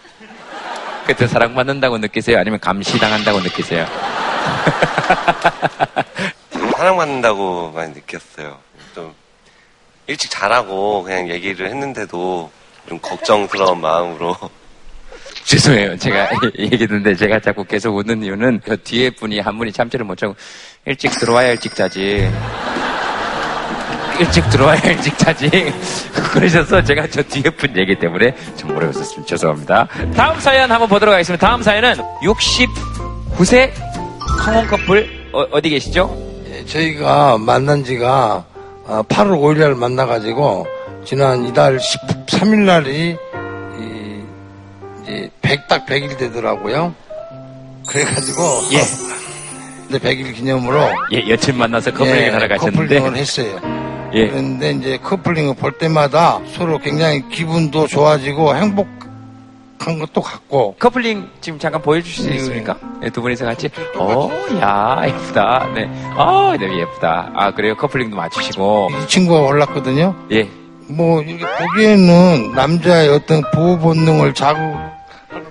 그때 1.07 1.29
사랑받는다고 1.29 1.99
느끼세요? 1.99 2.41
아니면 2.41 2.59
감시당한다고 2.59 3.39
느끼세요? 3.39 3.87
사랑받는다고 6.77 7.71
많이 7.71 7.95
느꼈어요. 7.95 8.59
좀 8.93 9.15
일찍 10.09 10.33
자라고 10.33 11.05
그냥 11.05 11.29
얘기를 11.29 11.69
했는데도 11.69 12.51
좀 12.89 12.99
걱정스러운 12.99 13.81
마음으로 13.81 14.37
죄송해요. 15.47 15.97
제가 15.97 16.29
얘기 16.59 16.77
듣는데 16.77 17.15
제가 17.15 17.39
자꾸 17.41 17.65
계속 17.65 17.97
웃는 17.97 18.23
이유는 18.25 18.61
그 18.65 18.77
뒤에 18.83 19.11
분이 19.11 19.39
한 19.39 19.57
분이 19.57 19.73
참지를 19.73 20.05
못하고 20.05 20.35
일찍 20.85 21.11
들어와야 21.13 21.51
일찍 21.53 21.75
자지. 21.75 22.29
일찍 24.19 24.49
들어와야 24.51 24.81
일찍 24.91 25.17
자지. 25.17 25.49
그러셔서 26.33 26.83
제가 26.83 27.07
저 27.09 27.23
뒤에 27.23 27.45
분 27.51 27.77
얘기 27.77 27.97
때문에 27.97 28.35
좀 28.57 28.77
오래 28.77 28.87
웃었습니다. 28.89 29.25
죄송합니다. 29.25 29.89
다음 30.17 30.41
사연 30.41 30.71
한번 30.71 30.89
보도록 30.89 31.15
하겠습니다. 31.15 31.47
다음 31.47 31.63
사연은 31.63 31.95
69세 32.23 33.71
황혼 34.41 34.67
커플 34.67 35.09
어, 35.33 35.61
디 35.61 35.71
계시죠? 35.71 36.11
예, 36.51 36.65
저희가 36.65 37.39
만난 37.39 37.85
지가 37.85 38.45
8월 38.87 39.39
5일 39.39 39.59
날 39.59 39.75
만나가지고 39.75 40.67
지난 41.05 41.47
이달 41.47 41.79
13일 41.79 42.65
날이 42.65 43.11
이, 43.11 43.17
이제 45.07 45.31
100, 45.41 45.69
딱 45.69 45.87
100일 45.87 46.19
되더라고요. 46.19 46.95
그래가지고 47.87 48.43
예. 48.73 48.81
근데 49.89 49.99
100일 49.99 50.35
기념으로 50.35 50.81
예, 51.13 51.29
여친 51.29 51.57
만나서 51.57 51.93
커플링을 51.93 52.35
하러 52.35 52.49
가셨는데 52.49 52.99
커플링을 52.99 53.17
했어요. 53.17 53.61
예. 54.15 54.27
그런데 54.29 54.73
이제 54.73 54.99
커플링을 54.99 55.55
볼 55.55 55.73
때마다 55.79 56.41
서로 56.53 56.79
굉장히 56.79 57.29
기분도 57.29 57.87
좋아지고 57.87 58.57
행복한 58.57 59.99
것도 60.01 60.21
같고 60.21 60.75
커플링 60.81 61.29
지금 61.41 61.61
잠깐 61.61 61.83
보여주실 61.83 62.25
수 62.25 62.31
있습니까? 62.31 62.77
네, 63.01 63.11
두 63.11 63.23
분이서 63.23 63.45
같이 63.45 63.71
어, 63.97 64.29
야 64.61 65.03
예쁘다. 65.07 65.69
네, 65.75 65.89
어, 66.17 66.57
네 66.59 66.81
예쁘다. 66.81 67.31
아 67.37 67.53
그래요? 67.53 67.77
커플링도 67.77 68.17
맞추시고 68.17 68.89
이 68.91 69.07
친구가 69.07 69.41
올랐거든요. 69.41 70.17
예. 70.33 70.49
뭐 70.89 71.21
이렇게 71.23 71.45
보기에는 71.45 72.53
남자의 72.55 73.09
어떤 73.09 73.43
보호 73.53 73.79
본능을 73.79 74.35
자극할 74.35 74.91
것 74.91 74.96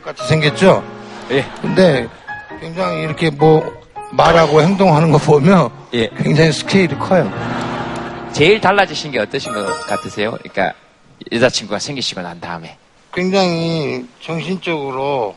같이 0.05 0.27
생겼죠. 0.27 0.83
예. 1.31 1.43
근데 1.61 2.07
굉장히 2.61 3.01
이렇게 3.01 3.31
뭐 3.31 3.65
말하고 4.11 4.61
행동하는 4.61 5.11
거 5.11 5.17
보면 5.17 5.69
예. 5.95 6.07
굉장히 6.09 6.51
스케일이 6.51 6.95
커요. 6.95 7.27
제일 8.31 8.61
달라지신 8.61 9.11
게 9.11 9.19
어떠신 9.19 9.51
것 9.51 9.65
같으세요? 9.87 10.37
그러니까 10.43 10.73
여자친구가 11.31 11.79
생기시고 11.79 12.21
난 12.21 12.39
다음에 12.39 12.77
굉장히 13.11 14.05
정신적으로 14.21 15.35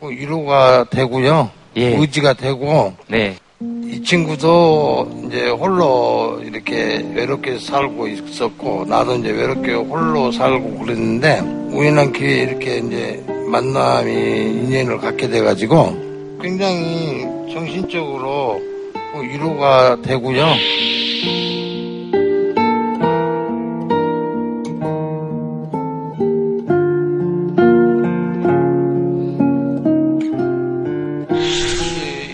뭐 0.00 0.10
위로가 0.10 0.84
되고요. 0.90 1.50
의지가 1.74 2.34
되고 2.34 2.94
네. 3.06 3.36
이 3.60 4.02
친구도 4.02 5.24
이제 5.26 5.48
홀로 5.48 6.40
이렇게 6.42 7.04
외롭게 7.14 7.58
살고 7.58 8.08
있었고 8.08 8.84
나도 8.86 9.16
이제 9.16 9.30
외롭게 9.30 9.72
홀로 9.74 10.32
살고 10.32 10.78
그랬는데 10.78 11.40
우연한 11.72 12.12
기회에 12.12 12.42
이렇게 12.42 12.78
이제 12.78 13.24
만남이 13.50 14.12
인연을 14.12 14.98
갖게 14.98 15.28
돼가지고 15.28 16.38
굉장히 16.40 17.26
정신적으로 17.52 18.60
뭐 19.12 19.22
위로가 19.22 20.00
되고요. 20.02 20.46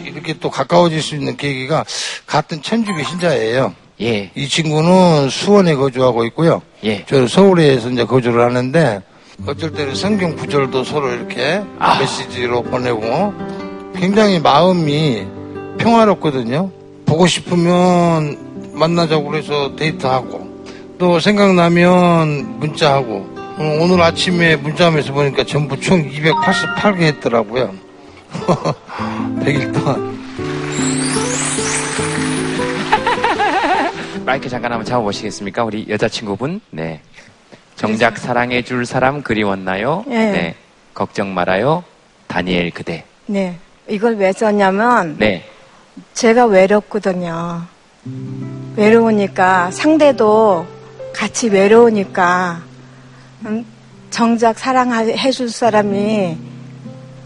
이렇게 0.04 0.34
또 0.38 0.50
가까워질 0.50 1.00
수 1.00 1.14
있는 1.14 1.36
계기가 1.36 1.84
같은 2.26 2.60
천주교 2.60 3.02
신자예요. 3.02 3.74
예. 4.02 4.30
이 4.34 4.48
친구는 4.48 5.30
수원에 5.30 5.74
거주하고 5.74 6.26
있고요. 6.26 6.60
예. 6.84 7.06
저는 7.06 7.28
서울에서 7.28 7.88
이제 7.88 8.04
거주를 8.04 8.42
하는데 8.42 9.02
어쩔 9.44 9.72
때는 9.72 9.94
성경 9.94 10.34
구절도 10.34 10.84
서로 10.84 11.12
이렇게 11.12 11.62
메시지로 12.00 12.62
보내고 12.62 13.34
굉장히 13.94 14.40
마음이 14.40 15.26
평화롭거든요. 15.78 16.70
보고 17.04 17.26
싶으면 17.26 18.72
만나자고 18.72 19.28
그래서 19.28 19.76
데이트하고 19.76 20.46
또 20.98 21.20
생각나면 21.20 22.58
문자하고 22.60 23.36
어, 23.58 23.78
오늘 23.80 24.02
아침에 24.02 24.56
문자하면서 24.56 25.12
보니까 25.12 25.44
전부 25.44 25.78
총 25.80 26.10
288개 26.10 27.02
했더라고요. 27.02 27.74
100일 29.40 29.72
동안. 29.72 30.16
마이크 34.26 34.48
잠깐 34.48 34.72
한번 34.72 34.84
잡아보시겠습니까? 34.84 35.62
우리 35.64 35.86
여자친구분. 35.88 36.60
네. 36.70 37.00
정작 37.76 38.18
사랑해 38.18 38.62
줄 38.62 38.86
사람 38.86 39.22
그리웠나요? 39.22 40.04
예. 40.08 40.14
네. 40.14 40.54
걱정 40.94 41.34
말아요. 41.34 41.84
다니엘 42.26 42.70
그대. 42.70 43.04
네. 43.26 43.58
이걸 43.88 44.16
왜 44.16 44.32
썼냐면 44.32 45.16
네. 45.18 45.44
제가 46.14 46.46
외롭거든요. 46.46 47.62
외로우니까 48.76 49.70
상대도 49.70 50.66
같이 51.14 51.48
외로우니까 51.48 52.62
음, 53.46 53.64
정작 54.10 54.58
사랑해 54.58 55.30
줄 55.30 55.50
사람이 55.50 56.36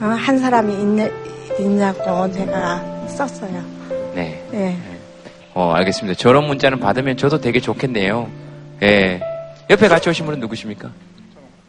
어, 0.01 0.05
한 0.05 0.39
사람이 0.39 0.73
있네, 0.73 1.11
있냐고 1.59 2.31
제가 2.33 3.07
썼어요. 3.09 3.63
네. 4.15 4.45
네. 4.51 4.77
어, 5.55 5.73
알겠습니다. 5.73 6.19
저런 6.19 6.47
문자는 6.47 6.81
받으면 6.81 7.17
저도 7.17 7.41
되게 7.41 7.61
좋겠네요. 7.61 8.29
예. 8.83 9.30
옆에 9.71 9.87
같이 9.87 10.09
오신 10.09 10.27
분은 10.27 10.41
누구십니까? 10.41 10.91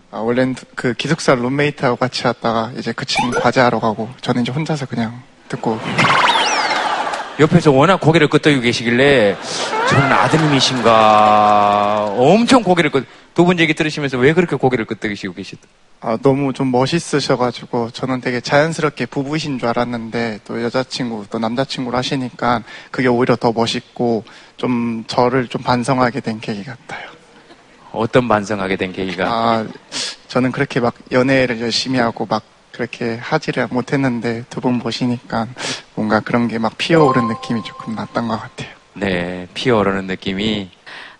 아, 0.09 0.17
원래는 0.17 0.55
그 0.75 0.93
기숙사 0.95 1.35
룸메이트하고 1.35 1.95
같이 1.95 2.25
왔다가 2.25 2.71
이제 2.77 2.91
그 2.93 3.05
친구 3.05 3.39
과제하러 3.39 3.79
가고 3.79 4.09
저는 4.21 4.41
이제 4.41 4.51
혼자서 4.51 4.87
그냥 4.87 5.21
듣고 5.47 5.79
옆에서 7.39 7.71
워낙 7.71 8.01
고개를 8.01 8.27
끄덕이고 8.27 8.61
계시길래 8.61 9.37
저는 9.87 10.11
아드님이신가 10.11 12.15
엄청 12.17 12.63
고개를 12.63 12.89
끄, 12.89 13.05
두분 13.35 13.59
얘기 13.59 13.75
들으시면서 13.75 14.17
왜 14.17 14.33
그렇게 14.33 14.55
고개를 14.55 14.85
끄덕이시고 14.85 15.35
계시더? 15.35 15.61
아, 16.01 16.17
너무 16.23 16.53
좀 16.53 16.71
멋있으셔가지고 16.71 17.91
저는 17.91 18.21
되게 18.21 18.41
자연스럽게 18.41 19.05
부부이신 19.05 19.59
줄 19.59 19.69
알았는데 19.69 20.39
또 20.45 20.63
여자친구 20.63 21.25
또 21.29 21.37
남자친구를 21.37 21.97
하시니까 21.97 22.63
그게 22.89 23.07
오히려 23.07 23.35
더 23.35 23.51
멋있고 23.51 24.23
좀 24.57 25.03
저를 25.07 25.47
좀 25.47 25.61
반성하게 25.61 26.21
된 26.21 26.39
계기 26.39 26.63
같아요. 26.63 27.20
어떤 27.93 28.27
반성하게 28.27 28.75
된 28.77 28.93
계기가? 28.93 29.25
아, 29.27 29.65
저는 30.27 30.51
그렇게 30.51 30.79
막 30.79 30.93
연애를 31.11 31.59
열심히 31.61 31.99
하고 31.99 32.25
막 32.25 32.43
그렇게 32.71 33.17
하지를 33.17 33.67
못했는데 33.69 34.45
두 34.49 34.61
분 34.61 34.79
보시니까 34.79 35.47
뭔가 35.95 36.19
그런 36.21 36.47
게 36.47 36.57
막 36.57 36.77
피어오른 36.77 37.27
느낌이 37.27 37.63
조금 37.63 37.95
났던 37.95 38.27
것 38.27 38.39
같아요. 38.39 38.69
네, 38.93 39.47
피어오르는 39.53 40.07
느낌이 40.07 40.69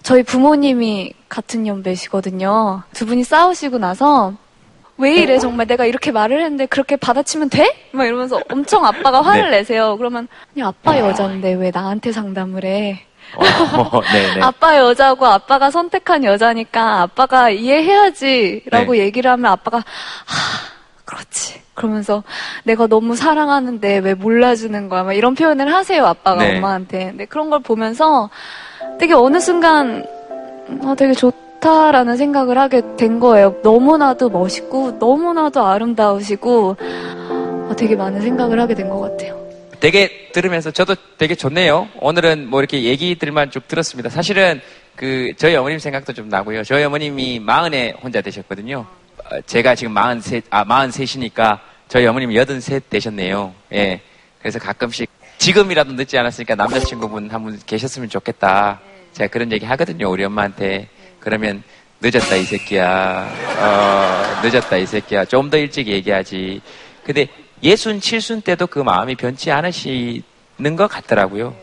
저희 0.03 0.23
부모님이 0.23 1.13
같은 1.29 1.67
연배시거든요. 1.67 2.83
두 2.93 3.05
분이 3.05 3.23
싸우시고 3.23 3.77
나서 3.77 4.33
왜 4.97 5.15
이래 5.15 5.39
정말 5.39 5.67
내가 5.67 5.85
이렇게 5.85 6.11
말을 6.11 6.41
했는데 6.41 6.65
그렇게 6.67 6.95
받아치면 6.95 7.49
돼? 7.49 7.89
막 7.91 8.05
이러면서 8.05 8.39
엄청 8.49 8.85
아빠가 8.85 9.21
화를 9.21 9.49
네. 9.51 9.57
내세요. 9.57 9.97
그러면 9.97 10.27
아니 10.53 10.63
아빠 10.63 10.97
여자인데 10.99 11.53
왜 11.53 11.71
나한테 11.73 12.11
상담을 12.11 12.65
해? 12.65 13.05
어, 13.35 14.01
네네. 14.01 14.41
아빠 14.41 14.77
여자고 14.77 15.25
아빠가 15.25 15.71
선택한 15.71 16.23
여자니까 16.23 17.01
아빠가 17.01 17.49
이해해야지라고 17.49 18.93
네. 18.93 18.99
얘기를 18.99 19.29
하면 19.31 19.51
아빠가 19.51 19.77
하 19.77 19.83
그렇지 21.05 21.61
그러면서 21.73 22.23
내가 22.63 22.87
너무 22.87 23.15
사랑하는데 23.15 23.99
왜 23.99 24.13
몰라주는 24.13 24.89
거야 24.89 25.03
막 25.03 25.13
이런 25.13 25.35
표현을 25.35 25.73
하세요 25.73 26.05
아빠가 26.05 26.43
네. 26.43 26.57
엄마한테 26.57 27.05
근데 27.05 27.25
그런 27.25 27.49
걸 27.49 27.59
보면서 27.61 28.29
되게 28.99 29.13
어느 29.13 29.39
순간 29.39 30.05
어, 30.83 30.93
되게 30.97 31.13
좋다라는 31.13 32.17
생각을 32.17 32.57
하게 32.57 32.81
된 32.97 33.19
거예요 33.19 33.55
너무나도 33.63 34.29
멋있고 34.29 34.91
너무나도 34.99 35.65
아름다우시고 35.65 36.75
어, 37.69 37.73
되게 37.77 37.95
많은 37.95 38.21
생각을 38.21 38.59
하게 38.59 38.73
된 38.75 38.89
것 38.89 38.99
같아요 38.99 39.39
되게 39.81 40.29
들으면서 40.31 40.69
저도 40.71 40.95
되게 41.17 41.33
좋네요. 41.35 41.89
오늘은 41.99 42.47
뭐 42.47 42.59
이렇게 42.61 42.83
얘기들만 42.83 43.49
쭉 43.51 43.67
들었습니다. 43.67 44.09
사실은 44.09 44.61
그 44.95 45.33
저희 45.37 45.55
어머님 45.55 45.79
생각도 45.79 46.13
좀 46.13 46.29
나고요. 46.29 46.63
저희 46.63 46.83
어머님이 46.83 47.39
마흔에 47.39 47.91
혼자 48.01 48.21
되셨거든요. 48.21 48.85
어, 49.17 49.41
제가 49.47 49.73
지금 49.73 49.95
43, 49.95 50.41
아, 50.51 50.63
43이니까 50.63 51.59
저희 51.87 52.05
어머님이 52.05 52.35
83 52.35 52.79
되셨네요. 52.91 53.53
예. 53.73 54.01
그래서 54.39 54.59
가끔씩 54.59 55.09
지금이라도 55.39 55.93
늦지 55.93 56.15
않았으니까 56.17 56.53
남자친구분 56.55 57.29
한 57.31 57.43
분 57.43 57.59
계셨으면 57.65 58.07
좋겠다. 58.09 58.79
제가 59.13 59.29
그런 59.31 59.51
얘기 59.51 59.65
하거든요. 59.65 60.09
우리 60.11 60.23
엄마한테. 60.23 60.87
그러면 61.19 61.63
늦었다 62.01 62.35
이 62.35 62.43
새끼야. 62.43 63.27
어, 63.59 64.41
늦었다 64.43 64.77
이 64.77 64.85
새끼야. 64.85 65.25
좀 65.25 65.49
더 65.49 65.57
일찍 65.57 65.87
얘기하지. 65.87 66.61
근데 67.03 67.27
예순, 67.63 67.99
칠순 67.99 68.41
때도 68.41 68.67
그 68.67 68.79
마음이 68.79 69.15
변치 69.15 69.51
않으시는 69.51 70.75
것 70.75 70.87
같더라고요. 70.87 71.55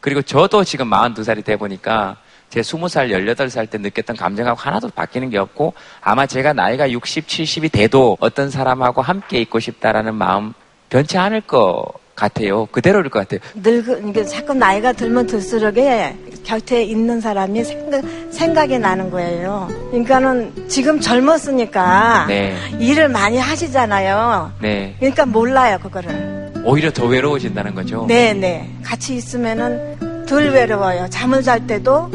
그리고 0.00 0.22
저도 0.22 0.64
지금 0.64 0.90
42살이 0.90 1.44
돼 1.44 1.56
보니까 1.56 2.16
제 2.50 2.60
20살, 2.60 3.10
18살 3.10 3.68
때 3.68 3.78
느꼈던 3.78 4.16
감정하고 4.16 4.58
하나도 4.58 4.88
바뀌는 4.90 5.30
게 5.30 5.38
없고 5.38 5.74
아마 6.00 6.26
제가 6.26 6.52
나이가 6.52 6.90
60, 6.90 7.26
70이 7.26 7.72
돼도 7.72 8.16
어떤 8.20 8.50
사람하고 8.50 9.02
함께 9.02 9.40
있고 9.40 9.58
싶다라는 9.58 10.14
마음 10.14 10.52
변치 10.88 11.18
않을 11.18 11.40
것 11.40 11.92
같아요. 12.16 12.66
그대로일 12.66 13.08
것 13.10 13.20
같아요. 13.20 13.40
늙, 13.62 14.08
이게 14.08 14.24
자꾸 14.24 14.54
나이가 14.54 14.92
들면 14.92 15.26
들수록에 15.26 16.16
곁에 16.44 16.82
있는 16.82 17.20
사람이 17.20 17.62
생각, 17.64 18.02
생각이 18.30 18.78
나는 18.78 19.10
거예요. 19.10 19.68
그러니까는 19.90 20.68
지금 20.68 21.00
젊었으니까 21.00 22.26
네. 22.28 22.56
일을 22.80 23.08
많이 23.08 23.38
하시잖아요. 23.38 24.52
네. 24.60 24.96
그러니까 24.98 25.26
몰라요, 25.26 25.78
그거를. 25.82 26.52
오히려 26.64 26.90
더 26.90 27.04
외로워진다는 27.06 27.74
거죠. 27.74 28.06
네네. 28.08 28.78
같이 28.82 29.14
있으면은 29.14 30.24
덜 30.26 30.50
외로워요. 30.50 31.08
잠을 31.10 31.42
잘 31.42 31.66
때도 31.66 32.10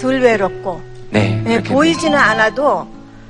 덜 0.00 0.20
외롭고. 0.20 0.80
네. 1.10 1.40
네, 1.44 1.62
보이지는 1.62 2.16
않아도 2.18 2.86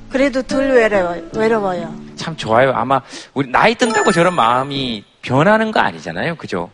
그래도 0.08 0.42
덜 0.42 0.70
외로워, 0.70 1.16
외로워요. 1.34 1.92
참 2.16 2.36
좋아요. 2.36 2.72
아마 2.74 3.00
우리 3.34 3.50
나이 3.50 3.74
든다고 3.74 4.12
저런 4.12 4.34
마음이 4.34 5.04
변하는 5.22 5.70
거 5.70 5.80
아니잖아요. 5.80 6.36
그죠? 6.36 6.70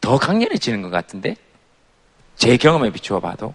더 0.00 0.18
강렬해지는 0.18 0.82
것 0.82 0.90
같은데? 0.90 1.34
제 2.36 2.56
경험에 2.56 2.90
비추어 2.90 3.18
봐도. 3.18 3.54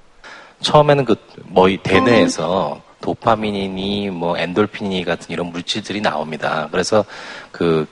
처음에는 0.62 1.06
그, 1.06 1.16
뭐, 1.44 1.70
이 1.70 1.78
대뇌에서 1.78 2.82
도파민이니, 3.02 4.10
뭐, 4.10 4.38
엔돌핀이 4.38 5.06
같은 5.06 5.28
이런 5.30 5.48
물질들이 5.48 6.02
나옵니다. 6.02 6.68
그래서 6.72 7.06
그, 7.52 7.86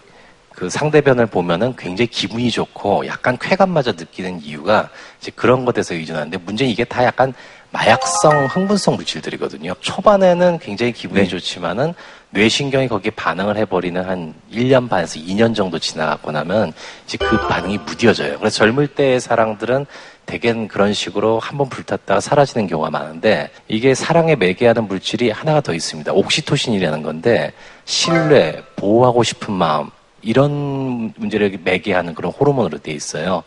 그 0.54 0.70
상대편을 0.70 1.28
보면은 1.28 1.76
굉장히 1.76 2.08
기분이 2.08 2.52
좋고 2.52 3.08
약간 3.08 3.38
쾌감마저 3.39 3.94
느끼는 3.94 4.42
이유가 4.42 4.89
이제 5.20 5.32
그런 5.34 5.66
것에서 5.66 5.94
의존하는데 5.96 6.38
문제는 6.38 6.72
이게 6.72 6.84
다 6.84 7.04
약간 7.06 7.34
마약성, 7.72 8.48
흥분성 8.48 8.96
물질들이거든요. 8.96 9.74
초반에는 9.80 10.60
굉장히 10.60 10.92
기분이 10.92 11.22
네. 11.22 11.28
좋지만은 11.28 11.94
뇌신경이 12.32 12.88
거기에 12.88 13.12
반응을 13.12 13.58
해버리는 13.58 14.02
한 14.04 14.34
1년 14.52 14.90
반에서 14.90 15.20
2년 15.20 15.54
정도 15.54 15.80
지나가고 15.80 16.32
나면 16.32 16.72
이제 17.06 17.18
그 17.18 17.38
반응이 17.48 17.80
무뎌져요. 17.80 18.40
그래서 18.40 18.58
젊을 18.58 18.88
때의 18.88 19.20
사랑들은 19.20 19.86
대개는 20.26 20.70
그런 20.70 20.94
식으로 20.94 21.40
한번 21.40 21.68
불탔다가 21.68 22.22
사라지는 22.22 22.68
경우가 22.68 22.90
많은데 22.90 23.52
이게 23.68 23.94
사랑에 23.94 24.36
매개하는 24.36 24.88
물질이 24.88 25.30
하나가 25.30 25.60
더 25.60 25.74
있습니다. 25.74 26.14
옥시토신이라는 26.14 27.04
건데 27.04 27.52
신뢰, 27.84 28.64
보호하고 28.78 29.24
싶은 29.24 29.54
마음 29.54 29.90
이런 30.22 31.14
문제를 31.18 31.60
매개하는 31.64 32.14
그런 32.14 32.32
호르몬으로 32.32 32.78
돼 32.78 32.92
있어요. 32.94 33.44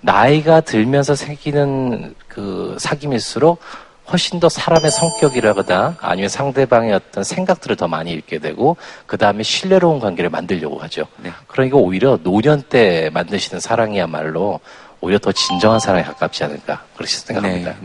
나이가 0.00 0.60
들면서 0.60 1.14
생기는 1.14 2.14
그 2.28 2.76
사귐일수록 2.78 3.58
훨씬 4.10 4.40
더 4.40 4.48
사람의 4.48 4.90
성격이라거나 4.90 5.96
아니면 6.00 6.28
상대방의 6.28 6.94
어떤 6.94 7.24
생각들을 7.24 7.76
더 7.76 7.88
많이 7.88 8.12
읽게 8.12 8.38
되고 8.38 8.76
그 9.06 9.18
다음에 9.18 9.42
신뢰로운 9.42 10.00
관계를 10.00 10.30
만들려고 10.30 10.78
하죠. 10.80 11.04
그러니까 11.46 11.76
오히려 11.76 12.18
노년 12.22 12.62
때 12.62 13.10
만드시는 13.12 13.60
사랑이야말로 13.60 14.60
오히려 15.00 15.18
더 15.18 15.30
진정한 15.32 15.78
사랑에 15.78 16.02
가깝지 16.04 16.44
않을까 16.44 16.82
그렇게 16.96 17.12
생각합니다. 17.12 17.76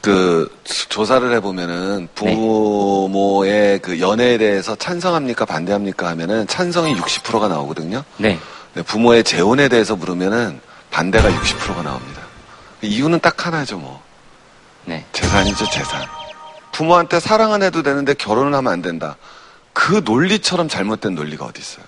그 0.00 0.54
수- 0.64 0.88
조사를 0.90 1.32
해보면은 1.34 2.08
부모의 2.14 3.78
그 3.80 4.00
연애에 4.00 4.38
대해서 4.38 4.76
찬성합니까 4.76 5.44
반대합니까 5.44 6.08
하면은 6.10 6.46
찬성이 6.46 6.94
60%가 6.94 7.48
나오거든요. 7.48 8.04
네. 8.18 8.38
근데 8.72 8.86
부모의 8.86 9.24
재혼에 9.24 9.68
대해서 9.68 9.96
물으면은 9.96 10.60
반대가 10.90 11.28
60%가 11.30 11.82
나옵니다. 11.82 12.20
이유는 12.82 13.20
딱 13.20 13.46
하나죠 13.46 13.78
뭐. 13.78 14.03
네. 14.86 15.04
재산이죠 15.12 15.64
재산. 15.70 16.02
부모한테 16.72 17.20
사랑은 17.20 17.62
해도 17.62 17.82
되는데 17.82 18.14
결혼은 18.14 18.54
하면 18.54 18.72
안 18.72 18.82
된다. 18.82 19.16
그 19.72 20.02
논리처럼 20.04 20.68
잘못된 20.68 21.14
논리가 21.14 21.44
어디 21.44 21.60
있어요? 21.60 21.84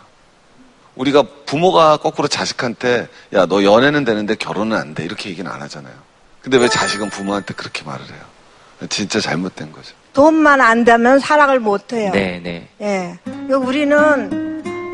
우리가 0.96 1.24
부모가 1.44 1.98
거꾸로 1.98 2.26
자식한테 2.28 3.08
야 3.34 3.46
너 3.46 3.62
연애는 3.64 4.04
되는데 4.04 4.34
결혼은 4.34 4.76
안 4.76 4.94
돼 4.94 5.04
이렇게 5.04 5.28
얘기는 5.30 5.50
안 5.50 5.60
하잖아요. 5.62 5.94
근데 6.40 6.56
왜 6.58 6.68
자식은 6.68 7.10
부모한테 7.10 7.54
그렇게 7.54 7.82
말을 7.84 8.04
해요? 8.06 8.22
진짜 8.88 9.20
잘못된 9.20 9.72
거죠. 9.72 9.94
돈만 10.12 10.60
안 10.60 10.84
되면 10.84 11.18
사랑을 11.18 11.60
못 11.60 11.92
해요. 11.92 12.10
네, 12.14 12.40
네. 12.42 12.68
예. 12.80 13.18
요 13.50 13.58
우리는 13.58 13.96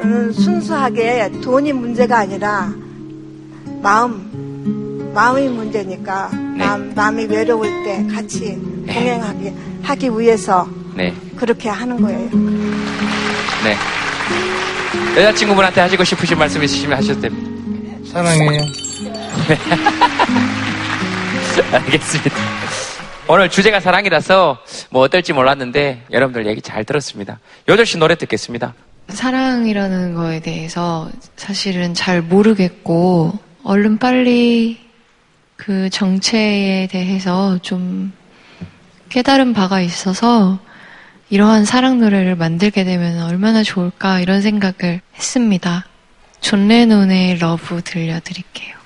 음, 0.03 0.33
순수하게 0.33 1.31
돈이 1.43 1.73
문제가 1.73 2.19
아니라 2.19 2.73
마음, 3.83 5.13
마음이 5.15 5.49
문제니까 5.49 6.31
네. 6.53 6.59
마음, 6.59 6.95
마음이 6.95 7.25
외로울 7.27 7.69
때 7.85 8.07
같이 8.13 8.57
동행하기 8.87 9.53
하기 9.83 10.11
위해서 10.19 10.69
네. 10.95 11.13
그렇게 11.37 11.69
하는 11.69 12.01
거예요. 12.01 12.31
네. 13.65 13.77
여자친구분한테 15.17 15.81
하시고 15.81 16.05
싶으신 16.05 16.39
말씀 16.39 16.63
있으시면 16.63 16.99
하셔도 16.99 17.21
됩니다. 17.21 17.51
사랑해요. 18.13 18.51
알겠습니다. 21.73 22.37
오늘 23.29 23.49
주제가 23.49 23.81
사랑이라서 23.81 24.59
뭐 24.91 25.03
어떨지 25.03 25.33
몰랐는데 25.33 26.05
여러분들 26.11 26.47
얘기 26.47 26.61
잘 26.61 26.85
들었습니다. 26.85 27.41
요조 27.69 27.87
씨 27.87 27.99
노래 27.99 28.15
듣겠습니다. 28.15 28.75
사랑이라는 29.09 30.15
거에 30.15 30.41
대해서 30.41 31.11
사실은 31.37 31.95
잘 31.95 32.23
모르겠고, 32.23 33.33
얼른 33.65 33.99
빨리 33.99 34.79
그 35.57 35.91
정체에 35.91 36.89
대해서 36.89 37.59
좀 37.59 38.13
깨달은 39.09 39.53
바가 39.53 39.81
있어서 39.81 40.59
이러한 41.31 41.65
사랑 41.65 41.99
노래를 41.99 42.37
만들게 42.37 42.85
되면 42.85 43.23
얼마나 43.23 43.63
좋을까 43.63 44.21
이런 44.21 44.43
생각을 44.43 45.01
했습니다. 45.15 45.87
존 46.41 46.69
레논의 46.69 47.39
러브 47.39 47.83
들려드릴게요. 47.83 48.82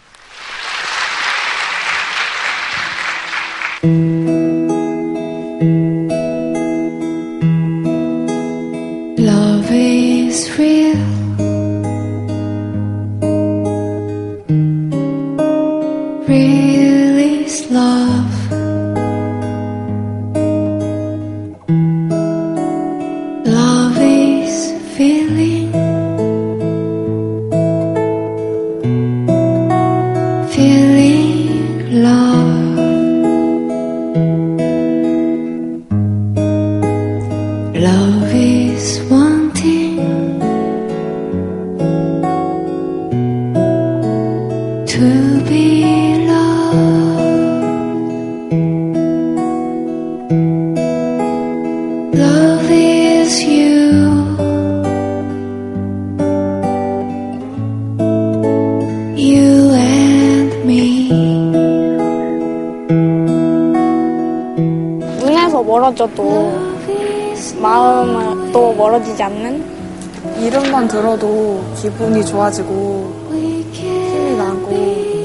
기분이 71.81 72.25
좋아지고 72.25 73.29
힘이 73.73 74.37
나고 74.37 74.69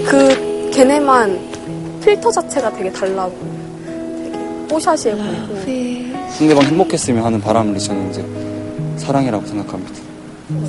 그 0.07 0.69
걔네만 0.73 1.39
필터 2.03 2.31
자체가 2.31 2.71
되게 2.73 2.91
달라 2.91 3.25
보여. 3.25 3.61
되게 4.23 4.67
뽀샤시해 4.67 5.15
보이고 5.15 5.61
상대방 6.31 6.63
행복했으면 6.63 7.23
하는 7.23 7.39
바람을 7.41 7.77
저는 7.77 8.09
이제 8.09 8.25
사랑이라고 8.97 9.45
생각합니다. 9.45 9.93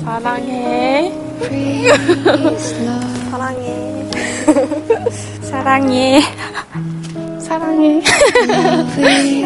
사랑해. 0.03 1.11
사랑해. 3.31 3.81
사랑해. 5.41 6.21
사랑해. 7.39 8.01